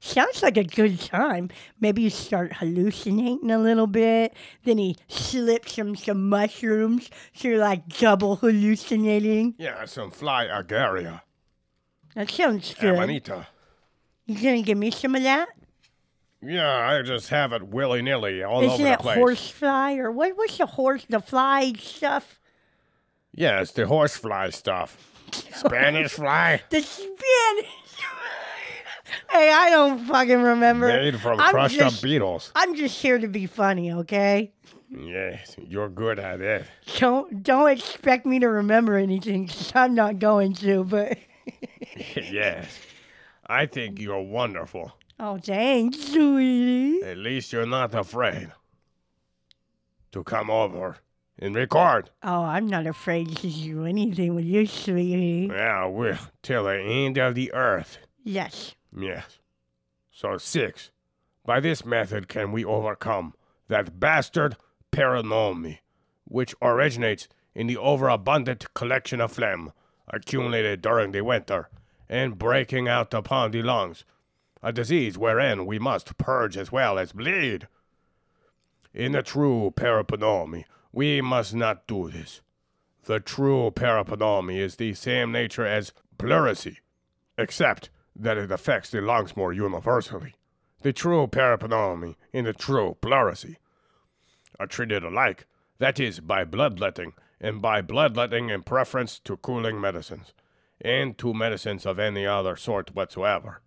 Sounds 0.00 0.42
like 0.42 0.56
a 0.56 0.64
good 0.64 0.98
time. 0.98 1.50
Maybe 1.80 2.02
you 2.02 2.10
start 2.10 2.54
hallucinating 2.54 3.50
a 3.50 3.58
little 3.58 3.86
bit. 3.86 4.34
Then 4.64 4.78
he 4.78 4.96
slips 5.06 5.76
him 5.76 5.94
some 5.94 6.28
mushrooms, 6.28 7.08
so 7.32 7.48
you're 7.48 7.58
like 7.58 7.86
double 7.98 8.36
hallucinating. 8.36 9.54
Yeah, 9.58 9.84
some 9.84 10.10
fly 10.10 10.46
agaria. 10.46 11.20
That 12.16 12.30
sounds 12.30 12.74
good. 12.74 12.96
Amanita. 12.96 13.46
You 14.26 14.34
gonna 14.42 14.62
give 14.62 14.78
me 14.78 14.90
some 14.90 15.14
of 15.14 15.22
that? 15.22 15.50
Yeah, 16.42 16.70
I 16.88 17.02
just 17.02 17.28
have 17.28 17.52
it 17.52 17.62
willy 17.68 18.00
nilly 18.02 18.42
all 18.42 18.60
Isn't 18.62 18.72
over 18.74 18.82
the 18.82 18.92
it 18.92 19.00
place. 19.00 19.16
horsefly 19.18 19.96
or 19.98 20.10
what? 20.10 20.36
What's 20.36 20.56
the 20.58 20.66
horse? 20.66 21.04
The 21.08 21.20
fly 21.20 21.72
stuff? 21.78 22.40
Yeah, 23.34 23.60
it's 23.60 23.72
the 23.72 23.86
horsefly 23.86 24.50
stuff. 24.50 24.96
Spanish 25.32 26.12
fly, 26.12 26.60
The 26.70 26.80
Spanish. 26.80 27.66
hey, 29.30 29.52
I 29.52 29.68
don't 29.70 30.00
fucking 30.06 30.40
remember. 30.42 30.88
made 30.88 31.20
from 31.20 31.38
I'm 31.40 31.50
crushed 31.52 31.76
just, 31.78 31.98
up 31.98 32.02
beetles. 32.02 32.50
I'm 32.56 32.74
just 32.74 33.00
here 33.00 33.18
to 33.18 33.28
be 33.28 33.46
funny, 33.46 33.92
okay? 33.92 34.52
Yes, 34.90 35.54
you're 35.68 35.88
good 35.88 36.18
at 36.18 36.40
it. 36.40 36.64
Don't 36.98 37.42
don't 37.44 37.70
expect 37.70 38.26
me 38.26 38.40
to 38.40 38.48
remember 38.48 38.96
anything 38.96 39.46
'cause 39.46 39.70
I'm 39.74 39.94
not 39.94 40.18
going 40.18 40.54
to. 40.54 40.82
But 40.84 41.18
yes. 42.16 42.66
I 43.46 43.66
think 43.66 44.00
you're 44.00 44.20
wonderful. 44.22 44.92
Oh, 45.20 45.38
thanks, 45.38 45.98
sweetie. 46.12 47.02
At 47.02 47.18
least 47.18 47.52
you're 47.52 47.66
not 47.66 47.94
afraid 47.94 48.50
to 50.12 50.24
come 50.24 50.50
over 50.50 50.96
and 51.38 51.54
record. 51.54 52.10
Oh, 52.22 52.42
I'm 52.42 52.66
not 52.66 52.86
afraid 52.86 53.36
to 53.36 53.48
do 53.50 53.84
anything 53.84 54.34
with 54.34 54.44
you, 54.44 54.66
sweetie. 54.66 55.48
Yeah, 55.52 55.86
we're 55.86 56.18
till 56.42 56.64
the 56.64 56.80
end 56.80 57.18
of 57.18 57.34
the 57.34 57.52
earth. 57.52 57.98
Yes. 58.24 58.74
Yes. 58.96 59.38
So, 60.10 60.36
six. 60.38 60.90
By 61.44 61.60
this 61.60 61.84
method 61.84 62.28
can 62.28 62.52
we 62.52 62.64
overcome 62.64 63.34
that 63.68 63.98
bastard 63.98 64.56
paranomy, 64.92 65.78
which 66.24 66.54
originates 66.60 67.28
in 67.54 67.66
the 67.66 67.76
overabundant 67.76 68.72
collection 68.74 69.20
of 69.20 69.32
phlegm 69.32 69.72
accumulated 70.08 70.82
during 70.82 71.12
the 71.12 71.22
winter 71.22 71.68
and 72.08 72.38
breaking 72.38 72.88
out 72.88 73.14
upon 73.14 73.52
the 73.52 73.62
lungs, 73.62 74.04
a 74.62 74.72
disease 74.72 75.16
wherein 75.16 75.66
we 75.66 75.78
must 75.78 76.16
purge 76.18 76.56
as 76.56 76.70
well 76.70 76.98
as 76.98 77.12
bleed. 77.12 77.66
In 78.92 79.12
the 79.12 79.22
true 79.22 79.72
parapanomy, 79.76 80.64
we 80.92 81.20
must 81.20 81.54
not 81.54 81.86
do 81.86 82.10
this. 82.10 82.40
The 83.04 83.20
true 83.20 83.70
parapanomy 83.70 84.58
is 84.58 84.76
the 84.76 84.94
same 84.94 85.32
nature 85.32 85.66
as 85.66 85.92
pleurisy, 86.18 86.78
except 87.38 87.90
that 88.14 88.36
it 88.36 88.50
affects 88.50 88.90
the 88.90 89.00
lungs 89.00 89.36
more 89.36 89.52
universally. 89.52 90.34
The 90.82 90.92
true 90.92 91.26
parapanomy 91.26 92.16
and 92.32 92.46
the 92.46 92.52
true 92.52 92.96
pleurisy 93.00 93.56
are 94.58 94.66
treated 94.66 95.02
alike, 95.04 95.46
that 95.78 95.98
is, 95.98 96.20
by 96.20 96.44
bloodletting, 96.44 97.14
and 97.40 97.62
by 97.62 97.80
bloodletting 97.80 98.50
in 98.50 98.62
preference 98.62 99.18
to 99.20 99.38
cooling 99.38 99.80
medicines, 99.80 100.34
and 100.80 101.16
to 101.16 101.32
medicines 101.32 101.86
of 101.86 101.98
any 101.98 102.26
other 102.26 102.56
sort 102.56 102.94
whatsoever. 102.94 103.62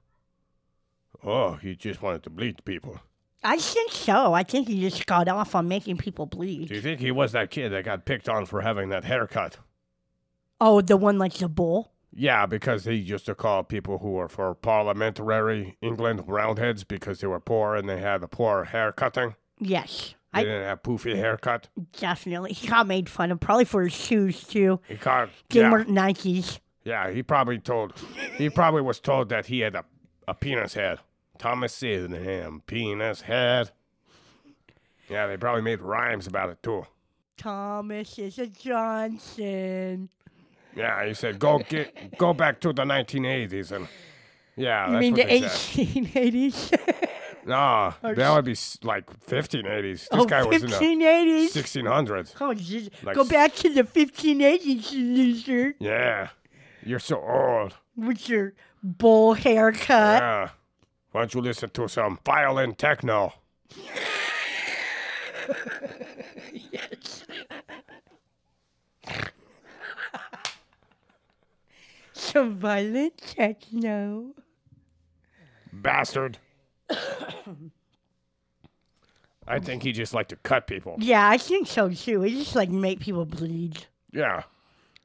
Oh, 1.24 1.54
he 1.54 1.76
just 1.76 2.02
wanted 2.02 2.24
to 2.24 2.30
bleed 2.30 2.64
people. 2.66 3.00
I 3.44 3.58
think 3.58 3.92
so. 3.92 4.34
I 4.34 4.44
think 4.44 4.68
he 4.68 4.80
just 4.82 5.06
got 5.06 5.28
off 5.28 5.54
on 5.56 5.68
making 5.68 5.98
people 5.98 6.26
bleed. 6.26 6.70
Do 6.70 6.76
you 6.76 6.82
think 6.82 7.00
he 7.02 7.12
was 7.12 7.34
that 7.34 7.50
kid 7.52 7.70
that 7.70 7.84
got 7.86 8.06
picked 8.06 8.30
on 8.30 8.46
for 8.46 8.62
having 8.62 8.90
that 8.90 9.04
haircut? 9.04 9.58
Oh, 10.62 10.82
the 10.82 10.96
one 10.98 11.18
like 11.18 11.34
the 11.34 11.50
bull? 11.50 11.92
Yeah, 12.16 12.46
because 12.46 12.86
he 12.86 12.94
used 12.94 13.26
to 13.26 13.36
call 13.36 13.64
people 13.64 13.98
who 14.00 14.12
were 14.12 14.30
for 14.30 14.54
parliamentary 14.54 15.78
England 15.82 16.24
roundheads 16.28 16.84
because 16.84 17.20
they 17.20 17.28
were 17.28 17.40
poor 17.40 17.76
and 17.76 17.90
they 17.90 18.00
had 18.00 18.24
a 18.24 18.28
poor 18.28 18.66
haircutting. 18.66 19.36
Yes. 19.60 20.16
They 20.34 20.40
I 20.40 20.44
didn't 20.44 20.64
have 20.64 20.84
poofy 20.84 21.16
haircut. 21.16 21.68
definitely. 22.00 22.54
He 22.54 22.68
got 22.68 22.88
made 22.88 23.10
fun 23.10 23.32
of, 23.32 23.40
probably 23.40 23.66
for 23.66 23.84
his 23.84 23.94
shoes, 23.94 24.44
too. 24.44 24.80
He 24.88 24.96
got. 24.96 25.30
They 25.50 25.60
Yeah, 25.62 25.72
weren't 25.72 25.90
Nikes. 25.90 26.60
yeah, 26.86 27.12
he 27.12 27.24
probably 27.24 27.60
told. 27.60 27.94
He 28.38 28.50
probably 28.50 28.82
was 28.82 29.00
told 29.00 29.30
that 29.30 29.48
he 29.48 29.60
had 29.60 29.76
a, 29.76 29.84
a 30.28 30.34
penis 30.34 30.74
head. 30.76 31.00
Thomas 31.38 31.74
Sydenham, 31.74 32.62
penis 32.66 33.22
head. 33.22 33.72
Yeah, 35.10 35.28
they 35.28 35.38
probably 35.38 35.62
made 35.62 35.82
rhymes 35.82 36.28
about 36.28 36.50
it 36.50 36.64
too. 36.64 36.86
Thomas 37.38 38.18
is 38.20 38.40
a 38.40 38.48
Johnson. 38.48 40.10
Yeah, 40.76 41.06
he 41.06 41.14
said 41.14 41.40
go 41.40 41.60
get 41.60 42.18
go 42.18 42.34
back 42.34 42.60
to 42.62 42.74
the 42.74 42.84
1980s 42.84 43.72
and 43.72 43.88
yeah, 44.56 44.92
You 44.92 44.98
mean 45.00 45.14
the 45.16 45.24
they 45.24 45.42
said. 45.42 45.50
1880s? 45.88 47.10
No, 47.46 47.94
Or 48.04 48.16
that 48.16 48.36
would 48.36 48.46
be 48.46 48.56
like 48.84 49.06
1580s. 49.28 49.84
This 49.92 50.08
oh, 50.12 50.26
guy 50.26 50.44
was 50.44 50.64
in 50.64 50.70
the 50.70 50.76
1580s? 50.78 51.46
1600s. 51.84 52.36
Oh, 52.40 52.54
just 52.54 52.92
Like 53.04 53.16
go 53.16 53.24
back 53.24 53.54
to 53.56 53.70
the 53.74 53.84
1580s, 53.84 54.92
loser, 54.94 55.76
Yeah, 55.80 56.30
you're 56.84 57.00
so 57.00 57.20
old. 57.20 57.74
with 57.98 58.30
your 58.30 58.54
bull 58.84 59.34
haircut. 59.34 60.22
Yeah. 60.22 60.50
Why 61.14 61.22
don't 61.22 61.34
you 61.36 61.42
listen 61.42 61.70
to 61.70 61.88
some 61.88 62.18
violin 62.26 62.74
techno? 62.74 63.34
yes. 66.56 67.24
Some 72.14 72.56
violin 72.56 73.12
techno. 73.16 74.34
Bastard. 75.72 76.40
I 79.48 79.60
think 79.60 79.84
he 79.84 79.92
just 79.92 80.16
liked 80.16 80.30
to 80.30 80.36
cut 80.38 80.66
people. 80.66 80.96
Yeah, 80.98 81.30
I 81.30 81.38
think 81.38 81.68
so 81.68 81.90
too. 81.90 82.22
He 82.22 82.40
just 82.40 82.56
like 82.56 82.72
make 82.72 83.02
people 83.02 83.26
bleed. 83.26 83.86
Yeah. 84.12 84.42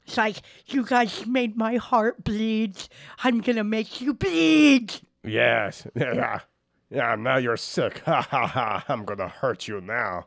It's 0.06 0.16
like 0.16 0.36
you 0.68 0.86
guys 0.86 1.26
made 1.26 1.54
my 1.54 1.76
heart 1.76 2.24
bleed. 2.24 2.78
I'm 3.22 3.42
gonna 3.42 3.62
make 3.62 4.00
you 4.00 4.14
bleed. 4.14 5.02
Yes. 5.24 5.86
Yeah. 5.94 6.40
Yeah, 6.90 7.16
now 7.16 7.36
you're 7.36 7.58
sick. 7.58 7.98
Ha 8.06 8.22
ha 8.22 8.46
ha. 8.46 8.82
I'm 8.88 9.04
gonna 9.04 9.28
hurt 9.28 9.68
you 9.68 9.78
now. 9.78 10.24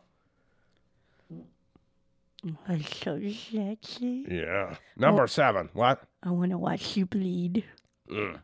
I'm 2.67 2.83
so 2.83 3.19
sexy. 3.19 4.27
Yeah. 4.29 4.75
Number 4.95 5.25
seven. 5.25 5.69
What? 5.73 6.03
I 6.21 6.29
wanna 6.29 6.59
watch 6.59 6.95
you 6.95 7.07
bleed. 7.07 7.63
Mm. 8.11 8.41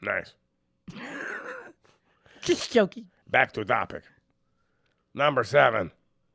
Nice. 0.00 0.34
Just 2.42 2.70
joking. 2.70 3.06
Back 3.28 3.50
to 3.54 3.64
topic. 3.64 4.04
Number 5.12 5.42
seven. 5.42 5.90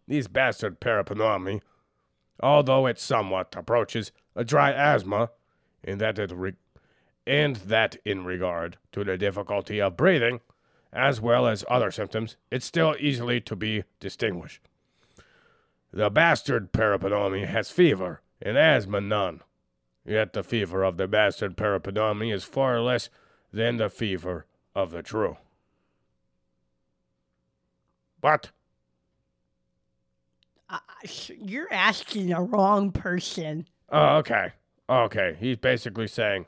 These 0.10 0.28
bastard 0.28 0.82
parapanomy 0.82 1.62
although 2.42 2.86
it 2.86 3.00
somewhat 3.00 3.56
approaches 3.56 4.12
a 4.36 4.44
dry 4.44 4.72
asthma 4.72 5.30
in 5.84 5.98
that 6.00 6.20
it 6.20 6.32
re- 6.32 6.54
and 7.28 7.56
that 7.58 7.98
in 8.06 8.24
regard 8.24 8.78
to 8.92 9.04
the 9.04 9.18
difficulty 9.18 9.82
of 9.82 9.98
breathing, 9.98 10.42
as 10.94 11.20
well 11.20 11.48
as 11.48 11.66
other 11.70 11.92
symptoms, 11.92 12.38
it's 12.52 12.66
still 12.66 12.96
easily 13.00 13.42
to 13.42 13.56
be 13.56 13.84
distinguished. 14.00 14.62
The 15.92 16.10
bastard 16.10 16.72
parapenomy 16.72 17.46
has 17.48 17.72
fever, 17.72 18.22
and 18.42 18.58
asthma 18.58 19.02
none. 19.02 19.42
Yet 20.06 20.34
the 20.34 20.44
fever 20.44 20.84
of 20.84 20.98
the 20.98 21.08
bastard 21.08 21.58
parapenomy 21.58 22.34
is 22.34 22.44
far 22.44 22.80
less 22.82 23.10
than 23.52 23.78
the 23.78 23.90
fever 23.90 24.46
of 24.76 24.92
the 24.92 25.02
true. 25.02 25.38
But 28.22 28.52
Uh, 30.68 30.80
you're 31.40 31.72
asking 31.72 32.30
the 32.30 32.42
wrong 32.42 32.92
person. 32.92 33.68
Oh, 33.90 34.18
okay. 34.18 34.52
Okay. 34.90 35.38
He's 35.40 35.58
basically 35.58 36.08
saying 36.08 36.48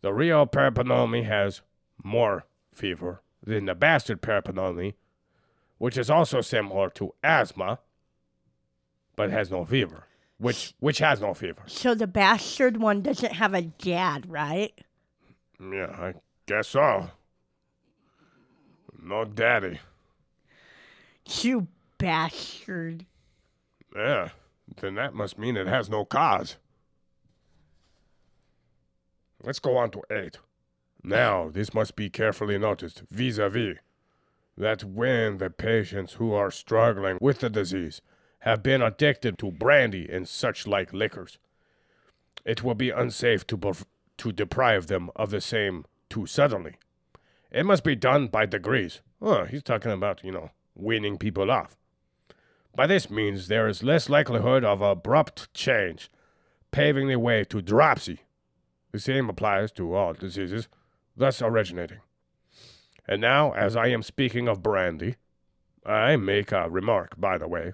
the 0.00 0.12
real 0.12 0.46
parapenomy 0.46 1.24
has 1.24 1.62
more 2.02 2.44
fever 2.72 3.22
than 3.44 3.66
the 3.66 3.74
bastard 3.74 4.22
parapenomy, 4.22 4.94
which 5.78 5.96
is 5.96 6.10
also 6.10 6.40
similar 6.40 6.90
to 6.90 7.14
asthma, 7.22 7.80
but 9.16 9.30
has 9.30 9.50
no 9.50 9.64
fever. 9.64 10.04
Which 10.38 10.74
which 10.78 10.98
has 10.98 11.20
no 11.20 11.34
fever. 11.34 11.62
So 11.66 11.96
the 11.96 12.06
bastard 12.06 12.76
one 12.76 13.02
doesn't 13.02 13.32
have 13.32 13.54
a 13.54 13.62
dad, 13.62 14.30
right? 14.30 14.72
Yeah, 15.60 15.90
I 15.98 16.14
guess 16.46 16.68
so. 16.68 17.10
No 19.02 19.24
daddy. 19.24 19.80
You 21.42 21.66
bastard. 21.98 23.04
Yeah. 23.96 24.28
Then 24.80 24.94
that 24.94 25.14
must 25.14 25.38
mean 25.38 25.56
it 25.56 25.66
has 25.66 25.88
no 25.90 26.04
cause. 26.04 26.56
Let's 29.48 29.60
go 29.60 29.78
on 29.78 29.90
to 29.92 30.02
8. 30.10 30.36
Now, 31.02 31.48
this 31.48 31.72
must 31.72 31.96
be 31.96 32.10
carefully 32.10 32.58
noticed 32.58 33.04
vis 33.10 33.38
a 33.38 33.48
vis 33.48 33.78
that 34.58 34.84
when 34.84 35.38
the 35.38 35.48
patients 35.48 36.12
who 36.12 36.34
are 36.34 36.50
struggling 36.50 37.16
with 37.18 37.38
the 37.38 37.48
disease 37.48 38.02
have 38.40 38.62
been 38.62 38.82
addicted 38.82 39.38
to 39.38 39.50
brandy 39.50 40.06
and 40.06 40.28
such 40.28 40.66
like 40.66 40.92
liquors, 40.92 41.38
it 42.44 42.62
will 42.62 42.74
be 42.74 42.90
unsafe 42.90 43.46
to, 43.46 43.58
to 44.18 44.32
deprive 44.32 44.88
them 44.88 45.08
of 45.16 45.30
the 45.30 45.40
same 45.40 45.86
too 46.10 46.26
suddenly. 46.26 46.74
It 47.50 47.64
must 47.64 47.84
be 47.84 47.96
done 47.96 48.26
by 48.26 48.44
degrees. 48.44 49.00
Oh, 49.22 49.44
he's 49.44 49.62
talking 49.62 49.92
about, 49.92 50.22
you 50.22 50.30
know, 50.30 50.50
weaning 50.74 51.16
people 51.16 51.50
off. 51.50 51.74
By 52.76 52.86
this 52.86 53.08
means, 53.08 53.48
there 53.48 53.66
is 53.66 53.82
less 53.82 54.10
likelihood 54.10 54.62
of 54.62 54.82
abrupt 54.82 55.54
change, 55.54 56.10
paving 56.70 57.08
the 57.08 57.18
way 57.18 57.44
to 57.44 57.62
dropsy. 57.62 58.20
The 58.92 58.98
same 58.98 59.28
applies 59.28 59.70
to 59.72 59.94
all 59.94 60.14
diseases, 60.14 60.68
thus 61.16 61.42
originating. 61.42 61.98
And 63.06 63.20
now, 63.20 63.52
as 63.52 63.76
I 63.76 63.88
am 63.88 64.02
speaking 64.02 64.48
of 64.48 64.62
brandy, 64.62 65.16
I 65.84 66.16
make 66.16 66.52
a 66.52 66.68
remark, 66.68 67.18
by 67.18 67.38
the 67.38 67.48
way. 67.48 67.72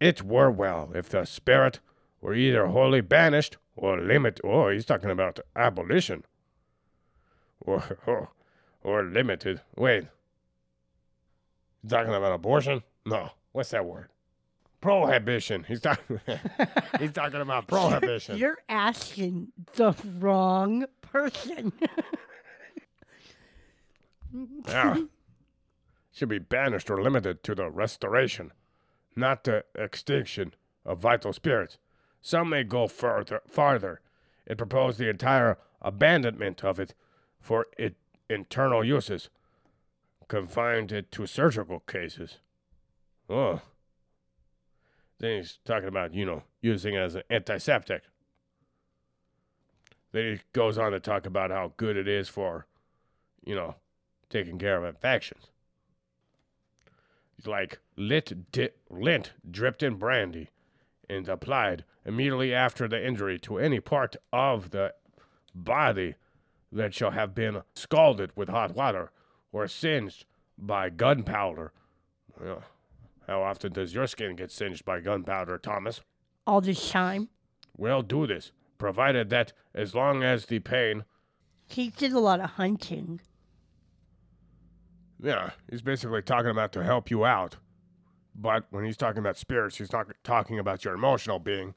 It 0.00 0.22
were 0.22 0.50
well 0.50 0.90
if 0.94 1.08
the 1.08 1.24
spirit 1.24 1.80
were 2.20 2.34
either 2.34 2.66
wholly 2.66 3.00
banished 3.00 3.56
or 3.74 3.98
limit. 4.00 4.40
Oh, 4.44 4.68
he's 4.68 4.84
talking 4.84 5.10
about 5.10 5.40
abolition. 5.54 6.24
Or, 7.60 7.98
or, 8.06 8.28
or 8.82 9.04
limited. 9.04 9.62
Wait. 9.76 10.04
He's 11.82 11.90
talking 11.90 12.14
about 12.14 12.32
abortion? 12.32 12.82
No. 13.04 13.30
What's 13.52 13.70
that 13.70 13.86
word? 13.86 14.08
Prohibition. 14.80 15.64
He's 15.66 15.80
talking. 15.80 16.20
he's 17.00 17.12
talking 17.12 17.40
about 17.40 17.66
prohibition. 17.68 18.36
You're 18.36 18.58
asking 18.68 19.52
the 19.74 19.94
wrong 20.18 20.86
person. 21.02 21.72
Yeah. 24.68 25.04
Should 26.12 26.28
be 26.28 26.38
banished 26.38 26.90
or 26.90 27.02
limited 27.02 27.42
to 27.44 27.54
the 27.54 27.70
restoration, 27.70 28.52
not 29.14 29.44
the 29.44 29.64
extinction 29.74 30.52
of 30.84 30.98
vital 30.98 31.32
spirits. 31.32 31.78
Some 32.20 32.50
may 32.50 32.64
go 32.64 32.86
further, 32.86 33.40
farther 33.46 34.00
and 34.46 34.58
propose 34.58 34.96
the 34.98 35.08
entire 35.08 35.58
abandonment 35.80 36.64
of 36.64 36.78
it 36.80 36.94
for 37.40 37.66
it, 37.78 37.94
internal 38.28 38.84
uses, 38.84 39.30
confined 40.28 40.92
it 40.92 41.10
to 41.12 41.26
surgical 41.26 41.80
cases. 41.80 42.38
Oh. 43.28 43.60
Then 45.18 45.38
he's 45.38 45.58
talking 45.64 45.88
about, 45.88 46.14
you 46.14 46.24
know, 46.24 46.42
using 46.60 46.94
it 46.94 46.98
as 46.98 47.14
an 47.14 47.22
antiseptic. 47.30 48.02
Then 50.12 50.34
he 50.34 50.40
goes 50.52 50.78
on 50.78 50.92
to 50.92 51.00
talk 51.00 51.26
about 51.26 51.50
how 51.50 51.72
good 51.76 51.96
it 51.96 52.08
is 52.08 52.28
for, 52.28 52.66
you 53.44 53.54
know, 53.54 53.76
taking 54.30 54.58
care 54.58 54.76
of 54.76 54.84
infections. 54.84 55.50
Like 57.44 57.78
lit 57.96 58.50
di- 58.50 58.70
lint 58.90 59.32
dripped 59.48 59.82
in 59.82 59.96
brandy 59.96 60.50
and 61.08 61.28
applied 61.28 61.84
immediately 62.04 62.54
after 62.54 62.88
the 62.88 63.04
injury 63.04 63.38
to 63.40 63.58
any 63.58 63.80
part 63.80 64.16
of 64.32 64.70
the 64.70 64.94
body 65.54 66.14
that 66.72 66.94
shall 66.94 67.12
have 67.12 67.34
been 67.34 67.62
scalded 67.74 68.32
with 68.34 68.48
hot 68.48 68.74
water 68.74 69.10
or 69.52 69.68
singed 69.68 70.24
by 70.58 70.90
gunpowder. 70.90 71.72
Well, 72.40 72.64
how 73.26 73.42
often 73.42 73.72
does 73.72 73.94
your 73.94 74.06
skin 74.06 74.36
get 74.36 74.50
singed 74.50 74.84
by 74.84 75.00
gunpowder, 75.00 75.58
Thomas? 75.58 76.00
All 76.46 76.60
this 76.60 76.90
time. 76.90 77.28
Well, 77.76 78.02
do 78.02 78.26
this, 78.26 78.52
provided 78.78 79.30
that 79.30 79.52
as 79.74 79.94
long 79.94 80.22
as 80.22 80.46
the 80.46 80.60
pain 80.60 81.04
He 81.68 81.90
did 81.90 82.12
a 82.12 82.20
lot 82.20 82.40
of 82.40 82.50
hunting. 82.50 83.20
Yeah, 85.20 85.50
he's 85.70 85.82
basically 85.82 86.22
talking 86.22 86.50
about 86.50 86.72
to 86.72 86.84
help 86.84 87.10
you 87.10 87.24
out. 87.24 87.56
But 88.34 88.66
when 88.70 88.84
he's 88.84 88.96
talking 88.98 89.18
about 89.18 89.38
spirits, 89.38 89.78
he's 89.78 89.92
not 89.92 90.06
talking 90.22 90.58
about 90.58 90.84
your 90.84 90.94
emotional 90.94 91.38
being 91.38 91.74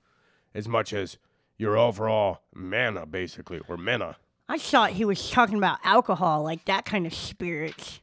as 0.53 0.67
much 0.67 0.91
as 0.93 1.17
your 1.57 1.77
overall 1.77 2.41
mana, 2.53 3.05
basically, 3.05 3.61
or 3.67 3.77
mena. 3.77 4.17
I 4.49 4.57
thought 4.57 4.91
he 4.91 5.05
was 5.05 5.29
talking 5.29 5.57
about 5.57 5.79
alcohol, 5.83 6.43
like 6.43 6.65
that 6.65 6.85
kind 6.85 7.07
of 7.07 7.13
spirits. 7.13 8.01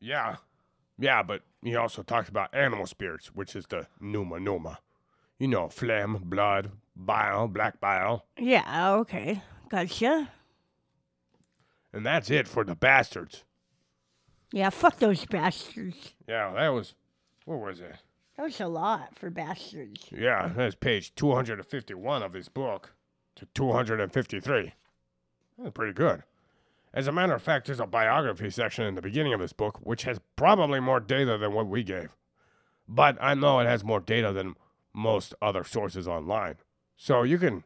Yeah. 0.00 0.36
Yeah, 0.98 1.22
but 1.22 1.42
he 1.62 1.76
also 1.76 2.02
talks 2.02 2.28
about 2.28 2.54
animal 2.54 2.86
spirits, 2.86 3.28
which 3.34 3.56
is 3.56 3.66
the 3.66 3.86
Numa 4.00 4.38
Numa. 4.40 4.78
You 5.38 5.48
know, 5.48 5.68
phlegm, 5.68 6.22
blood, 6.24 6.72
bile, 6.96 7.48
black 7.48 7.80
bile. 7.80 8.24
Yeah, 8.36 8.94
okay. 8.94 9.42
Gotcha. 9.68 10.30
And 11.92 12.04
that's 12.04 12.30
it 12.30 12.48
for 12.48 12.64
the 12.64 12.74
bastards. 12.74 13.44
Yeah, 14.52 14.70
fuck 14.70 14.98
those 14.98 15.24
bastards. 15.26 16.14
Yeah, 16.26 16.52
that 16.54 16.68
was. 16.68 16.94
What 17.44 17.60
was 17.60 17.80
it? 17.80 17.96
That 18.36 18.42
was 18.44 18.60
a 18.60 18.66
lot 18.66 19.18
for 19.18 19.30
bastards. 19.30 20.06
Yeah, 20.10 20.52
that's 20.54 20.74
page 20.74 21.14
251 21.14 22.22
of 22.22 22.34
his 22.34 22.48
book 22.48 22.92
to 23.36 23.46
253. 23.54 24.74
That's 25.58 25.70
pretty 25.72 25.92
good. 25.92 26.22
As 26.98 27.06
a 27.06 27.12
matter 27.12 27.32
of 27.32 27.40
fact, 27.40 27.66
there's 27.66 27.78
a 27.78 27.86
biography 27.86 28.50
section 28.50 28.84
in 28.84 28.96
the 28.96 29.00
beginning 29.00 29.32
of 29.32 29.38
this 29.38 29.52
book, 29.52 29.78
which 29.84 30.02
has 30.02 30.18
probably 30.34 30.80
more 30.80 30.98
data 30.98 31.38
than 31.38 31.52
what 31.52 31.68
we 31.68 31.84
gave. 31.84 32.16
But 32.88 33.16
I 33.20 33.34
know 33.34 33.60
it 33.60 33.66
has 33.66 33.84
more 33.84 34.00
data 34.00 34.32
than 34.32 34.56
most 34.92 35.32
other 35.40 35.62
sources 35.62 36.08
online. 36.08 36.56
So 36.96 37.22
you 37.22 37.38
can, 37.38 37.62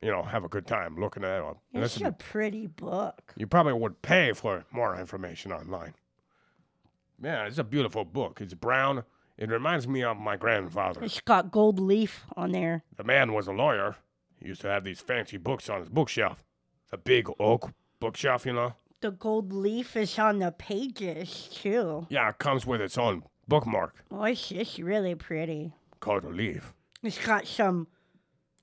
you 0.00 0.12
know, 0.12 0.22
have 0.22 0.44
a 0.44 0.48
good 0.48 0.64
time 0.64 0.94
looking 0.96 1.24
at 1.24 1.42
it. 1.42 1.56
It's 1.72 2.00
a 2.00 2.12
pretty 2.12 2.68
book. 2.68 3.34
you 3.36 3.48
probably 3.48 3.72
would 3.72 4.00
pay 4.00 4.32
for 4.32 4.64
more 4.70 4.96
information 4.96 5.50
online. 5.50 5.94
Yeah, 7.20 7.46
it's 7.46 7.58
a 7.58 7.64
beautiful 7.64 8.04
book. 8.04 8.40
It's 8.40 8.54
brown. 8.54 9.02
It 9.36 9.50
reminds 9.50 9.88
me 9.88 10.04
of 10.04 10.18
my 10.18 10.36
grandfather. 10.36 11.02
It's 11.02 11.20
got 11.20 11.50
gold 11.50 11.80
leaf 11.80 12.24
on 12.36 12.52
there. 12.52 12.84
The 12.96 13.02
man 13.02 13.32
was 13.32 13.48
a 13.48 13.52
lawyer. 13.52 13.96
He 14.38 14.46
used 14.46 14.60
to 14.60 14.68
have 14.68 14.84
these 14.84 15.00
fancy 15.00 15.36
books 15.36 15.68
on 15.68 15.80
his 15.80 15.88
bookshelf. 15.88 16.44
The 16.92 16.96
big 16.96 17.28
oak 17.40 17.72
bookshelf, 18.00 18.46
you 18.46 18.52
know? 18.52 18.74
The 19.00 19.10
gold 19.10 19.52
leaf 19.52 19.96
is 19.96 20.18
on 20.18 20.38
the 20.38 20.52
pages 20.52 21.48
too. 21.52 22.06
Yeah, 22.08 22.30
it 22.30 22.38
comes 22.38 22.66
with 22.66 22.80
its 22.80 22.96
own 22.98 23.24
bookmark 23.46 24.04
Oh, 24.10 24.24
it's 24.24 24.48
just 24.48 24.78
really 24.78 25.14
pretty. 25.14 25.74
called 26.00 26.24
a 26.24 26.28
leaf. 26.28 26.72
It's 27.02 27.24
got 27.24 27.46
some 27.46 27.86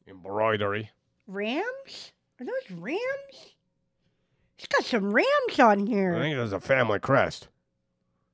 Embroidery. 0.07 0.89
rams. 1.27 2.11
Are 2.39 2.45
those 2.45 2.77
rams? 2.77 3.53
It's 4.57 4.67
got 4.67 4.83
some 4.85 5.13
rams 5.13 5.59
on 5.59 5.85
here. 5.87 6.11
I 6.11 6.15
here. 6.15 6.23
think 6.23 6.35
there's 6.37 6.53
a 6.53 6.59
family 6.59 6.99
crest. 6.99 7.47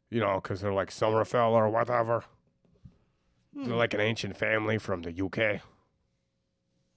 You 0.09 0.19
know, 0.21 0.39
'cause 0.41 0.61
they're 0.61 0.73
like 0.73 0.89
Somerfell 0.89 1.51
or 1.51 1.69
whatever. 1.69 2.23
They're 3.53 3.65
hmm. 3.65 3.71
like 3.73 3.93
an 3.93 3.99
ancient 3.99 4.37
family 4.37 4.77
from 4.77 5.01
the 5.03 5.11
UK. 5.11 5.61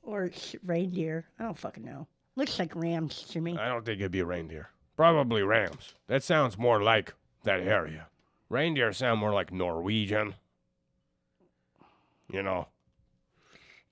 Or 0.03 0.25
it's 0.25 0.55
reindeer. 0.65 1.27
I 1.39 1.45
don't 1.45 1.59
fucking 1.59 1.85
know. 1.85 2.07
Looks 2.37 2.59
like 2.59 2.74
rams 2.74 3.22
to 3.30 3.41
me. 3.41 3.57
I 3.59 3.68
don't 3.68 3.85
think 3.85 4.01
it'd 4.01 4.12
be 4.12 4.22
reindeer. 4.22 4.70
Probably 4.97 5.43
rams. 5.43 5.95
That 6.07 6.22
sounds 6.22 6.57
more 6.59 6.83
like 6.83 7.14
that 7.45 7.61
area. 7.61 8.09
Reindeer 8.49 8.93
sound 8.93 9.20
more 9.20 9.33
like 9.33 9.53
Norwegian. 9.53 10.35
You 12.30 12.43
know, 12.43 12.68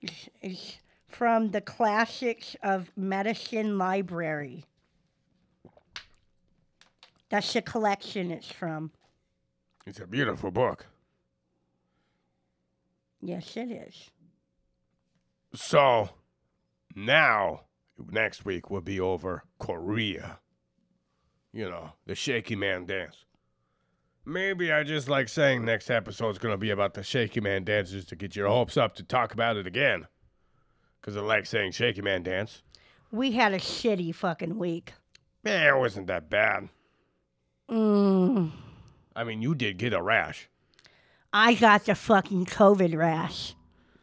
It's, 0.01 0.29
it's 0.41 0.77
from 1.07 1.51
the 1.51 1.61
Classics 1.61 2.55
of 2.63 2.91
Medicine 2.95 3.77
Library. 3.77 4.65
That's 7.29 7.53
the 7.53 7.61
collection 7.61 8.31
it's 8.31 8.51
from. 8.51 8.91
It's 9.85 9.99
a 9.99 10.07
beautiful 10.07 10.49
book. 10.51 10.87
Yes, 13.21 13.55
it 13.55 13.71
is. 13.71 14.09
So 15.53 16.09
now, 16.95 17.61
next 18.09 18.45
week 18.45 18.69
will 18.69 18.81
be 18.81 18.99
over 18.99 19.43
chorea. 19.59 20.39
You 21.53 21.69
know, 21.69 21.91
the 22.05 22.15
shaky 22.15 22.55
man 22.55 22.85
dance. 22.85 23.25
Maybe 24.25 24.71
I 24.71 24.83
just 24.83 25.09
like 25.09 25.27
saying 25.27 25.65
next 25.65 25.89
episode's 25.89 26.37
gonna 26.37 26.57
be 26.57 26.69
about 26.69 26.93
the 26.93 27.03
shaky 27.03 27.41
man 27.41 27.63
dances 27.63 28.05
to 28.05 28.15
get 28.15 28.35
your 28.35 28.47
hopes 28.47 28.77
up 28.77 28.95
to 28.95 29.03
talk 29.03 29.33
about 29.33 29.57
it 29.57 29.67
again. 29.67 30.07
Cause 31.01 31.17
I 31.17 31.21
like 31.21 31.45
saying 31.47 31.71
shaky 31.71 32.01
man 32.01 32.23
dance. 32.23 32.61
We 33.11 33.31
had 33.31 33.53
a 33.53 33.57
shitty 33.57 34.13
fucking 34.15 34.57
week. 34.57 34.93
Eh, 35.43 35.67
it 35.67 35.77
wasn't 35.77 36.07
that 36.07 36.29
bad. 36.29 36.69
Mm, 37.69 38.51
I 39.15 39.23
mean, 39.23 39.41
you 39.41 39.55
did 39.55 39.77
get 39.77 39.93
a 39.93 40.01
rash. 40.01 40.49
I 41.33 41.55
got 41.55 41.85
the 41.85 41.95
fucking 41.95 42.45
COVID 42.45 42.95
rash. 42.95 43.55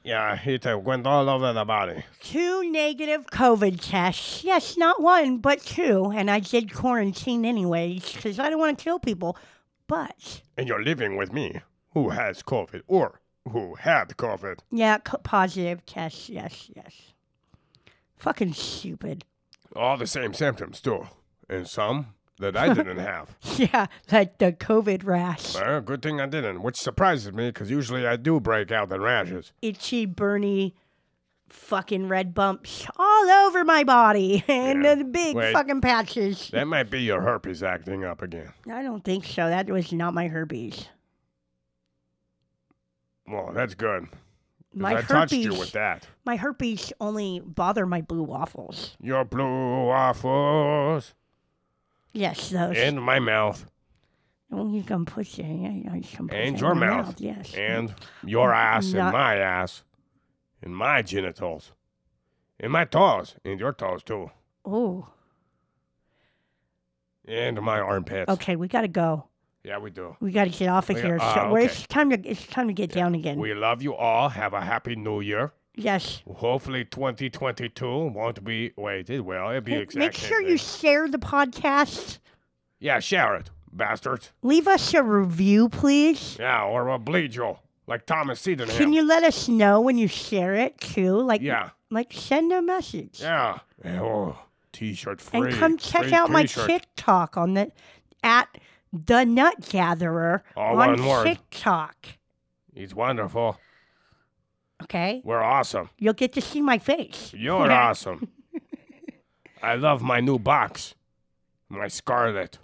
Yeah, 0.09 0.41
it 0.43 0.67
uh, 0.67 0.79
went 0.79 1.07
all 1.07 1.29
over 1.29 1.53
the 1.53 1.67
body. 1.67 2.03
Two 2.23 2.71
negative 2.71 3.27
COVID 3.27 3.79
tests. 3.81 4.43
Yes, 4.43 4.77
not 4.79 5.03
one, 5.03 5.37
but 5.37 5.61
two. 5.61 6.11
And 6.15 6.31
I 6.31 6.41
did 6.41 6.73
quarantine 6.73 7.45
anyways 7.45 8.13
because 8.15 8.39
I 8.39 8.49
don't 8.49 8.59
want 8.59 8.79
to 8.79 8.83
kill 8.85 8.99
people. 8.99 9.37
But 9.87 10.41
And 10.57 10.67
you're 10.67 10.83
living 10.83 11.17
with 11.19 11.31
me, 11.33 11.61
who 11.93 12.09
has 12.09 12.43
COVID 12.43 12.83
or 12.87 13.21
who 13.53 13.75
had 13.75 14.17
COVID. 14.17 14.61
yeah, 14.71 14.97
co- 14.99 15.19
positive 15.19 15.85
tests. 15.85 16.31
Yes, 16.31 16.71
yes. 16.75 17.13
Fucking 18.17 18.55
stupid. 18.55 19.25
All 19.77 19.99
the 19.99 20.07
same 20.07 20.33
symptoms, 20.33 20.81
too. 20.81 21.07
And 21.51 21.69
some 21.69 22.15
that 22.39 22.57
I 22.57 22.73
didn't 22.75 22.99
have. 23.13 23.37
Yeah, 23.57 23.87
like 24.11 24.39
the 24.39 24.53
COVID 24.53 25.05
rash. 25.05 25.55
Well, 25.55 25.81
good 25.81 26.03
thing 26.03 26.21
I 26.21 26.27
didn't, 26.27 26.63
which 26.63 26.77
surprises 26.77 27.33
me 27.33 27.49
because 27.49 27.71
usually 27.71 28.07
I 28.07 28.17
do 28.17 28.41
break 28.41 28.71
out 28.73 28.91
in 28.93 29.01
rashes. 29.01 29.53
Itchy, 29.63 30.07
burny, 30.07 30.73
fucking 31.49 32.09
red 32.09 32.35
bumps 32.35 32.87
all 32.99 33.31
over 33.47 33.65
my 33.65 33.83
body 33.85 34.45
and 34.49 34.85
Yeah. 34.85 34.95
the 34.97 35.05
big 35.05 35.35
Wait. 35.37 35.53
fucking 35.53 35.81
patches. 35.81 36.49
That 36.53 36.67
might 36.67 36.91
be 36.91 37.01
your 37.03 37.21
herpes 37.23 37.63
acting 37.63 38.05
up 38.05 38.23
again. 38.23 38.53
I 38.71 38.83
don't 38.83 39.05
think 39.05 39.25
so. 39.25 39.49
That 39.49 39.69
was 39.69 39.93
not 39.93 40.15
my 40.15 40.29
herpes. 40.29 40.89
Well, 43.27 43.51
that's 43.55 43.75
good. 43.75 44.07
My 44.75 44.91
I 44.91 44.95
herpes. 44.97 45.09
touched 45.09 45.33
you 45.33 45.51
with 45.55 45.73
that. 45.73 46.07
My 46.25 46.37
herpes 46.37 46.93
only 47.01 47.41
bother 47.41 47.85
my 47.87 48.01
blue 48.01 48.23
waffles. 48.23 48.97
Your 49.01 49.25
blue 49.25 49.87
waffles 49.87 51.15
Yes, 52.19 52.51
those. 52.51 52.77
in 52.77 53.01
my 53.01 53.19
mouth 53.19 53.65
Oh, 54.51 54.67
you 54.73 54.83
can 54.83 55.05
put 55.05 55.27
it. 55.39 55.45
Yeah, 55.45 55.95
you 55.95 56.01
can 56.03 56.27
put 56.27 56.37
and 56.39 56.59
your 56.59 56.75
mouth 56.75 57.21
Yes. 57.21 57.55
and 57.55 57.95
your 58.25 58.53
ass 58.55 58.93
Not- 58.93 59.01
and 59.09 59.13
my 59.13 59.37
ass 59.37 59.83
and 60.63 60.75
my 60.75 61.03
genitals 61.03 61.73
and 62.59 62.73
my 62.73 62.85
toes 62.87 63.35
and 63.45 63.61
your 63.61 63.73
toes 63.75 64.03
too 64.03 64.31
Oh. 64.65 65.07
and 67.27 67.61
my 67.61 67.79
armpits. 67.79 68.31
Okay, 68.33 68.57
we 68.57 68.69
gotta 68.69 68.89
go. 68.89 69.25
Yeah, 69.65 69.79
we 69.79 69.91
do. 69.91 70.17
We 70.21 70.33
gotta 70.33 70.51
get 70.51 70.69
off 70.71 70.89
of 70.89 70.97
We- 70.97 71.03
here. 71.03 71.19
uh, 71.21 71.35
so 71.35 71.41
okay. 71.57 71.65
it's 71.67 71.87
time 71.87 72.09
to 72.11 72.19
it's 72.27 72.47
time 72.47 72.69
to 72.69 72.73
get 72.75 72.91
down 72.91 73.15
again. 73.15 73.39
We 73.39 73.53
love 73.55 73.83
you 73.83 73.95
all. 73.95 74.31
Have 74.31 74.55
a 74.55 74.61
happy 74.63 74.97
new 74.97 75.21
year. 75.21 75.53
Yes. 75.79 76.23
Hopefully 76.37 76.85
2022 76.85 77.87
won't 78.09 78.45
be 78.45 78.73
wait, 78.77 79.09
it 79.11 79.21
will. 79.21 79.49
It'll 79.51 79.61
be 79.63 79.75
exactly 79.75 80.01
Make 80.07 80.15
sure 80.15 80.43
you 80.43 80.57
share 80.59 81.09
the 81.09 81.19
podcast. 81.19 82.19
Yeah, 82.81 83.01
share 83.01 83.35
it, 83.37 83.51
bastards. 83.73 84.33
Leave 84.43 84.69
us 84.69 84.93
a 84.95 85.03
review, 85.03 85.69
please. 85.69 86.37
Yeah, 86.39 86.65
or 86.65 86.85
we'll 86.85 86.99
bleed 86.99 87.35
you. 87.35 87.57
Like 87.87 88.05
Thomas 88.07 88.41
Sydenham. 88.41 88.77
Can 88.77 88.93
you 88.93 89.03
let 89.03 89.23
us 89.25 89.49
know 89.49 89.81
when 89.81 89.97
you 89.97 90.09
share 90.09 90.55
it 90.55 90.79
too? 90.79 91.17
Like, 91.23 91.41
Yeah. 91.41 91.71
like 91.91 92.13
send 92.13 92.53
a 92.53 92.61
message. 92.61 93.21
Yeah. 93.21 93.61
Oh, 93.85 94.39
t-shirt 94.73 95.21
free. 95.23 95.41
and 95.41 95.55
come 95.55 95.79
check 95.79 96.05
Free 96.05 96.13
out 96.13 96.31
my 96.31 96.43
t-shirt. 96.43 96.67
TikTok 96.69 97.37
on 97.39 97.55
the 97.55 97.73
at 98.23 98.59
the 98.93 99.25
Nut 99.25 99.55
Gatherer 99.71 100.43
All 100.57 100.79
on 100.81 101.01
one 101.01 101.07
word. 101.07 101.25
TikTok. 101.25 101.97
He's 102.75 102.95
wonderful. 102.95 103.59
Okay, 104.83 105.21
We're 105.25 105.43
awesome. 105.43 105.91
you'll 105.99 106.13
get 106.15 106.33
to 106.35 106.41
see 106.41 106.61
my 106.61 106.79
face. 106.79 107.33
You're 107.37 107.71
awesome. 107.73 108.29
I 109.63 109.75
love 109.75 110.03
my 110.03 110.21
new 110.21 110.39
box. 110.39 110.95
My 111.69 111.89
Scarlett. 111.89 112.59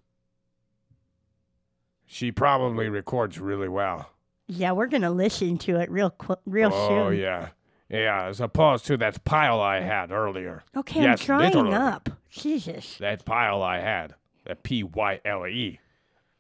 She 2.07 2.31
probably 2.31 2.89
records 2.89 3.41
really 3.41 3.69
well. 3.69 4.11
Yeah, 4.47 4.73
we're 4.73 4.87
gonna 4.87 5.11
listen 5.11 5.59
to 5.59 5.77
it 5.81 5.91
real 5.91 6.11
qu- 6.11 6.37
real 6.47 6.71
oh, 6.73 6.89
soon. 6.89 6.99
Oh 6.99 7.09
yeah. 7.11 7.49
Yeah, 7.89 8.27
as 8.27 8.41
opposed 8.41 8.87
to 8.87 8.97
that 8.99 9.25
Pyle 9.25 9.61
I 9.61 9.81
had 9.81 10.11
earlier. 10.11 10.63
Okay, 10.77 11.03
Yes, 11.03 11.21
I'm 11.21 11.27
drying 11.27 11.53
literally. 11.53 11.75
up. 11.75 12.09
Jesus. 12.31 12.97
That 12.99 13.25
Pyle 13.25 13.63
I 13.63 13.79
had. 13.81 14.15
That 14.47 14.63
P 14.63 14.83
Y 14.83 15.21
L 15.25 15.47
E. 15.47 15.81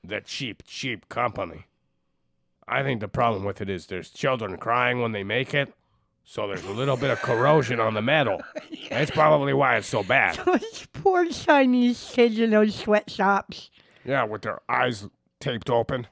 That 0.02 0.26
cheap, 0.26 0.62
cheap 0.66 1.08
company. 1.08 1.66
I 2.66 2.82
think 2.82 3.00
the 3.00 3.08
problem 3.08 3.44
with 3.44 3.60
it 3.60 3.68
is 3.68 3.86
there's 3.86 4.10
children 4.10 4.56
crying 4.56 5.00
when 5.00 5.12
they 5.12 5.24
make 5.24 5.52
it, 5.54 5.72
so 6.24 6.46
there's 6.48 6.64
a 6.64 6.72
little 6.72 6.96
bit 6.96 7.10
of 7.10 7.20
corrosion 7.20 7.78
on 7.80 7.94
the 7.94 8.02
metal. 8.02 8.40
That's 8.90 9.10
probably 9.10 9.52
why 9.52 9.76
it's 9.76 9.86
so 9.86 10.02
bad. 10.02 10.36
Those 10.46 10.86
poor 10.92 11.26
Chinese 11.26 12.10
kids 12.12 12.38
in 12.38 12.50
those 12.50 12.74
sweatshops. 12.74 13.70
Yeah, 14.04 14.24
with 14.24 14.42
their 14.42 14.60
eyes 14.68 15.06
taped 15.40 15.68
open. 15.68 16.06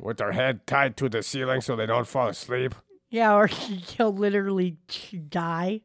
With 0.00 0.18
their 0.18 0.32
head 0.32 0.66
tied 0.66 0.96
to 0.98 1.08
the 1.08 1.22
ceiling 1.22 1.60
so 1.60 1.76
they 1.76 1.86
don't 1.86 2.06
fall 2.06 2.28
asleep. 2.28 2.74
Yeah, 3.10 3.34
or 3.34 3.48
they'll 3.96 4.12
literally 4.12 4.76
die. 5.28 5.82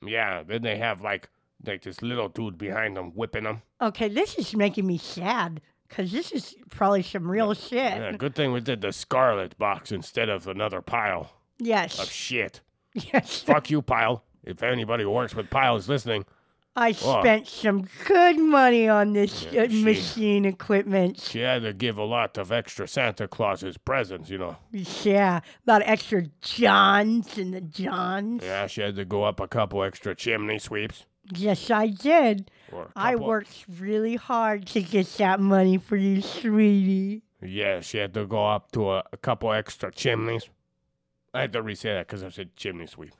Yeah, 0.00 0.44
then 0.44 0.62
they 0.62 0.78
have 0.78 1.00
like 1.00 1.28
like 1.66 1.82
this 1.82 2.02
little 2.02 2.28
dude 2.28 2.56
behind 2.56 2.96
them 2.96 3.10
whipping 3.10 3.44
them. 3.44 3.62
Okay, 3.80 4.08
this 4.08 4.38
is 4.38 4.54
making 4.54 4.86
me 4.86 4.96
sad 4.96 5.60
because 5.88 6.12
this 6.12 6.30
is 6.32 6.54
probably 6.70 7.02
some 7.02 7.30
real 7.30 7.54
shit. 7.54 7.72
Yeah, 7.72 8.12
good 8.12 8.34
thing 8.34 8.52
we 8.52 8.60
did 8.60 8.80
the 8.80 8.92
Scarlett 8.92 9.56
box 9.58 9.90
instead 9.92 10.28
of 10.28 10.46
another 10.46 10.80
pile 10.82 11.32
Yes. 11.58 11.98
of 11.98 12.10
shit. 12.10 12.60
Yes. 13.12 13.42
Fuck 13.42 13.70
you, 13.70 13.80
Pyle. 13.82 14.24
If 14.42 14.62
anybody 14.62 15.04
who 15.04 15.10
works 15.10 15.34
with 15.34 15.50
Pyle 15.50 15.76
is 15.76 15.88
listening, 15.88 16.24
I 16.74 16.92
Whoa. 16.92 17.20
spent 17.20 17.46
some 17.46 17.86
good 18.06 18.38
money 18.38 18.88
on 18.88 19.12
this 19.12 19.46
Yeah, 19.52 19.62
uh, 19.64 19.68
she- 19.68 19.84
machine 19.84 20.44
equipment. 20.44 21.20
she 21.20 21.40
had 21.40 21.62
to 21.62 21.72
give 21.72 21.96
a 21.98 22.04
lot 22.04 22.38
of 22.38 22.50
extra 22.50 22.88
Santa 22.88 23.28
Claus's 23.28 23.76
presents, 23.78 24.30
you 24.30 24.38
know. 24.38 24.56
Yeah, 24.72 25.40
a 25.66 25.70
lot 25.70 25.82
of 25.82 25.88
extra 25.88 26.24
Johns 26.40 27.36
in 27.38 27.50
the 27.52 27.60
Johns. 27.60 28.42
Yeah, 28.44 28.66
she 28.66 28.80
had 28.80 28.96
to 28.96 29.04
go 29.04 29.22
up 29.24 29.38
a 29.38 29.46
couple 29.48 29.82
extra 29.84 30.14
chimney 30.14 30.58
sweeps. 30.58 31.04
Yes, 31.34 31.70
I 31.70 31.88
did. 31.88 32.50
I 32.96 33.16
worked 33.16 33.64
really 33.78 34.16
hard 34.16 34.66
to 34.68 34.82
get 34.82 35.06
that 35.18 35.40
money 35.40 35.78
for 35.78 35.96
you, 35.96 36.20
sweetie. 36.20 37.22
Yeah, 37.42 37.80
she 37.80 37.98
had 37.98 38.14
to 38.14 38.26
go 38.26 38.46
up 38.46 38.72
to 38.72 38.90
a, 38.90 39.04
a 39.12 39.16
couple 39.16 39.52
extra 39.52 39.92
chimneys. 39.92 40.48
I 41.32 41.42
had 41.42 41.52
to 41.52 41.62
re-say 41.62 41.92
that 41.94 42.06
because 42.06 42.22
I 42.22 42.30
said 42.30 42.56
chimney 42.56 42.86
sweep. 42.86 43.14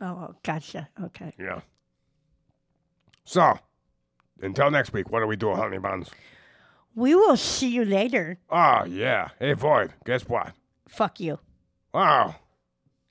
Oh, 0.00 0.06
oh, 0.06 0.34
gotcha. 0.42 0.88
Okay. 1.02 1.32
Yeah. 1.38 1.60
So, 3.24 3.58
until 4.42 4.70
next 4.70 4.92
week, 4.92 5.10
what 5.10 5.20
do 5.20 5.26
we 5.26 5.36
do, 5.36 5.54
honey 5.54 5.78
buns? 5.78 6.10
We 6.94 7.14
will 7.14 7.36
see 7.36 7.68
you 7.68 7.84
later. 7.84 8.38
Ah, 8.50 8.84
yeah. 8.84 9.28
Hey, 9.38 9.52
Void, 9.54 9.94
guess 10.04 10.28
what? 10.28 10.52
Fuck 10.88 11.20
you. 11.20 11.38
Wow. 11.92 12.36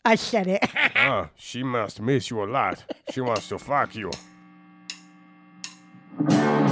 I 0.03 0.15
said 0.15 0.47
it. 0.47 0.63
Oh, 0.95 1.29
she 1.35 1.63
must 1.63 1.99
miss 1.99 2.29
you 2.29 2.43
a 2.43 2.45
lot. 2.45 2.83
She 3.11 3.21
wants 3.21 3.49
to 3.49 3.57
fuck 3.57 3.95
you. 6.19 6.64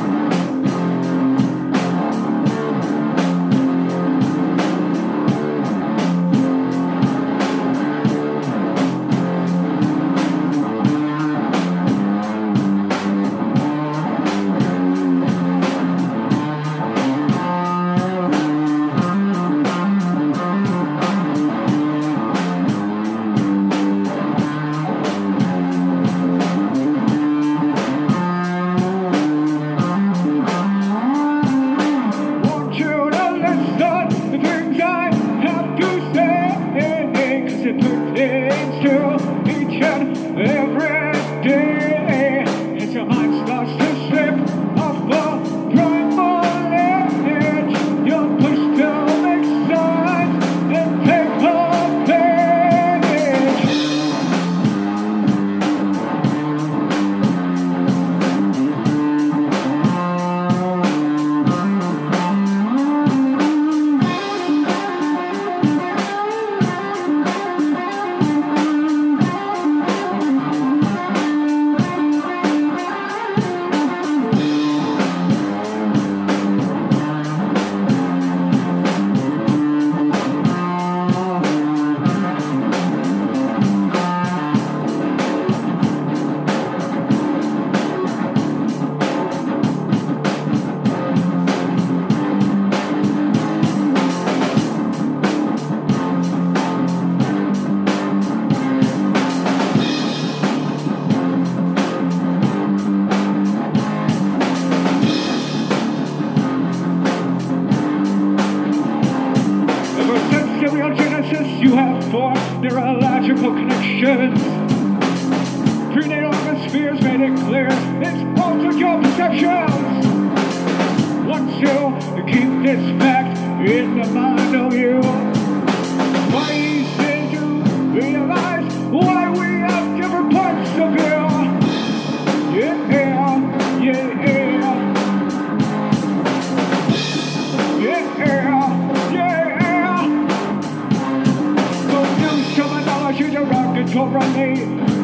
your 143.94 144.18
eye, 144.18 144.54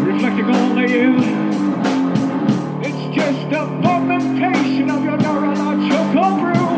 reflecting 0.03 0.45
all 0.45 0.73
they 0.73 0.85
is. 0.85 1.23
It's 2.87 3.15
just 3.15 3.51
a 3.53 3.67
fermentation 3.83 4.89
of 4.89 5.03
your 5.03 5.17
neurological 5.17 6.31
brew. 6.39 6.69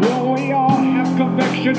Well, 0.00 0.34
we 0.34 0.52
all 0.52 0.76
have 0.76 1.16
conviction, 1.16 1.76